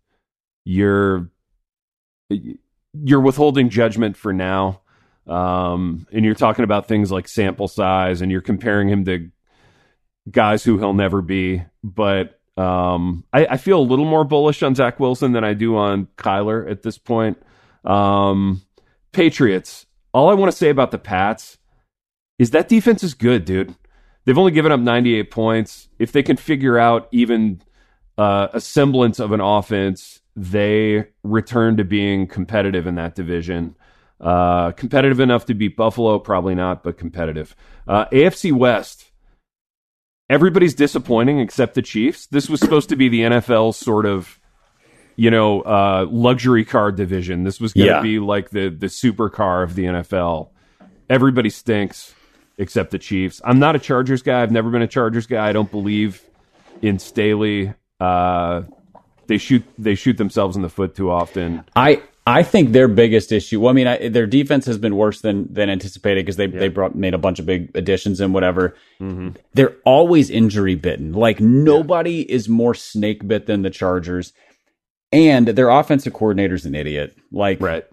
you're 0.65 1.31
you're 3.05 3.21
withholding 3.21 3.69
judgment 3.69 4.17
for 4.17 4.33
now, 4.33 4.81
um, 5.27 6.07
and 6.13 6.25
you're 6.25 6.35
talking 6.35 6.65
about 6.65 6.89
things 6.89 7.11
like 7.13 7.29
sample 7.29 7.69
size, 7.69 8.21
and 8.23 8.31
you're 8.33 8.41
comparing 8.41 8.89
him 8.89 9.05
to 9.07 9.31
guys 10.31 10.65
who 10.65 10.79
he'll 10.79 10.95
never 10.95 11.23
be. 11.23 11.63
But 11.85 12.39
Um, 12.57 13.25
I, 13.33 13.47
I 13.51 13.57
feel 13.59 13.79
a 13.79 13.83
little 13.83 14.07
more 14.07 14.25
bullish 14.25 14.63
on 14.63 14.75
Zach 14.75 14.99
Wilson 14.99 15.33
than 15.33 15.45
I 15.45 15.53
do 15.55 15.77
on 15.77 16.09
Kyler 16.17 16.71
at 16.71 16.83
this 16.83 16.99
point. 16.99 17.37
Um, 17.85 18.63
Patriots. 19.13 19.87
All 20.13 20.31
I 20.31 20.35
want 20.35 20.51
to 20.51 20.57
say 20.57 20.71
about 20.71 20.91
the 20.91 20.99
Pats 20.99 21.59
is 22.39 22.51
that 22.53 22.69
defense 22.69 23.03
is 23.03 23.15
good, 23.15 23.45
dude. 23.45 23.75
They've 24.25 24.39
only 24.39 24.53
given 24.53 24.73
up 24.73 24.81
98 24.81 25.31
points. 25.31 25.89
If 25.99 26.13
they 26.13 26.23
can 26.23 26.37
figure 26.37 26.79
out 26.79 27.09
even 27.13 27.61
uh, 28.19 28.49
a 28.55 28.61
semblance 28.61 29.21
of 29.21 29.33
an 29.33 29.41
offense, 29.41 30.21
they 30.35 31.07
return 31.23 31.77
to 31.77 31.85
being 31.85 32.27
competitive 32.27 32.87
in 32.87 32.95
that 32.97 33.15
division. 33.15 33.77
Uh, 34.21 34.73
competitive 34.73 35.21
enough 35.21 35.45
to 35.47 35.55
beat 35.55 35.77
Buffalo, 35.77 36.19
probably 36.19 36.55
not, 36.55 36.83
but 36.83 36.97
competitive. 36.97 37.55
Uh, 37.87 38.07
AFC 38.07 38.53
West. 38.53 39.11
Everybody's 40.29 40.75
disappointing 40.75 41.39
except 41.39 41.75
the 41.75 41.83
Chiefs. 41.83 42.27
This 42.27 42.49
was 42.49 42.61
supposed 42.61 42.89
to 42.89 42.97
be 42.97 43.09
the 43.09 43.21
NFL 43.21 43.75
sort 43.75 44.07
of, 44.07 44.41
you 45.15 45.31
know, 45.31 45.61
uh, 45.61 46.07
luxury 46.11 46.65
car 46.65 46.91
division. 46.91 47.45
This 47.45 47.61
was 47.61 47.73
going 47.73 47.87
to 47.87 47.93
Yeah. 47.95 48.03
be 48.03 48.19
like 48.19 48.51
the 48.51 48.69
the 48.69 48.87
supercar 48.87 49.63
of 49.63 49.75
the 49.77 49.85
NFL. 49.85 50.51
Everybody 51.09 51.51
stinks 51.51 52.13
except 52.59 52.91
the 52.91 52.99
Chiefs. 52.99 53.41
I'm 53.45 53.61
not 53.61 53.77
a 53.77 53.79
Chargers 53.79 54.23
guy. 54.23 54.43
I've 54.43 54.51
never 54.51 54.71
been 54.71 54.83
a 54.83 54.89
Chargers 54.89 55.27
guy. 55.29 55.49
I 55.49 55.53
don't 55.53 55.71
believe 55.71 56.23
in 56.83 56.99
Staley. 56.99 57.73
Uh, 58.01 58.63
they 59.29 59.39
shoot 59.39 59.63
they 59.79 59.95
shoot 59.95 60.17
themselves 60.17 60.57
in 60.57 60.63
the 60.63 60.69
foot 60.69 60.97
too 60.97 61.11
often. 61.11 61.65
I 61.77 62.03
I 62.29 62.43
think 62.43 62.73
their 62.73 62.89
biggest 62.89 63.31
issue. 63.31 63.61
Well, 63.61 63.71
I 63.71 63.73
mean, 63.73 63.87
I, 63.87 64.09
their 64.09 64.27
defense 64.27 64.67
has 64.67 64.79
been 64.79 64.97
worse 64.97 65.21
than 65.21 65.53
than 65.53 65.71
anticipated 65.71 66.25
because 66.27 66.37
they 66.37 66.49
they 66.49 66.69
brought 66.69 66.97
made 66.97 67.15
a 67.15 67.19
bunch 67.19 67.39
of 67.39 67.47
big 67.47 67.71
additions 67.77 68.21
and 68.21 68.35
whatever. 68.35 68.75
Mm-hmm. 69.01 69.31
They're 69.55 69.77
always 69.85 70.29
injury 70.29 70.75
bitten. 70.75 71.13
Like 71.13 71.39
nobody 71.41 72.21
is 72.31 72.49
more 72.49 72.75
snake 72.75 73.27
bit 73.29 73.47
than 73.47 73.63
the 73.63 73.71
Chargers, 73.71 74.33
and 75.13 75.47
their 75.47 75.69
offensive 75.71 76.15
coordinator's 76.15 76.67
an 76.67 76.75
idiot. 76.75 77.17
Like 77.31 77.61
Right. 77.61 77.85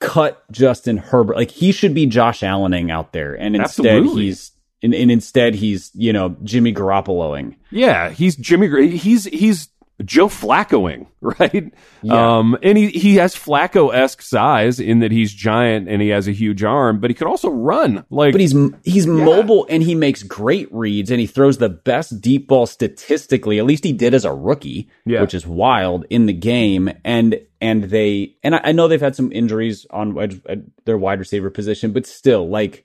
cut 0.00 0.42
Justin 0.50 0.96
Herbert. 0.96 1.36
Like 1.36 1.52
he 1.52 1.70
should 1.70 1.94
be 1.94 2.06
Josh 2.06 2.40
Allening 2.40 2.90
out 2.90 3.12
there, 3.12 3.34
and 3.34 3.54
instead 3.54 3.98
Absolutely. 3.98 4.24
he's 4.24 4.50
and, 4.82 4.94
and 4.94 5.10
instead 5.12 5.54
he's 5.54 5.92
you 5.94 6.12
know 6.12 6.34
Jimmy 6.42 6.74
Garoppoloing. 6.74 7.54
Yeah, 7.70 8.10
he's 8.10 8.34
Jimmy. 8.34 8.96
He's 8.96 9.26
he's 9.26 9.68
Joe 10.04 10.28
Flaccoing, 10.28 11.06
right? 11.20 11.72
Yeah. 12.02 12.38
Um, 12.38 12.58
and 12.62 12.76
he 12.76 12.88
he 12.88 13.16
has 13.16 13.34
Flacco 13.34 13.94
esque 13.94 14.20
size 14.20 14.78
in 14.78 14.98
that 14.98 15.10
he's 15.10 15.32
giant 15.32 15.88
and 15.88 16.02
he 16.02 16.08
has 16.08 16.28
a 16.28 16.32
huge 16.32 16.62
arm, 16.62 17.00
but 17.00 17.08
he 17.10 17.14
could 17.14 17.26
also 17.26 17.48
run. 17.50 18.04
Like, 18.10 18.32
But 18.32 18.42
he's 18.42 18.54
he's 18.84 19.06
mobile 19.06 19.66
and 19.70 19.82
he 19.82 19.94
makes 19.94 20.22
great 20.22 20.68
reads 20.72 21.10
and 21.10 21.18
he 21.18 21.26
throws 21.26 21.56
the 21.58 21.70
best 21.70 22.20
deep 22.20 22.46
ball 22.46 22.66
statistically. 22.66 23.58
At 23.58 23.64
least 23.64 23.84
he 23.84 23.92
did 23.92 24.12
as 24.12 24.24
a 24.26 24.32
rookie, 24.34 24.90
Yeah. 25.06 25.22
which 25.22 25.32
is 25.34 25.46
wild 25.46 26.04
in 26.10 26.26
the 26.26 26.34
game. 26.34 26.90
And 27.04 27.40
and 27.62 27.84
they 27.84 28.36
and 28.42 28.54
I, 28.54 28.60
I 28.64 28.72
know 28.72 28.88
they've 28.88 29.00
had 29.00 29.16
some 29.16 29.32
injuries 29.32 29.86
on 29.90 30.12
wide- 30.14 30.42
at 30.46 30.58
their 30.84 30.98
wide 30.98 31.20
receiver 31.20 31.48
position, 31.48 31.92
but 31.92 32.04
still, 32.06 32.46
like, 32.48 32.84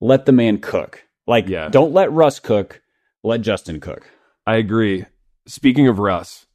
let 0.00 0.26
the 0.26 0.32
man 0.32 0.58
cook. 0.58 1.04
Like, 1.28 1.48
Yeah. 1.48 1.68
don't 1.68 1.92
let 1.92 2.10
Russ 2.12 2.40
cook. 2.40 2.82
Let 3.22 3.40
Justin 3.42 3.78
cook. 3.80 4.10
I 4.46 4.56
agree. 4.56 5.06
Speaking 5.46 5.88
of 5.88 5.98
Russ, 5.98 6.46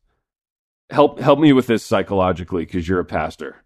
help 0.90 1.20
help 1.20 1.40
me 1.40 1.54
with 1.54 1.68
this 1.68 1.86
psychologically 1.86 2.66
because 2.66 2.88
you're 2.88 3.00
a 3.00 3.06
pastor. 3.06 3.58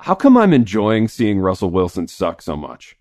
How 0.00 0.14
come 0.14 0.36
I'm 0.36 0.52
enjoying 0.52 1.08
seeing 1.08 1.40
Russell 1.40 1.70
Wilson 1.70 2.08
suck 2.08 2.42
so 2.42 2.56
much? 2.56 2.96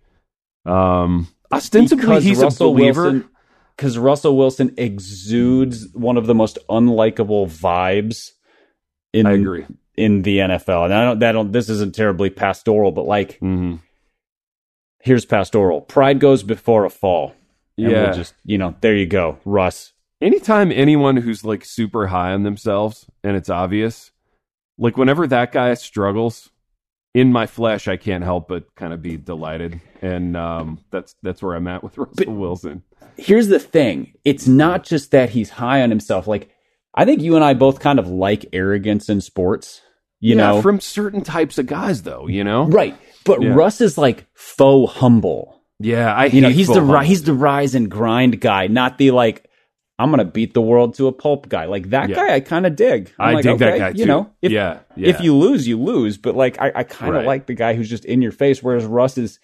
Um, 0.65 1.27
ostensibly, 1.51 2.21
he's 2.21 2.41
a 2.41 2.49
believer. 2.49 3.25
Because 3.75 3.97
Russell 3.97 4.37
Wilson 4.37 4.73
exudes 4.77 5.91
one 5.93 6.15
of 6.15 6.27
the 6.27 6.35
most 6.35 6.57
unlikable 6.69 7.45
vibes 7.47 8.31
in 9.11 9.25
I 9.25 9.33
agree. 9.33 9.65
in 9.97 10.21
the 10.21 10.37
NFL. 10.37 10.85
And 10.85 10.93
I 10.93 11.03
don't 11.03 11.19
that 11.19 11.31
don't 11.33 11.51
this 11.51 11.67
isn't 11.69 11.93
terribly 11.93 12.29
pastoral, 12.29 12.93
but 12.93 13.05
like 13.05 13.33
mm-hmm. 13.35 13.75
here's 14.99 15.25
pastoral. 15.25 15.81
Pride 15.81 16.19
goes 16.19 16.41
before 16.41 16.85
a 16.85 16.89
fall. 16.89 17.35
Yeah. 17.75 18.03
we'll 18.03 18.13
just 18.13 18.33
you 18.45 18.57
know, 18.57 18.75
there 18.79 18.95
you 18.95 19.07
go, 19.07 19.39
Russ. 19.43 19.91
Anytime 20.21 20.71
anyone 20.71 21.17
who's 21.17 21.43
like 21.45 21.65
super 21.65 22.07
high 22.07 22.31
on 22.31 22.43
themselves 22.43 23.05
and 23.23 23.35
it's 23.35 23.49
obvious, 23.49 24.11
like 24.77 24.97
whenever 24.97 25.27
that 25.27 25.51
guy 25.51 25.73
struggles 25.75 26.49
in 27.13 27.31
my 27.31 27.47
flesh, 27.47 27.87
I 27.87 27.97
can't 27.97 28.23
help 28.23 28.47
but 28.47 28.73
kind 28.75 28.93
of 28.93 29.01
be 29.01 29.17
delighted. 29.17 29.79
And 30.01 30.35
um, 30.35 30.79
that's 30.91 31.15
that's 31.21 31.41
where 31.41 31.55
I'm 31.55 31.67
at 31.67 31.83
with 31.83 31.97
Russell 31.97 32.35
Wilson. 32.35 32.83
Here's 33.17 33.47
the 33.47 33.59
thing. 33.59 34.13
It's 34.25 34.47
not 34.47 34.83
just 34.83 35.11
that 35.11 35.29
he's 35.29 35.49
high 35.49 35.81
on 35.81 35.89
himself. 35.89 36.27
Like 36.27 36.49
I 36.93 37.05
think 37.05 37.21
you 37.21 37.35
and 37.35 37.43
I 37.43 37.53
both 37.53 37.79
kind 37.79 37.99
of 37.99 38.07
like 38.07 38.45
arrogance 38.53 39.09
in 39.09 39.21
sports. 39.21 39.81
You 40.21 40.35
Yeah, 40.35 40.47
know, 40.47 40.61
from 40.61 40.79
certain 40.79 41.21
types 41.21 41.57
of 41.57 41.67
guys, 41.67 42.03
though, 42.03 42.27
you 42.27 42.43
know. 42.43 42.65
right. 42.67 42.95
But 43.25 43.41
Yeah. 43.41 43.53
Russ 43.53 43.81
is 43.81 43.97
like 43.97 44.25
faux 44.33 44.93
humble. 44.93 45.61
Yeah, 45.79 46.13
I 46.13 46.25
You 46.27 46.41
know, 46.41 46.49
he's 46.49 46.67
the 46.67 46.75
humble. 46.75 46.99
he's 46.99 47.23
the 47.23 47.33
rise 47.33 47.75
and 47.75 47.91
grind 47.91 48.39
guy, 48.39 48.67
not 48.67 48.97
the 48.97 49.11
like 49.11 49.44
I'm 49.97 50.09
gonna 50.09 50.25
beat 50.25 50.53
the 50.53 50.61
world 50.61 50.95
to 50.95 51.07
a 51.07 51.11
pulp 51.11 51.47
guy. 51.47 51.65
Like 51.65 51.89
that 51.91 52.09
Yeah. 52.09 52.15
guy, 52.15 52.33
I 52.35 52.39
kind 52.41 52.65
of 52.65 52.75
dig. 52.75 53.11
I'm 53.17 53.29
I 53.29 53.33
like, 53.33 53.43
dig 53.43 53.59
that 53.59 53.69
okay, 53.69 53.79
guy 53.79 53.89
You 53.89 53.95
too. 53.95 54.05
know, 54.05 54.29
if, 54.41 54.51
Yeah, 54.51 54.79
yeah. 54.95 55.09
if 55.09 55.21
you 55.21 55.33
lose, 55.35 55.67
you 55.67 55.79
lose. 55.81 56.17
But 56.17 56.35
like, 56.35 56.59
I, 56.59 56.71
I 56.75 56.83
kind 56.83 57.09
of 57.11 57.19
Right. 57.19 57.25
like 57.27 57.45
the 57.45 57.53
guy 57.53 57.73
who's 57.75 57.89
just 57.89 58.03
in 58.05 58.21
your 58.21 58.33
face. 58.33 58.61
Whereas 58.61 58.85
Russ 58.85 59.17
is, 59.17 59.39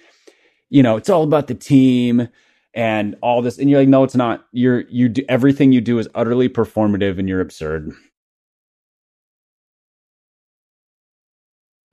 you 0.70 0.84
know, 0.84 0.98
it's 0.98 1.10
all 1.10 1.24
about 1.24 1.48
the 1.48 1.56
team 1.56 2.28
and 2.74 3.16
all 3.22 3.42
this. 3.42 3.60
And 3.60 3.70
you're 3.70 3.80
like, 3.80 3.88
no, 3.90 4.04
it's 4.04 4.16
not. 4.16 4.46
You're 4.52 4.82
you 4.90 5.08
do 5.10 5.24
everything 5.30 5.72
you 5.72 5.80
do 5.82 6.00
is 6.00 6.08
utterly 6.16 6.50
performative, 6.50 7.18
and 7.18 7.30
you're 7.30 7.42
absurd. 7.42 7.92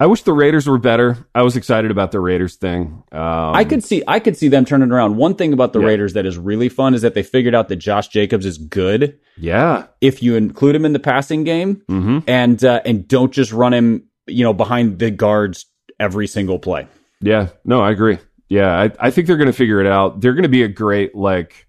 I 0.01 0.07
wish 0.07 0.23
the 0.23 0.33
Raiders 0.33 0.69
were 0.69 0.79
better. 0.79 1.19
I 1.35 1.43
was 1.43 1.57
excited 1.57 1.91
about 1.91 2.13
the 2.13 2.21
Raiders 2.21 2.55
thing. 2.55 3.03
Um, 3.11 3.21
I 3.55 3.65
could 3.65 3.83
see 3.83 4.03
I 4.07 4.21
could 4.21 4.37
see 4.37 4.47
them 4.47 4.65
turning 4.65 4.93
around. 4.93 5.17
One 5.17 5.35
thing 5.35 5.53
about 5.53 5.73
the 5.73 5.81
Yeah. 5.81 5.87
Raiders 5.87 6.13
that 6.13 6.25
is 6.25 6.39
really 6.39 6.69
fun 6.69 6.95
is 6.95 7.03
that 7.03 7.15
they 7.15 7.25
figured 7.25 7.55
out 7.55 7.69
that 7.69 7.77
Josh 7.77 8.07
Jacobs 8.09 8.47
is 8.47 8.59
good 8.59 9.19
yeah. 9.37 9.87
if 10.01 10.23
you 10.23 10.37
include 10.37 10.77
him 10.77 10.85
in 10.85 10.93
the 10.93 11.01
passing 11.01 11.43
game. 11.43 11.83
hmm 11.89 12.21
and 12.29 12.63
uh, 12.65 12.81
and 12.85 13.09
don't 13.09 13.33
just 13.33 13.53
run 13.53 13.75
him, 13.75 14.05
you 14.29 14.45
know, 14.45 14.53
behind 14.53 15.01
the 15.01 15.11
guards 15.11 15.67
every 15.99 16.29
single 16.29 16.59
play. 16.61 16.87
Yeah, 17.21 17.49
no, 17.65 17.81
I 17.81 17.91
agree. 17.91 18.19
Yeah, 18.49 18.71
I, 18.71 18.91
I 19.01 19.11
think 19.11 19.27
they're 19.27 19.37
going 19.37 19.49
to 19.49 19.53
figure 19.53 19.81
it 19.81 19.87
out. 19.87 20.21
They're 20.21 20.33
going 20.35 20.45
to 20.45 20.49
be 20.49 20.63
a 20.63 20.69
great 20.69 21.15
like 21.17 21.67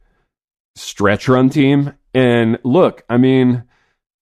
stretch 0.75 1.27
run 1.27 1.49
team. 1.49 1.93
And 2.13 2.59
look, 2.63 3.03
I 3.09 3.17
mean, 3.17 3.63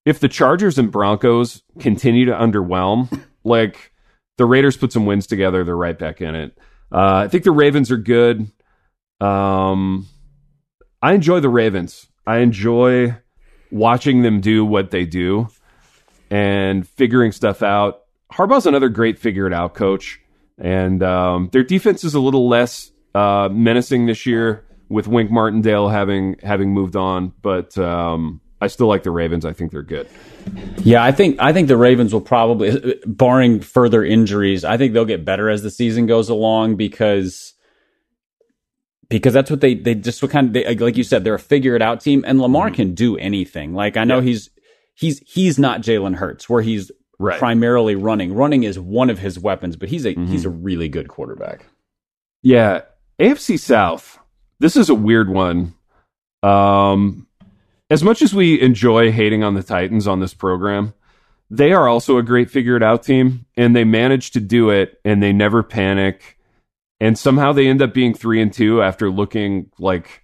if 0.06 0.20
the 0.20 0.28
Chargers 0.30 0.78
and 0.78 0.92
Broncos 0.92 1.64
continue 1.80 2.26
to 2.26 2.32
underwhelm, 2.34 3.10
like 3.44 3.92
the 4.38 4.46
Raiders 4.46 4.78
put 4.78 4.92
some 4.92 5.06
wins 5.06 5.28
together, 5.28 5.64
they're 5.64 5.76
right 5.76 5.98
back 5.98 6.22
in 6.22 6.36
it. 6.36 6.58
Uh, 6.92 7.24
I 7.26 7.28
think 7.28 7.44
the 7.44 7.52
Ravens 7.52 7.92
are 7.92 7.98
good. 7.98 8.52
Um, 9.20 10.08
I 11.02 11.14
enjoy 11.14 11.40
the 11.40 11.50
Ravens. 11.50 12.08
I 12.28 12.38
enjoy 12.38 13.16
watching 13.72 14.22
them 14.22 14.42
do 14.42 14.66
what 14.66 14.92
they 14.92 15.06
do 15.06 15.48
and 16.30 16.88
figuring 16.88 17.32
stuff 17.32 17.62
out. 17.64 18.02
Harbaugh's 18.32 18.66
another 18.66 18.90
great 18.90 19.20
figure 19.20 19.48
it 19.48 19.54
out 19.54 19.76
coach, 19.76 20.20
and 20.58 21.02
um, 21.04 21.50
their 21.52 21.64
defense 21.64 22.04
is 22.04 22.16
a 22.16 22.20
little 22.20 22.50
less 22.50 22.92
uh, 23.14 23.50
menacing 23.52 24.08
this 24.08 24.26
year 24.26 24.66
with 24.90 25.08
Wink 25.08 25.32
Martindale 25.32 25.90
having 25.90 26.36
having 26.42 26.74
moved 26.74 26.96
on. 26.96 27.34
But 27.42 27.78
um, 27.78 28.42
I 28.66 28.68
still 28.68 28.88
like 28.88 29.04
the 29.04 29.12
Ravens. 29.12 29.46
I 29.46 29.54
think 29.54 29.72
they're 29.72 29.82
good. 29.84 30.10
Yeah, 30.80 31.04
I 31.04 31.12
think 31.14 31.38
I 31.40 31.54
think 31.54 31.68
the 31.70 31.78
Ravens 31.78 32.12
will 32.14 32.22
probably, 32.22 33.00
barring 33.06 33.62
further 33.62 34.04
injuries, 34.04 34.66
I 34.66 34.76
think 34.78 34.94
they'll 34.94 35.06
get 35.06 35.24
better 35.24 35.50
as 35.50 35.62
the 35.64 35.72
season 35.72 36.06
goes 36.08 36.30
along 36.30 36.76
because 36.76 37.54
because 39.10 39.34
that's 39.34 39.50
what 39.52 39.62
they 39.62 39.76
they 39.76 39.96
just 39.96 40.22
what 40.22 40.32
kind 40.32 40.48
of 40.48 40.54
they, 40.54 40.76
like 40.76 40.98
you 40.98 41.04
said 41.04 41.24
they're 41.24 41.36
a 41.36 41.40
figure 41.40 41.76
it 41.76 41.82
out 41.82 42.02
team 42.02 42.24
and 42.28 42.42
Lamar 42.42 42.72
can 42.72 42.94
do 42.96 43.18
anything. 43.18 43.74
Like 43.74 43.98
I 43.98 44.04
know 44.04 44.18
Yeah. 44.18 44.24
he's 44.26 44.50
he's 44.96 45.20
he's 45.20 45.60
not 45.60 45.82
Jalen 45.82 46.16
Hurts 46.16 46.50
where 46.50 46.62
he's 46.62 46.92
Right. 47.18 47.40
primarily 47.40 47.96
running. 47.96 48.34
Running 48.34 48.64
is 48.64 48.78
one 48.78 49.10
of 49.10 49.20
his 49.20 49.40
weapons, 49.40 49.78
but 49.78 49.88
he's 49.88 50.06
a 50.06 50.14
he's 50.26 50.44
a 50.44 50.50
really 50.50 50.90
good 50.90 51.08
quarterback. 51.08 51.66
Yeah, 52.44 52.82
AFC 53.22 53.58
South. 53.58 54.20
This 54.60 54.76
is 54.76 54.90
a 54.90 54.96
weird 54.96 55.30
one. 55.30 55.74
Um, 56.44 57.26
as 57.90 58.04
much 58.04 58.22
as 58.22 58.34
we 58.34 58.60
enjoy 58.62 59.12
hating 59.12 59.44
on 59.44 59.54
the 59.54 59.64
Titans 59.64 60.08
on 60.08 60.20
this 60.20 60.34
program, 60.34 60.94
they 61.50 61.74
are 61.74 61.88
also 61.88 62.18
a 62.18 62.24
great 62.24 62.50
figure 62.50 62.76
it 62.76 62.84
out 62.84 63.04
team, 63.04 63.46
and 63.56 63.76
they 63.76 63.84
manage 63.84 64.32
to 64.32 64.40
do 64.40 64.70
it, 64.70 65.00
and 65.06 65.22
they 65.22 65.32
never 65.32 65.62
panic, 65.64 66.38
and 67.00 67.18
somehow 67.18 67.52
they 67.54 67.68
end 67.68 67.82
up 67.82 67.94
being 67.94 68.14
three 68.14 68.42
and 68.42 68.52
two 68.52 68.82
after 68.82 69.10
looking 69.10 69.70
like 69.78 70.24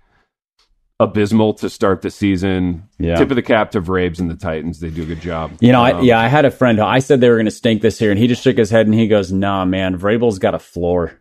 abysmal 1.00 1.54
to 1.56 1.70
start 1.70 2.02
the 2.02 2.12
season. 2.12 2.88
Yeah. 3.00 3.16
Tip 3.16 3.32
of 3.32 3.36
the 3.36 3.42
cap 3.42 3.72
to 3.72 3.82
Vrabes 3.82 4.20
and 4.20 4.30
the 4.30 4.36
Titans. 4.36 4.80
They 4.80 4.90
do 4.90 5.04
a 5.04 5.06
good 5.06 5.22
job. 5.22 5.52
You 5.60 5.72
know, 5.72 5.82
I, 5.82 5.94
Um, 5.94 6.06
yeah, 6.06 6.20
I 6.20 6.28
had 6.28 6.46
a 6.46 6.52
friend 6.52 6.78
who 6.78 6.84
I 6.84 7.00
said 7.00 7.22
they 7.22 7.30
were 7.30 7.38
going 7.38 7.46
to 7.46 7.52
stink 7.52 7.82
this 7.82 8.00
year, 8.02 8.12
and 8.12 8.20
he 8.20 8.28
just 8.28 8.44
shook 8.44 8.58
his 8.58 8.70
head 8.70 8.86
and 8.86 8.96
he 8.96 9.08
goes, 9.08 9.32
"Nah, 9.32 9.66
man, 9.66 9.98
Vrabel's 9.98 10.40
got 10.40 10.56
a 10.56 10.60
floor." 10.60 11.21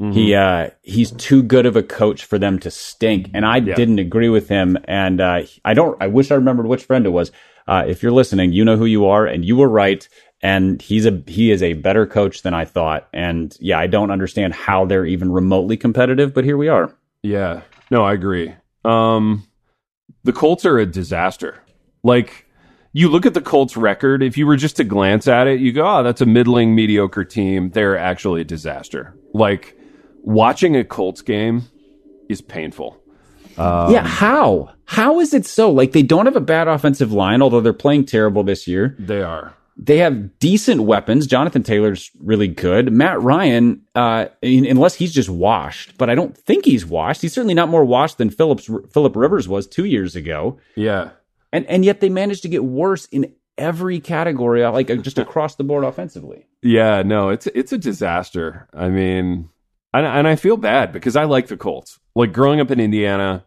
Mm-hmm. 0.00 0.12
He 0.12 0.34
uh, 0.34 0.70
he's 0.82 1.10
too 1.10 1.42
good 1.42 1.66
of 1.66 1.74
a 1.74 1.82
coach 1.82 2.24
for 2.24 2.38
them 2.38 2.58
to 2.60 2.70
stink, 2.70 3.30
and 3.34 3.44
I 3.44 3.58
didn't 3.60 3.98
agree 3.98 4.28
with 4.28 4.48
him. 4.48 4.78
And 4.84 5.20
uh, 5.20 5.42
I 5.64 5.74
don't. 5.74 6.00
I 6.00 6.06
wish 6.06 6.30
I 6.30 6.36
remembered 6.36 6.66
which 6.66 6.84
friend 6.84 7.04
it 7.04 7.10
was. 7.10 7.32
Uh, 7.66 7.84
if 7.86 8.02
you're 8.02 8.12
listening, 8.12 8.52
you 8.52 8.64
know 8.64 8.76
who 8.76 8.86
you 8.86 9.06
are, 9.06 9.26
and 9.26 9.44
you 9.44 9.56
were 9.56 9.68
right. 9.68 10.08
And 10.40 10.80
he's 10.80 11.04
a 11.04 11.22
he 11.26 11.50
is 11.50 11.64
a 11.64 11.72
better 11.72 12.06
coach 12.06 12.42
than 12.42 12.54
I 12.54 12.64
thought. 12.64 13.08
And 13.12 13.56
yeah, 13.58 13.78
I 13.80 13.88
don't 13.88 14.12
understand 14.12 14.54
how 14.54 14.84
they're 14.84 15.04
even 15.04 15.32
remotely 15.32 15.76
competitive, 15.76 16.32
but 16.32 16.44
here 16.44 16.56
we 16.56 16.68
are. 16.68 16.94
Yeah. 17.22 17.62
No, 17.90 18.04
I 18.04 18.12
agree. 18.12 18.54
Um, 18.84 19.48
the 20.22 20.32
Colts 20.32 20.64
are 20.64 20.78
a 20.78 20.86
disaster. 20.86 21.56
Like, 22.04 22.46
you 22.92 23.08
look 23.08 23.26
at 23.26 23.34
the 23.34 23.40
Colts 23.40 23.76
record, 23.76 24.22
if 24.22 24.38
you 24.38 24.46
were 24.46 24.56
just 24.56 24.76
to 24.76 24.84
glance 24.84 25.26
at 25.26 25.46
it, 25.46 25.60
you 25.60 25.72
go, 25.72 25.86
oh, 25.86 26.02
that's 26.02 26.20
a 26.20 26.26
middling, 26.26 26.74
mediocre 26.74 27.24
team. 27.24 27.70
They're 27.70 27.98
actually 27.98 28.42
a 28.42 28.44
disaster. 28.44 29.16
Like, 29.34 29.77
watching 30.22 30.76
a 30.76 30.84
Colts 30.84 31.22
game 31.22 31.64
is 32.28 32.40
painful. 32.40 33.02
Um, 33.56 33.92
yeah, 33.92 34.06
how? 34.06 34.70
How 34.84 35.20
is 35.20 35.34
it 35.34 35.44
so? 35.46 35.70
Like, 35.70 35.92
they 35.92 36.02
don't 36.02 36.26
have 36.26 36.36
a 36.36 36.40
bad 36.40 36.68
offensive 36.68 37.12
line, 37.12 37.42
although 37.42 37.60
they're 37.60 37.72
playing 37.72 38.06
terrible 38.06 38.42
this 38.42 38.66
year. 38.66 38.96
They 38.98 39.22
are. 39.22 39.54
They 39.76 39.98
have 39.98 40.38
decent 40.40 40.82
weapons. 40.82 41.26
Jonathan 41.26 41.62
Taylor's 41.62 42.10
really 42.20 42.48
good. 42.48 42.92
Matt 42.92 43.22
Ryan, 43.22 43.82
uh, 43.94 44.26
unless 44.42 44.96
he's 44.96 45.12
just 45.12 45.28
washed, 45.28 45.96
but 45.98 46.10
I 46.10 46.16
don't 46.16 46.36
think 46.36 46.64
he's 46.64 46.84
washed. 46.84 47.22
He's 47.22 47.32
certainly 47.32 47.54
not 47.54 47.68
more 47.68 47.84
washed 47.84 48.18
than 48.18 48.28
Phillips 48.28 48.68
Philip 48.92 49.14
Rivers 49.14 49.46
was 49.46 49.68
two 49.68 49.84
years 49.84 50.16
ago. 50.16 50.58
Yeah. 50.74 51.10
And 51.52 51.64
and 51.66 51.84
yet 51.84 52.00
they 52.00 52.08
managed 52.08 52.42
to 52.42 52.48
get 52.48 52.64
worse 52.64 53.06
in 53.06 53.32
every 53.56 54.00
category, 54.00 54.64
uh, 54.64 54.72
like 54.72 54.88
just 55.02 55.18
across 55.18 55.54
the 55.54 55.64
board 55.64 55.84
offensively. 55.84 56.46
Yeah, 56.60 57.02
no, 57.02 57.28
it's 57.28 57.46
it's 57.48 57.72
a 57.72 57.78
disaster. 57.78 58.68
I 58.74 58.88
mean, 58.88 59.48
and, 59.92 60.06
and 60.06 60.28
I 60.28 60.36
feel 60.36 60.56
bad 60.56 60.92
because 60.92 61.16
I 61.16 61.24
like 61.24 61.48
the 61.48 61.56
Colts. 61.56 61.98
Like 62.14 62.32
growing 62.32 62.60
up 62.60 62.70
in 62.70 62.80
Indiana, 62.80 63.44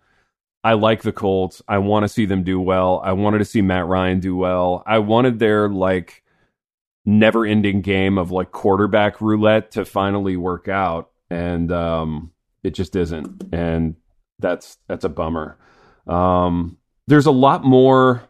I 0.63 0.73
like 0.73 1.01
the 1.01 1.11
Colts. 1.11 1.61
I 1.67 1.79
want 1.79 2.03
to 2.03 2.09
see 2.09 2.25
them 2.25 2.43
do 2.43 2.59
well. 2.59 3.01
I 3.03 3.13
wanted 3.13 3.39
to 3.39 3.45
see 3.45 3.61
Matt 3.61 3.87
Ryan 3.87 4.19
do 4.19 4.35
well. 4.35 4.83
I 4.85 4.99
wanted 4.99 5.39
their 5.39 5.69
like 5.69 6.23
never 7.05 7.45
ending 7.45 7.81
game 7.81 8.17
of 8.17 8.31
like 8.31 8.51
quarterback 8.51 9.21
roulette 9.21 9.71
to 9.71 9.85
finally 9.85 10.37
work 10.37 10.67
out. 10.67 11.09
And 11.29 11.71
um, 11.71 12.31
it 12.63 12.71
just 12.71 12.95
isn't. 12.95 13.43
And 13.53 13.95
that's 14.39 14.77
that's 14.87 15.05
a 15.05 15.09
bummer. 15.09 15.57
Um, 16.07 16.77
there's 17.07 17.25
a 17.25 17.31
lot 17.31 17.63
more 17.63 18.23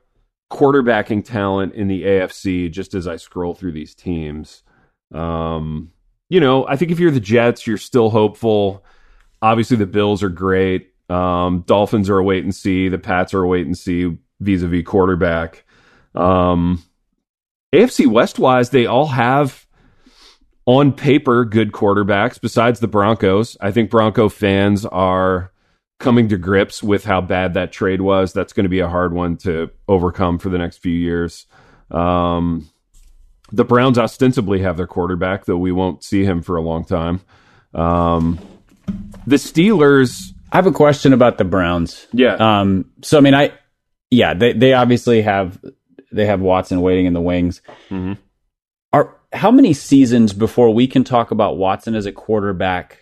quarterbacking 0.52 1.24
talent 1.24 1.74
in 1.74 1.88
the 1.88 2.04
AFC 2.04 2.70
just 2.72 2.94
as 2.94 3.08
I 3.08 3.16
scroll 3.16 3.54
through 3.54 3.72
these 3.72 3.96
teams. 3.96 4.64
Um, 5.14 5.92
you 6.32 6.40
know, 6.40 6.66
I 6.66 6.78
think 6.78 6.92
if 6.92 7.00
you're 7.00 7.12
the 7.12 7.20
Jets, 7.20 7.68
you're 7.68 7.78
still 7.78 8.10
hopeful. 8.10 8.86
Obviously, 9.42 9.76
the 9.76 9.86
Bills 9.86 10.24
are 10.24 10.30
great. 10.30 10.94
Um, 11.10 11.66
Dolphins 11.68 12.10
are 12.10 12.20
a 12.20 12.24
wait 12.24 12.46
and 12.46 12.56
see. 12.56 12.88
The 12.88 12.98
Pats 12.98 13.34
are 13.34 13.44
a 13.44 13.48
wait 13.48 13.66
and 13.66 13.78
see 13.78 14.18
vis 14.40 14.62
a 14.62 14.70
vis 14.70 14.86
quarterback. 14.86 15.66
Um, 16.16 16.82
AFC 17.76 18.08
West 18.08 18.40
wise, 18.40 18.70
they 18.70 18.86
all 18.86 19.08
have 19.08 19.68
on 20.66 20.94
paper 20.94 21.44
good 21.44 21.74
quarterbacks 21.74 22.40
besides 22.40 22.80
the 22.80 22.88
Broncos. 22.88 23.58
I 23.60 23.72
think 23.72 23.90
Bronco 23.90 24.30
fans 24.30 24.86
are 24.86 25.52
coming 26.00 26.30
to 26.30 26.38
grips 26.38 26.82
with 26.82 27.04
how 27.04 27.20
bad 27.20 27.56
that 27.56 27.74
trade 27.74 28.00
was. 28.00 28.32
That's 28.32 28.54
going 28.54 28.64
to 28.64 28.70
be 28.70 28.80
a 28.80 28.88
hard 28.88 29.12
one 29.12 29.36
to 29.38 29.70
overcome 29.90 30.40
for 30.40 30.48
the 30.48 30.58
next 30.58 30.78
few 30.78 30.94
years. 30.94 31.46
Um, 31.90 32.70
the 33.52 33.66
Browns 33.66 33.98
ostensibly 33.98 34.60
have 34.62 34.78
their 34.78 34.88
quarterback, 34.88 35.46
though 35.46 35.58
we 35.58 35.72
won't 35.72 36.04
see 36.04 36.24
him 36.24 36.42
for 36.42 36.56
a 36.56 36.62
long 36.62 36.86
time. 36.86 37.22
Um, 37.74 38.40
the 39.28 39.36
Steelers. 39.38 40.34
I 40.52 40.58
have 40.58 40.68
a 40.68 40.72
question 40.72 41.14
about 41.14 41.38
the 41.38 41.46
Browns. 41.46 42.08
Yeah. 42.12 42.36
Um, 42.36 42.92
so 43.02 43.18
I 43.18 43.22
mean, 43.22 43.34
I 43.34 43.54
yeah, 44.10 44.34
they 44.34 44.54
they 44.54 44.74
obviously 44.74 45.22
have 45.22 45.58
they 46.12 46.26
have 46.26 46.42
Watson 46.42 46.82
waiting 46.82 47.06
in 47.06 47.14
the 47.14 47.22
wings. 47.22 47.62
Mm-hmm. 47.90 48.14
Are 48.94 49.16
how 49.32 49.52
many 49.52 49.74
seasons 49.74 50.34
before 50.34 50.74
we 50.74 50.88
can 50.88 51.04
talk 51.06 51.32
about 51.32 51.58
Watson 51.58 51.96
as 51.96 52.06
a 52.06 52.12
quarterback, 52.12 53.00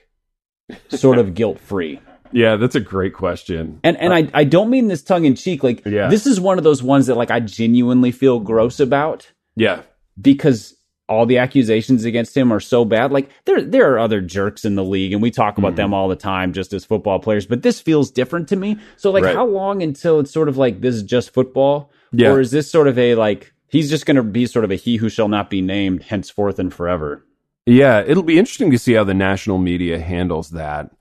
sort 0.89 1.17
of 1.17 1.33
guilt 1.33 1.59
free? 1.59 1.99
Yeah, 2.31 2.57
that's 2.57 2.75
a 2.75 2.79
great 2.79 3.15
question. 3.15 3.79
And 3.83 3.97
and 3.97 4.13
I 4.13 4.29
I 4.35 4.43
don't 4.43 4.69
mean 4.69 4.87
this 4.87 5.01
tongue 5.01 5.25
in 5.25 5.33
cheek. 5.35 5.63
Like 5.63 5.83
Yeah. 5.87 6.09
this 6.09 6.27
is 6.27 6.39
one 6.39 6.59
of 6.59 6.63
those 6.63 6.83
ones 6.83 7.07
that 7.07 7.15
like 7.15 7.31
I 7.31 7.39
genuinely 7.39 8.11
feel 8.11 8.39
gross 8.39 8.79
about 8.79 9.31
Yeah. 9.55 9.81
Because 10.19 10.75
all 11.09 11.25
the 11.25 11.39
accusations 11.39 12.05
against 12.05 12.37
him 12.37 12.53
are 12.53 12.59
so 12.59 12.85
bad. 12.85 13.11
Like 13.11 13.29
there 13.45 13.61
there 13.61 13.91
are 13.91 13.99
other 13.99 14.21
jerks 14.21 14.63
in 14.63 14.75
the 14.75 14.83
league 14.83 15.11
and 15.11 15.21
we 15.21 15.31
talk 15.31 15.57
about 15.57 15.75
them 15.75 15.87
mm-hmm. 15.87 15.95
all 15.95 16.07
the 16.07 16.15
time 16.15 16.53
just 16.53 16.71
as 16.71 16.85
football 16.85 17.19
players, 17.19 17.47
but 17.47 17.63
this 17.63 17.81
feels 17.81 18.11
different 18.11 18.47
to 18.49 18.55
me. 18.55 18.77
So 18.95 19.09
like 19.09 19.23
Right. 19.23 19.35
how 19.35 19.47
long 19.47 19.81
until 19.81 20.19
it's 20.19 20.31
sort 20.31 20.47
of 20.47 20.57
like 20.57 20.81
this 20.81 20.95
is 20.95 21.03
just 21.03 21.33
football? 21.33 21.91
Yeah. 22.11 22.29
Or 22.29 22.39
is 22.39 22.51
this 22.51 22.69
sort 22.69 22.87
of 22.87 22.97
a 22.99 23.15
like 23.15 23.51
he's 23.67 23.89
just 23.89 24.05
going 24.05 24.17
to 24.17 24.23
be 24.23 24.45
sort 24.45 24.65
of 24.65 24.71
a 24.71 24.75
he 24.75 24.97
who 24.97 25.09
shall 25.09 25.27
not 25.27 25.49
be 25.49 25.61
named 25.61 26.03
henceforth 26.03 26.59
and 26.59 26.71
forever? 26.71 27.25
Yeah, 27.65 28.03
it'll 28.05 28.23
be 28.23 28.39
interesting 28.39 28.71
to 28.71 28.79
see 28.79 28.93
how 28.93 29.03
the 29.03 29.13
national 29.13 29.57
media 29.57 29.99
handles 29.99 30.51
that. 30.51 30.91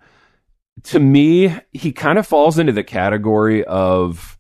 To 0.85 1.01
me, 1.01 1.55
he 1.73 1.93
kind 1.93 2.19
of 2.19 2.27
falls 2.27 2.59
into 2.59 2.73
the 2.73 2.85
category 2.85 3.65
of 3.65 4.39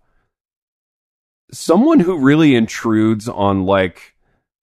someone 1.50 2.00
who 2.00 2.18
really 2.18 2.54
intrudes 2.54 3.28
on 3.28 3.64
like 3.64 4.14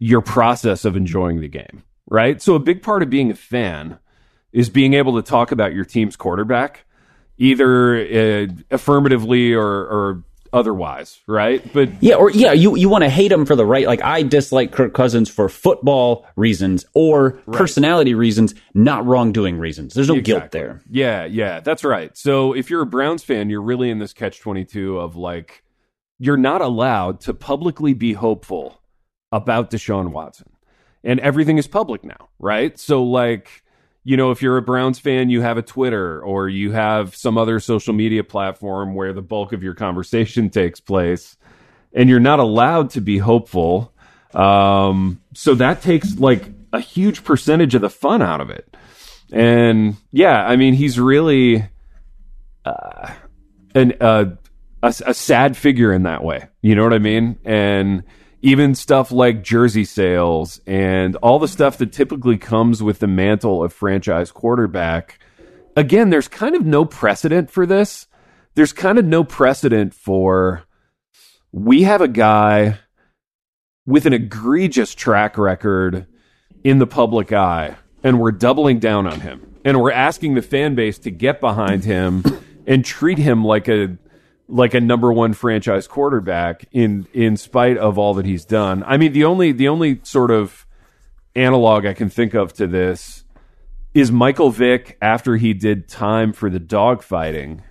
your 0.06 0.22
process 0.22 0.86
of 0.86 0.96
enjoying 0.96 1.42
the 1.42 1.48
game, 1.48 1.84
right? 2.08 2.40
So 2.42 2.54
a 2.54 2.60
big 2.60 2.84
part 2.84 3.02
of 3.02 3.10
being 3.10 3.32
a 3.32 3.36
fan 3.36 3.98
is 4.52 4.70
being 4.70 4.94
able 4.94 5.16
to 5.16 5.22
talk 5.28 5.52
about 5.52 5.74
your 5.74 5.86
team's 5.86 6.16
quarterback 6.16 6.86
either 7.38 7.98
uh, 7.98 8.48
affirmatively 8.72 9.54
or 9.54 9.66
or 9.66 10.24
otherwise, 10.54 11.20
right? 11.28 11.62
But 11.74 11.90
Yeah, 12.02 12.16
or 12.16 12.30
yeah, 12.30 12.54
you 12.54 12.78
you 12.78 12.88
want 12.88 13.04
to 13.04 13.10
hate 13.10 13.32
him 13.32 13.46
for 13.46 13.56
the 13.56 13.66
right. 13.66 13.88
Like 13.88 14.02
I 14.04 14.22
dislike 14.22 14.72
Kirk 14.72 14.94
Cousins 14.94 15.28
for 15.30 15.50
football 15.50 16.26
reasons 16.36 16.86
or 16.94 17.32
personality 17.52 18.14
reasons, 18.14 18.54
not 18.74 19.06
wrongdoing 19.06 19.58
reasons. 19.58 19.96
There's 19.96 20.08
no 20.08 20.22
guilt 20.22 20.44
Exactly. 20.44 20.60
there. 20.62 20.82
Yeah, 20.90 21.26
yeah, 21.26 21.60
that's 21.62 21.84
right. 21.84 22.16
So 22.16 22.54
if 22.54 22.70
you're 22.70 22.84
a 22.84 22.86
Browns 22.86 23.24
fan, 23.24 23.50
you're 23.50 23.62
really 23.62 23.90
in 23.90 24.00
this 24.00 24.14
catch 24.14 24.40
22 24.40 25.00
of 25.00 25.16
like, 25.16 25.64
you're 26.20 26.38
not 26.38 26.62
allowed 26.62 27.20
to 27.22 27.34
publicly 27.34 27.94
be 27.94 28.14
hopeful 28.14 28.80
about 29.36 29.70
Deshaun 29.72 30.12
Watson. 30.12 30.50
And 31.04 31.20
everything 31.20 31.58
is 31.58 31.68
public 31.68 32.04
now, 32.04 32.30
right? 32.40 32.78
So, 32.80 33.04
like, 33.04 33.64
you 34.04 34.18
know, 34.18 34.32
if 34.32 34.42
you're 34.42 34.58
a 34.58 34.62
Browns 34.62 34.98
fan, 34.98 35.30
you 35.30 35.42
have 35.42 35.58
a 35.58 35.62
Twitter 35.62 36.22
or 36.22 36.50
you 36.50 36.72
have 36.72 37.16
some 37.16 37.38
other 37.38 37.60
social 37.60 37.94
media 37.94 38.24
platform 38.24 38.96
where 38.96 39.14
the 39.14 39.22
bulk 39.22 39.54
of 39.54 39.62
your 39.62 39.76
conversation 39.76 40.50
takes 40.62 40.80
place, 40.80 41.38
and 41.94 42.10
you're 42.10 42.20
not 42.20 42.40
allowed 42.40 42.92
to 42.92 43.02
be 43.02 43.18
hopeful. 43.18 43.94
Um, 44.34 45.22
so 45.34 45.56
that 45.56 45.82
takes 45.82 46.18
like 46.18 46.44
a 46.74 46.80
huge 46.80 47.24
percentage 47.24 47.76
of 47.76 47.82
the 47.82 47.90
fun 47.90 48.22
out 48.22 48.42
of 48.42 48.50
it. 48.50 48.76
And 49.32 49.96
yeah, 50.12 50.46
I 50.46 50.56
mean, 50.56 50.74
he's 50.74 51.00
really 51.00 51.68
uh, 52.64 53.14
an 53.74 53.94
uh, 54.02 54.36
a, 54.84 54.88
a 55.06 55.14
sad 55.14 55.58
figure 55.58 55.92
in 55.94 56.04
that 56.04 56.24
way. 56.24 56.48
You 56.62 56.76
know 56.76 56.84
what 56.84 56.94
I 56.94 57.00
mean? 57.00 57.38
And 57.44 58.04
even 58.46 58.76
stuff 58.76 59.12
like 59.12 59.42
jersey 59.42 59.84
sales 59.84 60.62
and 60.68 61.16
all 61.16 61.40
the 61.40 61.48
stuff 61.48 61.80
that 61.80 61.92
typically 61.92 62.38
comes 62.38 62.84
with 62.84 63.00
the 63.00 63.08
mantle 63.08 63.64
of 63.64 63.74
franchise 63.74 64.32
quarterback. 64.32 65.18
Again, 65.76 66.12
there's 66.12 66.28
kind 66.28 66.56
of 66.56 66.64
no 66.64 66.86
precedent 66.86 67.50
for 67.50 67.66
this. 67.66 68.06
There's 68.54 68.72
kind 68.72 69.00
of 69.00 69.06
no 69.06 69.24
precedent 69.24 69.96
for 69.96 70.64
we 71.52 71.82
have 71.84 72.02
a 72.02 72.08
guy 72.08 72.78
with 73.88 74.06
an 74.06 74.14
egregious 74.14 74.94
track 74.94 75.40
record 75.40 76.06
in 76.64 76.78
the 76.78 76.86
public 76.86 77.34
eye, 77.34 77.76
and 78.04 78.20
we're 78.20 78.32
doubling 78.32 78.78
down 78.78 79.08
on 79.08 79.22
him. 79.22 79.56
And 79.66 79.82
we're 79.82 79.92
asking 79.92 80.36
the 80.36 80.44
fan 80.44 80.76
base 80.76 81.00
to 81.00 81.10
get 81.10 81.42
behind 81.42 81.84
him 81.84 82.24
and 82.68 82.86
treat 82.86 83.18
him 83.18 83.44
like 83.44 83.68
a 83.68 83.98
like 84.48 84.74
a 84.74 84.82
number 84.82 85.12
one 85.12 85.34
franchise 85.34 85.88
quarterback 85.88 86.66
in 86.72 87.08
in 87.14 87.36
spite 87.38 87.78
of 87.78 87.98
all 87.98 88.14
that 88.16 88.26
he's 88.26 88.46
done. 88.46 88.84
I 88.86 88.98
mean, 88.98 89.14
the 89.14 89.24
only 89.26 89.52
the 89.52 89.68
only 89.68 90.00
sort 90.04 90.32
of 90.32 90.66
analog 91.36 91.86
I 91.86 91.94
can 91.94 92.10
think 92.10 92.34
of 92.34 92.54
to 92.54 92.68
this 92.68 93.24
is 93.94 94.12
Michael 94.12 94.52
Vick 94.52 94.98
after 95.02 95.38
he 95.38 95.54
did 95.54 95.88
time 95.88 96.34
for 96.34 96.50
the 96.50 96.60
dogfighting. 96.60 97.62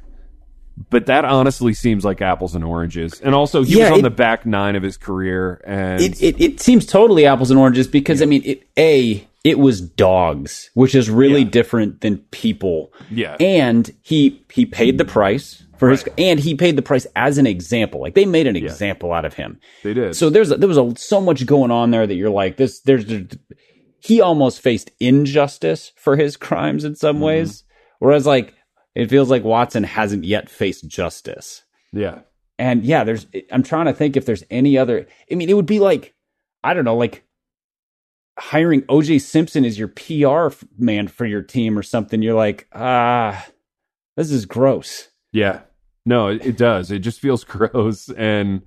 But 0.91 1.07
that 1.07 1.25
honestly 1.25 1.73
seems 1.73 2.05
like 2.05 2.21
apples 2.21 2.55
and 2.57 2.65
oranges. 2.65 3.21
And 3.21 3.33
also, 3.35 3.63
he 3.63 3.79
Yeah, 3.79 3.85
was 3.85 3.93
on 3.93 3.99
it- 4.01 4.03
the 4.03 4.11
back 4.11 4.45
nine 4.45 4.75
of 4.75 4.83
his 4.83 4.97
career, 4.97 5.61
and 5.65 6.01
It, 6.03 6.21
it 6.21 6.41
it 6.41 6.61
seems 6.61 6.85
totally 6.87 7.27
apples 7.27 7.51
and 7.53 7.61
oranges 7.61 7.87
because 7.87 8.21
I 8.21 8.25
mean, 8.27 8.43
it 8.45 8.65
a 8.77 9.25
it 9.45 9.59
was 9.59 9.81
dogs, 9.81 10.71
which 10.75 10.95
is 10.95 11.09
really 11.11 11.43
Yeah. 11.43 11.51
different 11.51 12.01
than 12.01 12.19
people. 12.33 12.93
Yeah. 13.11 13.37
and 13.39 13.93
he 14.03 14.43
he 14.53 14.67
paid 14.67 14.99
the 14.99 15.05
price 15.05 15.64
for 15.85 15.91
his, 15.91 16.05
and 16.19 16.41
he 16.41 16.55
paid 16.55 16.77
the 16.77 16.83
price 16.83 17.07
as 17.17 17.39
an 17.39 17.47
example. 17.47 18.01
Like 18.01 18.15
they 18.15 18.27
made 18.27 18.47
an 18.47 18.57
example 18.57 19.13
out 19.13 19.25
of 19.25 19.35
him. 19.35 19.59
they 19.83 19.95
did. 19.95 20.17
So 20.17 20.31
there's 20.31 20.49
there 20.51 20.69
was 20.69 20.79
a, 20.79 20.93
so 20.97 21.21
much 21.21 21.45
going 21.47 21.71
on 21.71 21.91
there 21.91 22.07
that 22.07 22.15
you're 22.15 22.31
like 22.31 22.57
this. 22.57 22.81
There's 22.81 23.05
he 24.01 24.21
almost 24.21 24.61
faced 24.61 24.91
injustice 25.01 25.93
for 25.97 26.17
his 26.17 26.37
crimes 26.37 26.85
in 26.85 26.95
some 26.95 27.17
Mm-hmm. 27.17 27.25
ways. 27.25 27.65
Whereas 28.01 28.27
like 28.27 28.55
it 28.95 29.09
feels 29.11 29.31
like 29.31 29.45
Watson 29.45 29.85
hasn't 29.85 30.25
yet 30.25 30.49
faced 30.51 30.87
justice. 30.89 31.63
Yeah. 31.93 32.21
And 32.59 32.85
yeah, 32.85 33.05
there's 33.05 33.27
I'm 33.51 33.63
trying 33.63 33.87
to 33.87 33.93
think 33.93 34.17
if 34.17 34.27
there's 34.27 34.45
any 34.51 34.77
other 34.79 35.07
I 35.31 35.35
mean, 35.35 35.49
it 35.49 35.55
would 35.55 35.67
be 35.67 35.81
like 35.81 36.15
I 36.63 36.75
don't 36.75 36.85
know, 36.85 36.97
like 36.97 37.25
hiring 38.39 38.83
OJ 38.83 39.21
Simpson 39.21 39.65
as 39.65 39.79
your 39.79 39.89
PR 39.89 40.55
man 40.79 41.09
for 41.09 41.25
your 41.25 41.43
team 41.43 41.79
or 41.79 41.83
something. 41.83 42.21
You're 42.23 42.35
like, 42.35 42.67
ah, 42.73 43.47
this 44.17 44.31
is 44.31 44.45
gross. 44.47 45.09
Yeah. 45.33 45.61
No, 46.07 46.29
it, 46.29 46.45
it 46.45 46.57
does. 46.57 46.91
It 46.91 47.01
just 47.01 47.21
feels 47.21 47.45
gross. 47.45 48.09
And 48.11 48.63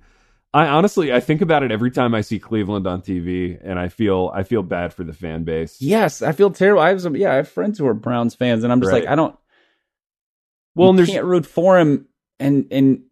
I 0.52 0.66
honestly, 0.66 1.12
I 1.12 1.20
think 1.20 1.40
about 1.40 1.62
it 1.62 1.70
every 1.70 1.90
time 1.90 2.14
I 2.14 2.22
see 2.22 2.38
Cleveland 2.38 2.86
on 2.86 3.02
TV, 3.02 3.58
and 3.62 3.78
I 3.78 3.88
feel, 3.88 4.30
I 4.34 4.42
feel 4.42 4.62
bad 4.62 4.92
for 4.94 5.04
the 5.04 5.12
fan 5.12 5.44
base. 5.44 5.80
Yes, 5.80 6.22
I 6.22 6.32
feel 6.32 6.50
terrible. 6.50 6.82
I 6.82 6.88
have 6.88 7.00
some, 7.02 7.14
yeah, 7.16 7.32
I 7.32 7.36
have 7.36 7.48
friends 7.48 7.78
who 7.78 7.86
are 7.86 7.94
Browns 7.94 8.34
fans, 8.34 8.64
and 8.64 8.72
I'm 8.72 8.80
just 8.80 8.92
Right. 8.92 9.04
like, 9.04 9.10
I 9.12 9.14
don't. 9.14 9.36
Well, 10.74 10.86
you 10.86 10.90
and 10.90 10.98
there's, 10.98 11.08
can't 11.10 11.24
root 11.24 11.46
for 11.46 11.78
him, 11.78 12.06
and 12.38 12.66
and 12.70 13.02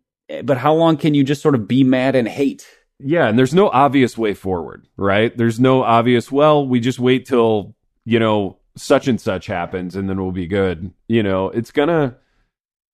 but 0.44 0.56
how 0.58 0.74
long 0.74 0.96
can 0.96 1.14
you 1.14 1.24
just 1.24 1.42
sort 1.42 1.54
of 1.54 1.66
be 1.68 1.84
mad 1.84 2.14
and 2.16 2.28
hate? 2.28 2.66
yeah, 2.98 3.28
and 3.28 3.38
there's 3.38 3.52
no 3.54 3.68
obvious 3.68 4.16
way 4.16 4.32
forward, 4.34 4.86
right? 4.96 5.36
There's 5.36 5.60
no 5.60 5.82
obvious. 5.82 6.32
Well, 6.32 6.66
we 6.66 6.80
just 6.80 6.98
wait 6.98 7.26
till 7.26 7.74
you 8.04 8.18
know 8.18 8.58
such 8.76 9.08
and 9.08 9.20
such 9.20 9.46
happens, 9.46 9.96
and 9.96 10.08
then 10.08 10.20
we'll 10.22 10.32
be 10.32 10.46
good. 10.46 10.92
You 11.08 11.22
know, 11.22 11.50
it's 11.50 11.70
gonna, 11.72 12.16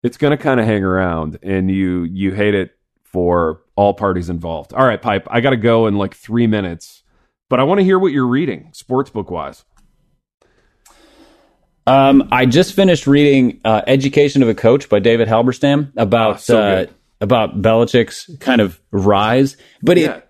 it's 0.03 0.17
gonna 0.17 0.37
kind 0.37 0.59
of 0.61 0.67
hang 0.67 0.83
around, 0.85 1.39
and 1.43 1.71
you 1.71 2.05
you 2.05 2.33
hate 2.33 2.55
it 2.55 2.73
for 3.05 3.61
all 3.77 3.95
parties 3.95 4.29
involved. 4.31 4.73
All 4.73 4.87
right, 4.87 5.01
pipe. 5.01 5.27
I 5.31 5.41
got 5.41 5.51
to 5.51 5.57
go 5.57 5.87
in 5.87 5.97
like 5.97 6.15
three 6.15 6.47
minutes, 6.47 7.03
but 7.51 7.61
I 7.61 7.65
want 7.65 7.79
to 7.81 7.85
hear 7.85 7.99
what 7.99 8.13
you're 8.13 8.27
reading, 8.27 8.71
sportsbook 8.75 9.31
wise. 9.31 9.65
Um, 11.87 12.29
I 12.31 12.47
just 12.47 12.75
finished 12.75 13.07
reading 13.07 13.61
uh, 13.65 13.83
"Education 13.87 14.43
of 14.43 14.49
a 14.49 14.55
Coach" 14.55 14.89
by 14.89 15.01
David 15.01 15.29
Halberstam 15.29 15.93
about 15.97 16.35
Oh, 16.35 16.39
so 16.39 16.61
uh, 16.63 16.87
about 17.21 17.61
Belichick's 17.61 18.31
kind 18.39 18.61
of 18.61 18.81
rise, 18.91 19.57
but 19.83 19.97
Yeah. 19.97 20.17
it. 20.17 20.29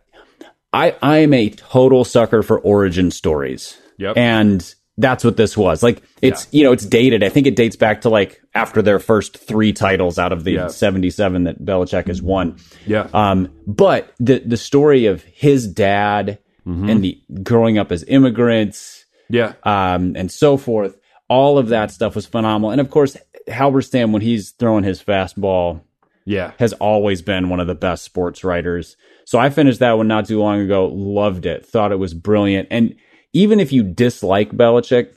I 0.72 0.96
I 1.02 1.18
am 1.18 1.34
a 1.34 1.50
total 1.50 2.04
sucker 2.04 2.42
for 2.42 2.58
origin 2.58 3.10
stories. 3.10 3.76
Yep. 3.98 4.16
And 4.16 4.74
that's 4.98 5.24
what 5.24 5.36
this 5.36 5.56
was. 5.56 5.82
Like 5.82 6.02
it's 6.20 6.46
you 6.52 6.64
know, 6.64 6.72
it's 6.72 6.84
dated. 6.86 7.22
I 7.24 7.28
think 7.28 7.46
it 7.46 7.56
dates 7.56 7.76
back 7.76 8.02
to 8.02 8.08
like 8.10 8.40
after 8.54 8.82
their 8.82 8.98
first 8.98 9.38
three 9.38 9.72
titles 9.72 10.18
out 10.18 10.32
of 10.32 10.44
the 10.44 10.52
Yeah. 10.52 10.68
77 10.68 11.44
that 11.44 11.64
Belichick 11.64 12.08
has 12.08 12.20
won. 12.20 12.56
Yeah. 12.86 13.08
Um, 13.14 13.50
but 13.66 14.12
the 14.20 14.40
the 14.40 14.56
story 14.58 15.06
of 15.06 15.22
his 15.24 15.66
dad 15.66 16.38
Mm-hmm. 16.64 16.88
and 16.90 17.02
the 17.02 17.20
growing 17.42 17.76
up 17.76 17.90
as 17.90 18.04
immigrants, 18.04 19.04
yeah. 19.28 19.54
um, 19.64 20.14
and 20.14 20.30
so 20.30 20.56
forth, 20.56 20.96
all 21.28 21.58
of 21.58 21.70
that 21.70 21.90
stuff 21.90 22.14
was 22.14 22.24
phenomenal. 22.24 22.70
And 22.70 22.80
of 22.80 22.88
course, 22.88 23.16
Halberstam, 23.48 24.12
when 24.12 24.22
he's 24.22 24.52
throwing 24.52 24.84
his 24.84 25.02
fastball, 25.02 25.80
Yeah. 26.24 26.52
has 26.60 26.72
always 26.74 27.20
been 27.20 27.48
one 27.48 27.58
of 27.58 27.66
the 27.66 27.74
best 27.74 28.04
sports 28.04 28.44
writers. 28.44 28.96
So 29.24 29.40
I 29.40 29.50
finished 29.50 29.80
that 29.80 29.94
one 29.96 30.06
not 30.06 30.26
too 30.28 30.38
long 30.38 30.60
ago, 30.60 30.86
loved 30.86 31.46
it, 31.46 31.66
thought 31.66 31.90
it 31.90 31.98
was 31.98 32.14
brilliant. 32.14 32.68
And 32.70 32.94
even 33.32 33.60
if 33.60 33.72
you 33.72 33.82
dislike 33.82 34.50
Belichick, 34.52 35.14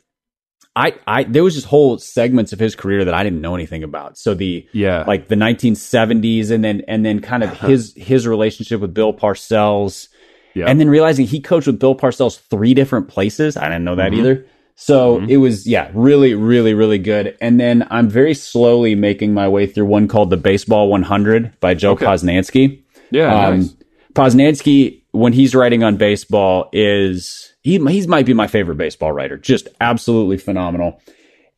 I, 0.75 0.93
I 1.07 1.23
there 1.23 1.43
was 1.43 1.53
just 1.55 1.67
whole 1.67 1.97
segments 1.97 2.51
of 2.53 2.59
his 2.59 2.75
career 2.75 3.05
that 3.05 3.13
I 3.13 3.23
didn't 3.23 3.41
know 3.41 3.55
anything 3.55 3.83
about. 3.83 4.17
So 4.17 4.33
the 4.33 4.67
Yeah. 4.73 5.03
like 5.07 5.27
the 5.29 5.35
1970s 5.35 6.51
and 6.51 6.63
then 6.63 6.81
and 6.87 7.05
then 7.05 7.19
kind 7.21 7.43
of 7.43 7.57
his 7.61 7.93
his 7.95 8.27
relationship 8.27 8.81
with 8.81 8.93
Bill 8.93 9.13
Parcells 9.13 10.09
Yeah. 10.53 10.65
and 10.67 10.79
then 10.79 10.89
realizing 10.89 11.25
he 11.27 11.39
coached 11.39 11.67
with 11.67 11.79
Bill 11.79 11.95
Parcells 11.95 12.39
three 12.49 12.73
different 12.73 13.07
places. 13.07 13.55
I 13.55 13.65
didn't 13.69 13.85
know 13.85 13.95
that 13.95 14.13
either. 14.13 14.45
So 14.77 15.23
it 15.23 15.37
was, 15.37 15.65
yeah, 15.65 15.89
really, 15.93 16.33
really, 16.33 16.73
really 16.73 16.97
good. 16.97 17.37
And 17.39 17.57
then 17.57 17.87
I'm 17.89 18.09
very 18.09 18.33
slowly 18.33 18.93
making 18.93 19.33
my 19.33 19.47
way 19.47 19.67
through 19.67 19.85
one 19.85 20.09
called 20.09 20.29
the 20.29 20.35
Baseball 20.35 20.89
100 20.89 21.57
by 21.61 21.75
Joe 21.75 21.91
Okay. 21.91 22.05
Posnanski. 22.05 22.83
yeah. 23.09 23.47
Um, 23.47 23.59
nice. 23.59 23.73
Posnanski, 24.13 25.01
when 25.15 25.33
he's 25.33 25.55
writing 25.55 25.83
on 25.83 25.97
baseball, 25.97 26.69
is 26.73 27.53
he 27.61 27.79
he's 27.87 28.07
might 28.07 28.25
be 28.25 28.33
my 28.33 28.47
favorite 28.47 28.77
baseball 28.77 29.11
writer. 29.11 29.37
Just 29.37 29.67
absolutely 29.79 30.37
phenomenal. 30.37 31.01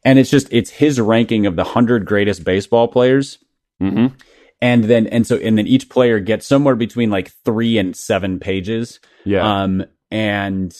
And 0.05 0.19
it's 0.19 0.29
just 0.29 0.47
it's 0.51 0.69
his 0.69 0.99
ranking 1.01 1.45
of 1.45 1.55
the 1.55 1.63
hundred 1.63 2.05
greatest 2.05 2.43
baseball 2.43 2.87
players. 2.87 3.39
Mhm. 3.81 4.13
And 4.61 4.83
then 4.85 5.07
and 5.07 5.27
so 5.27 5.37
and 5.37 5.57
then 5.57 5.67
each 5.67 5.89
player 5.89 6.19
gets 6.19 6.45
somewhere 6.45 6.75
between 6.75 7.09
like 7.09 7.31
three 7.45 7.77
and 7.77 7.95
seven 7.95 8.39
pages. 8.39 8.99
Yeah. 9.25 9.61
Um 9.63 9.85
and 10.11 10.73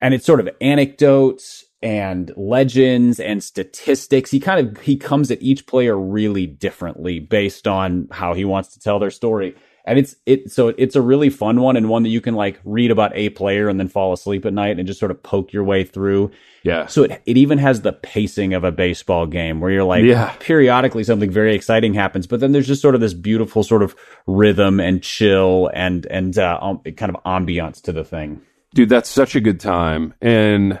and 0.00 0.14
it's 0.14 0.24
sort 0.24 0.40
of 0.40 0.48
anecdotes 0.60 1.64
and 1.82 2.32
legends 2.36 3.18
and 3.18 3.42
statistics. 3.42 4.30
He 4.30 4.40
kind 4.40 4.66
of 4.68 4.82
he 4.82 4.96
comes 4.96 5.30
at 5.30 5.42
each 5.42 5.66
player 5.66 5.98
really 5.98 6.46
differently 6.46 7.18
based 7.18 7.66
on 7.66 8.08
how 8.10 8.34
he 8.34 8.44
wants 8.44 8.74
to 8.74 8.80
tell 8.80 8.98
their 8.98 9.10
story. 9.10 9.54
And 9.90 9.98
it's 9.98 10.14
it 10.24 10.50
so 10.52 10.68
it's 10.78 10.94
a 10.96 11.02
really 11.02 11.28
fun 11.30 11.60
one 11.60 11.76
and 11.76 11.88
one 11.88 12.04
that 12.04 12.10
you 12.10 12.20
can 12.20 12.34
like 12.34 12.60
read 12.64 12.90
about 12.90 13.10
a 13.14 13.28
player 13.30 13.68
and 13.68 13.78
then 13.80 13.88
fall 13.88 14.12
asleep 14.12 14.46
at 14.46 14.52
night 14.52 14.78
and 14.78 14.86
just 14.86 15.00
sort 15.00 15.10
of 15.10 15.20
poke 15.22 15.52
your 15.52 15.64
way 15.64 15.82
through. 15.84 16.30
yeah. 16.62 16.86
So 16.86 17.02
it 17.02 17.20
it 17.26 17.36
even 17.36 17.58
has 17.58 17.82
the 17.82 17.92
pacing 17.92 18.54
of 18.54 18.62
a 18.64 18.70
baseball 18.70 19.26
game 19.26 19.60
where 19.60 19.70
you're 19.70 19.84
like 19.84 20.04
Yeah. 20.04 20.34
periodically 20.38 21.02
something 21.04 21.30
very 21.30 21.54
exciting 21.54 21.92
happens, 21.94 22.26
but 22.28 22.38
then 22.40 22.52
there's 22.52 22.68
just 22.68 22.80
sort 22.82 22.94
of 22.94 23.00
this 23.00 23.14
beautiful 23.14 23.62
sort 23.64 23.82
of 23.82 23.96
rhythm 24.26 24.78
and 24.80 25.02
chill 25.02 25.70
and 25.74 26.06
and 26.06 26.38
uh, 26.38 26.58
um, 26.62 26.78
kind 26.96 27.14
of 27.14 27.22
ambiance 27.24 27.82
to 27.82 27.92
the 27.92 28.04
thing. 28.04 28.40
Dude, 28.74 28.88
that's 28.88 29.08
such 29.08 29.34
a 29.34 29.40
good 29.40 29.58
time. 29.58 30.14
And 30.22 30.80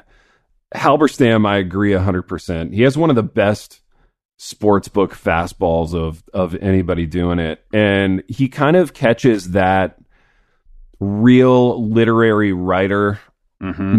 Halberstam, 0.74 1.46
I 1.46 1.56
agree 1.58 1.90
100%. 1.92 2.72
He 2.72 2.82
has 2.82 2.96
one 2.96 3.10
of 3.10 3.16
the 3.16 3.22
best 3.24 3.80
sports 4.42 4.88
book 4.88 5.14
fastballs 5.14 5.92
of 5.92 6.24
of 6.32 6.54
anybody 6.62 7.04
doing 7.04 7.38
it. 7.38 7.62
And 7.74 8.22
he 8.26 8.48
kind 8.48 8.74
of 8.74 8.94
catches 8.94 9.50
that 9.50 9.98
real 10.98 11.86
literary 11.86 12.54
writer 12.54 13.20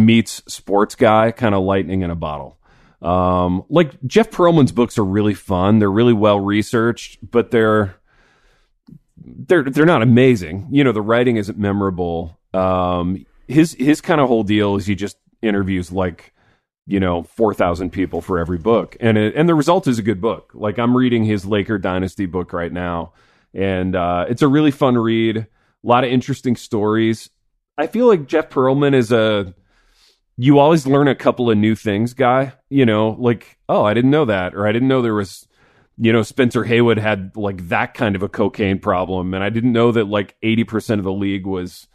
meets 0.04 0.42
sports 0.52 0.96
guy 0.96 1.30
kind 1.32 1.54
of 1.54 1.64
lightning 1.64 2.02
in 2.02 2.10
a 2.10 2.16
bottle. 2.16 2.58
Um, 3.04 3.64
like 3.70 3.92
Jeff 4.08 4.32
Pearlman's 4.32 4.72
books 4.72 4.98
are 4.98 5.06
really 5.06 5.36
fun. 5.36 5.78
They're 5.78 5.92
really 5.92 6.14
well 6.14 6.40
researched, 6.40 7.20
but 7.30 7.52
they're 7.52 7.96
they're 9.24 9.64
they're 9.64 9.86
not 9.86 10.02
amazing. 10.02 10.70
You 10.72 10.84
know, 10.84 10.92
the 10.92 11.04
writing 11.04 11.38
isn't 11.38 11.60
memorable. 11.60 12.40
Um, 12.52 13.28
his 13.48 13.76
his 13.76 14.02
kind 14.02 14.20
of 14.20 14.28
whole 14.28 14.44
deal 14.44 14.76
is 14.76 14.88
he 14.88 14.96
just 14.96 15.18
interviews 15.44 15.92
like 15.92 16.34
you 16.88 17.00
know 17.00 17.24
four 17.24 17.54
thousand 17.54 17.92
people 17.92 18.22
for 18.22 18.40
every 18.40 18.58
book, 18.58 18.96
and 19.00 19.18
it, 19.18 19.36
and 19.36 19.48
the 19.48 19.56
result 19.56 19.88
is 19.88 20.00
a 20.00 20.04
good 20.04 20.22
book. 20.22 20.52
Like 20.54 20.80
I'm 20.80 20.96
reading 20.96 21.24
his 21.24 21.46
Laker 21.46 21.78
Dynasty 21.78 22.26
book 22.26 22.54
right 22.54 22.72
now, 22.72 23.14
and 23.54 23.96
uh, 23.96 24.26
it's 24.30 24.42
a 24.42 24.48
really 24.48 24.72
fun 24.72 24.98
read. 24.98 25.38
A 25.38 25.48
lot 25.84 26.04
of 26.04 26.12
interesting 26.12 26.56
stories. 26.56 27.30
I 27.78 27.88
feel 27.88 28.08
like 28.08 28.28
Jeff 28.28 28.50
Pearlman 28.50 28.94
is 28.94 29.12
a 29.12 29.54
you 30.38 30.60
always 30.60 30.88
learn 30.88 31.08
a 31.08 31.16
couple 31.16 31.50
of 31.50 31.58
new 31.58 31.76
things 31.76 32.14
guy. 32.14 32.54
You 32.70 32.86
know, 32.86 33.10
like 33.20 33.58
oh 33.70 33.84
I 33.84 33.94
didn't 33.94 34.12
know 34.12 34.26
that, 34.26 34.56
or 34.56 34.68
I 34.68 34.72
didn't 34.72 34.88
know 34.88 35.02
there 35.02 35.14
was 35.14 35.48
you 35.98 36.12
know, 36.12 36.24
Spencer 36.24 36.64
Haywood 36.64 36.98
had 36.98 37.38
like 37.38 37.68
that 37.70 37.94
kind 37.94 38.16
of 38.16 38.24
a 38.24 38.28
cocaine 38.28 38.80
problem, 38.80 39.36
and 39.36 39.44
I 39.44 39.50
didn't 39.50 39.72
know 39.72 39.92
that 39.92 40.06
like 40.06 40.36
eighty 40.42 40.64
percent 40.64 40.98
of 40.98 41.06
the 41.06 41.12
league 41.12 41.46
was, 41.46 41.88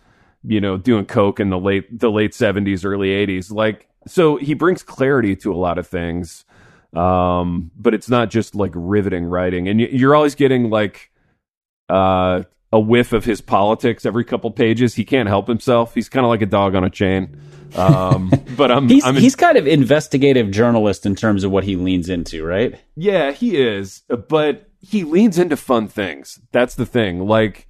you 0.44 0.60
know, 0.60 0.76
doing 0.76 1.06
coke 1.06 1.40
in 1.40 1.50
the 1.50 1.58
late 1.58 1.98
the 1.98 2.10
late 2.10 2.32
seventies, 2.32 2.84
early 2.84 3.10
eighties. 3.10 3.50
Like, 3.50 3.88
so 4.06 4.36
he 4.36 4.54
brings 4.54 4.82
clarity 4.82 5.36
to 5.36 5.52
a 5.52 5.56
lot 5.56 5.78
of 5.78 5.86
things, 5.86 6.44
um, 6.94 7.70
but 7.76 7.94
it's 7.94 8.08
not 8.08 8.30
just 8.30 8.54
like 8.54 8.72
riveting 8.74 9.24
writing, 9.24 9.68
and 9.68 9.80
you're 9.80 10.14
always 10.14 10.34
getting 10.34 10.70
like 10.70 11.10
uh, 11.88 12.42
a 12.72 12.80
whiff 12.80 13.12
of 13.12 13.24
his 13.24 13.40
politics 13.40 14.06
every 14.06 14.24
couple 14.24 14.50
pages. 14.50 14.94
He 14.94 15.04
can't 15.04 15.28
help 15.28 15.48
himself. 15.48 15.94
He's 15.94 16.08
kind 16.08 16.24
of 16.24 16.30
like 16.30 16.42
a 16.42 16.46
dog 16.46 16.74
on 16.74 16.84
a 16.84 16.90
chain. 16.90 17.40
Um, 17.74 18.30
but 18.56 18.70
I'm 18.70 18.88
He's 18.88 19.04
I'm 19.04 19.16
he's 19.16 19.36
kind 19.36 19.58
of 19.58 19.66
investigative 19.66 20.50
journalist 20.50 21.06
in 21.06 21.14
terms 21.14 21.44
of 21.44 21.50
what 21.50 21.64
he 21.64 21.76
leans 21.76 22.08
into, 22.08 22.44
right? 22.44 22.80
Yeah, 22.94 23.32
he 23.32 23.56
is, 23.56 24.02
but 24.28 24.70
he 24.80 25.04
leans 25.04 25.38
into 25.38 25.56
fun 25.56 25.88
things. 25.88 26.40
That's 26.52 26.74
the 26.74 26.86
thing. 26.86 27.26
Like 27.26 27.68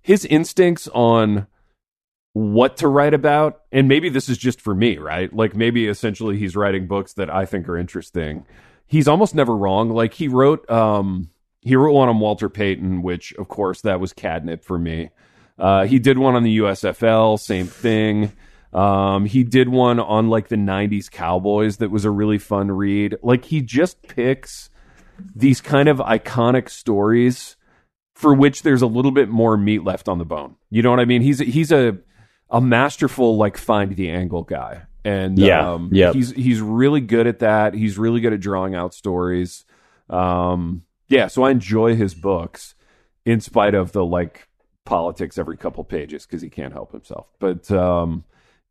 his 0.00 0.24
instincts 0.24 0.88
on 0.88 1.46
what 2.34 2.76
to 2.78 2.88
write 2.88 3.14
about, 3.14 3.62
and 3.72 3.88
maybe 3.88 4.08
this 4.08 4.28
is 4.28 4.36
just 4.36 4.60
for 4.60 4.74
me, 4.74 4.98
right? 4.98 5.32
Like 5.32 5.54
maybe 5.54 5.86
essentially 5.86 6.36
he's 6.36 6.56
writing 6.56 6.86
books 6.88 7.14
that 7.14 7.30
I 7.30 7.46
think 7.46 7.68
are 7.68 7.78
interesting. 7.78 8.44
He's 8.86 9.08
almost 9.08 9.34
never 9.34 9.56
wrong. 9.56 9.90
Like 9.90 10.14
he 10.14 10.28
wrote 10.28 10.68
um 10.68 11.30
he 11.62 11.76
wrote 11.76 11.92
one 11.92 12.08
on 12.08 12.18
Walter 12.18 12.50
Payton, 12.50 13.02
which 13.02 13.32
of 13.34 13.48
course 13.48 13.80
that 13.82 14.00
was 14.00 14.12
catnip 14.12 14.64
for 14.64 14.78
me. 14.78 15.10
Uh, 15.58 15.86
he 15.86 16.00
did 16.00 16.18
one 16.18 16.34
on 16.34 16.42
the 16.42 16.58
USFL, 16.58 17.38
same 17.38 17.68
thing. 17.68 18.32
Um, 18.72 19.24
he 19.26 19.44
did 19.44 19.68
one 19.68 20.00
on 20.00 20.28
like 20.28 20.48
the 20.48 20.56
90s 20.56 21.08
Cowboys 21.08 21.76
that 21.76 21.92
was 21.92 22.04
a 22.04 22.10
really 22.10 22.38
fun 22.38 22.72
read. 22.72 23.16
Like 23.22 23.44
he 23.44 23.62
just 23.62 24.02
picks 24.02 24.70
these 25.36 25.60
kind 25.60 25.88
of 25.88 25.98
iconic 25.98 26.68
stories 26.68 27.56
for 28.14 28.34
which 28.34 28.62
there's 28.62 28.82
a 28.82 28.88
little 28.88 29.12
bit 29.12 29.28
more 29.28 29.56
meat 29.56 29.84
left 29.84 30.08
on 30.08 30.18
the 30.18 30.24
bone. 30.24 30.56
You 30.70 30.82
know 30.82 30.90
what 30.90 30.98
I 30.98 31.04
mean? 31.04 31.22
He's 31.22 31.40
a, 31.40 31.44
he's 31.44 31.70
a 31.70 31.98
a 32.54 32.60
masterful 32.60 33.36
like 33.36 33.58
find 33.58 33.96
the 33.96 34.08
angle 34.08 34.44
guy. 34.44 34.82
and 35.04 35.38
Yeah, 35.38 35.72
um, 35.72 35.90
yep. 35.92 36.14
he's 36.14 36.30
he's 36.30 36.60
really 36.60 37.00
good 37.00 37.26
at 37.26 37.40
that. 37.40 37.74
He's 37.74 37.98
really 37.98 38.20
good 38.20 38.32
at 38.32 38.40
drawing 38.40 38.74
out 38.74 38.94
stories. 38.94 39.64
Um, 40.08 40.84
yeah, 41.08 41.26
so 41.26 41.42
I 41.42 41.50
enjoy 41.50 41.96
his 41.96 42.14
books 42.14 42.76
in 43.26 43.40
spite 43.40 43.74
of 43.74 43.92
the 43.92 44.04
like 44.04 44.48
politics 44.84 45.36
every 45.36 45.56
couple 45.56 45.82
pages 45.82 46.24
because 46.24 46.42
he 46.42 46.48
can't 46.48 46.72
help 46.72 46.92
himself. 46.92 47.28
But 47.40 47.70
um, 47.72 48.24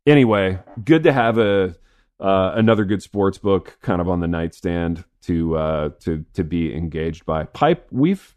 anyway, 0.06 0.58
good 0.82 1.02
to 1.04 1.12
have 1.12 1.36
a 1.36 1.76
uh, 2.18 2.52
another 2.54 2.86
good 2.86 3.02
sports 3.02 3.36
book 3.36 3.76
kind 3.82 4.00
of 4.00 4.08
on 4.08 4.20
the 4.20 4.28
nightstand 4.28 5.04
to 5.22 5.56
uh, 5.56 5.88
to 6.00 6.24
to 6.32 6.42
be 6.42 6.74
engaged 6.74 7.26
by. 7.26 7.44
Pipe, 7.44 7.86
we've 7.90 8.34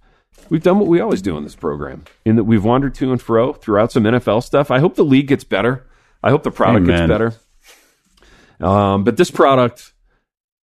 we've 0.49 0.63
done 0.63 0.79
what 0.79 0.88
we 0.88 0.99
always 0.99 1.21
do 1.21 1.38
in 1.38 1.43
this 1.43 1.55
program, 1.55 2.05
in 2.25 2.35
that 2.35 2.45
we've 2.45 2.63
wandered 2.63 2.95
to 2.95 3.11
and 3.11 3.21
fro 3.21 3.53
throughout 3.53 3.91
some 3.91 4.03
NFL 4.03 4.43
stuff. 4.43 4.71
I 4.71 4.79
hope 4.79 4.95
the 4.95 5.05
league 5.05 5.27
gets 5.27 5.43
better. 5.43 5.85
I 6.23 6.29
hope 6.29 6.43
the 6.43 6.51
product 6.51 6.88
gets 6.88 7.07
better. 7.07 7.33
Um, 8.59 9.03
but 9.03 9.17
this 9.17 9.29
product, 9.31 9.93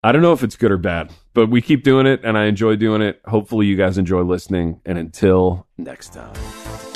I 0.03 0.13
don't 0.13 0.23
know 0.23 0.33
if 0.33 0.43
it's 0.43 0.57
good 0.57 0.73
or 0.73 0.79
bad, 0.79 1.13
but 1.35 1.51
we 1.51 1.61
keep 1.61 1.85
doing 1.85 2.07
it, 2.07 2.21
and 2.25 2.39
I 2.39 2.47
enjoy 2.47 2.77
doing 2.77 3.03
it. 3.03 3.21
Hopefully, 3.27 3.67
you 3.67 3.77
guys 3.77 3.99
enjoy 3.99 4.23
listening. 4.23 4.81
And 4.85 4.99
until 4.99 5.67
next 5.77 6.13
time. 6.15 6.92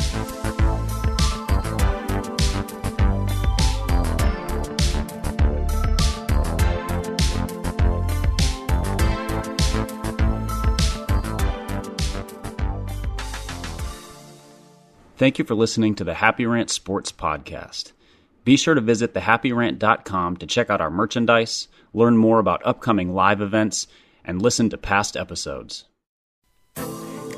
Thank 15.16 15.38
you 15.38 15.46
for 15.46 15.54
listening 15.54 15.94
to 15.94 16.04
the 16.04 16.12
Happy 16.12 16.44
Rant 16.44 16.68
Sports 16.68 17.10
Podcast. 17.10 17.92
Be 18.44 18.58
sure 18.58 18.74
to 18.74 18.82
visit 18.82 19.14
thehappyrant.com 19.14 20.36
to 20.36 20.46
check 20.46 20.68
out 20.68 20.82
our 20.82 20.90
merchandise, 20.90 21.68
learn 21.94 22.18
more 22.18 22.38
about 22.38 22.60
upcoming 22.66 23.14
live 23.14 23.40
events, 23.40 23.86
and 24.26 24.42
listen 24.42 24.68
to 24.68 24.76
past 24.76 25.16
episodes. 25.16 25.86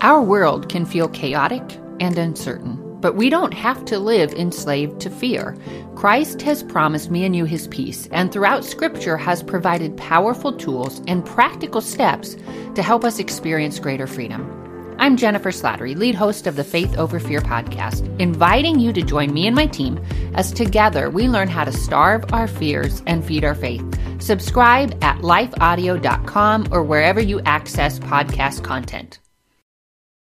Our 0.00 0.20
world 0.20 0.68
can 0.68 0.86
feel 0.86 1.08
chaotic 1.08 1.62
and 2.00 2.18
uncertain, 2.18 2.98
but 3.00 3.14
we 3.14 3.30
don't 3.30 3.54
have 3.54 3.84
to 3.84 4.00
live 4.00 4.32
enslaved 4.32 5.00
to 5.02 5.10
fear. 5.10 5.56
Christ 5.94 6.42
has 6.42 6.64
promised 6.64 7.12
me 7.12 7.24
and 7.24 7.36
you 7.36 7.44
his 7.44 7.68
peace, 7.68 8.08
and 8.10 8.32
throughout 8.32 8.64
Scripture 8.64 9.16
has 9.16 9.40
provided 9.40 9.96
powerful 9.96 10.52
tools 10.52 11.00
and 11.06 11.24
practical 11.24 11.80
steps 11.80 12.36
to 12.74 12.82
help 12.82 13.04
us 13.04 13.20
experience 13.20 13.78
greater 13.78 14.08
freedom. 14.08 14.57
I'm 15.00 15.16
Jennifer 15.16 15.50
Slattery, 15.50 15.96
lead 15.96 16.16
host 16.16 16.48
of 16.48 16.56
the 16.56 16.64
Faith 16.64 16.98
Over 16.98 17.20
Fear 17.20 17.40
podcast, 17.40 18.04
inviting 18.18 18.80
you 18.80 18.92
to 18.92 19.00
join 19.00 19.32
me 19.32 19.46
and 19.46 19.54
my 19.54 19.66
team 19.66 20.04
as 20.34 20.50
together 20.50 21.08
we 21.08 21.28
learn 21.28 21.46
how 21.46 21.64
to 21.64 21.72
starve 21.72 22.32
our 22.32 22.48
fears 22.48 23.00
and 23.06 23.24
feed 23.24 23.44
our 23.44 23.54
faith. 23.54 23.84
Subscribe 24.20 24.98
at 25.04 25.18
lifeaudio.com 25.18 26.68
or 26.72 26.82
wherever 26.82 27.20
you 27.20 27.40
access 27.42 28.00
podcast 28.00 28.64
content. 28.64 29.20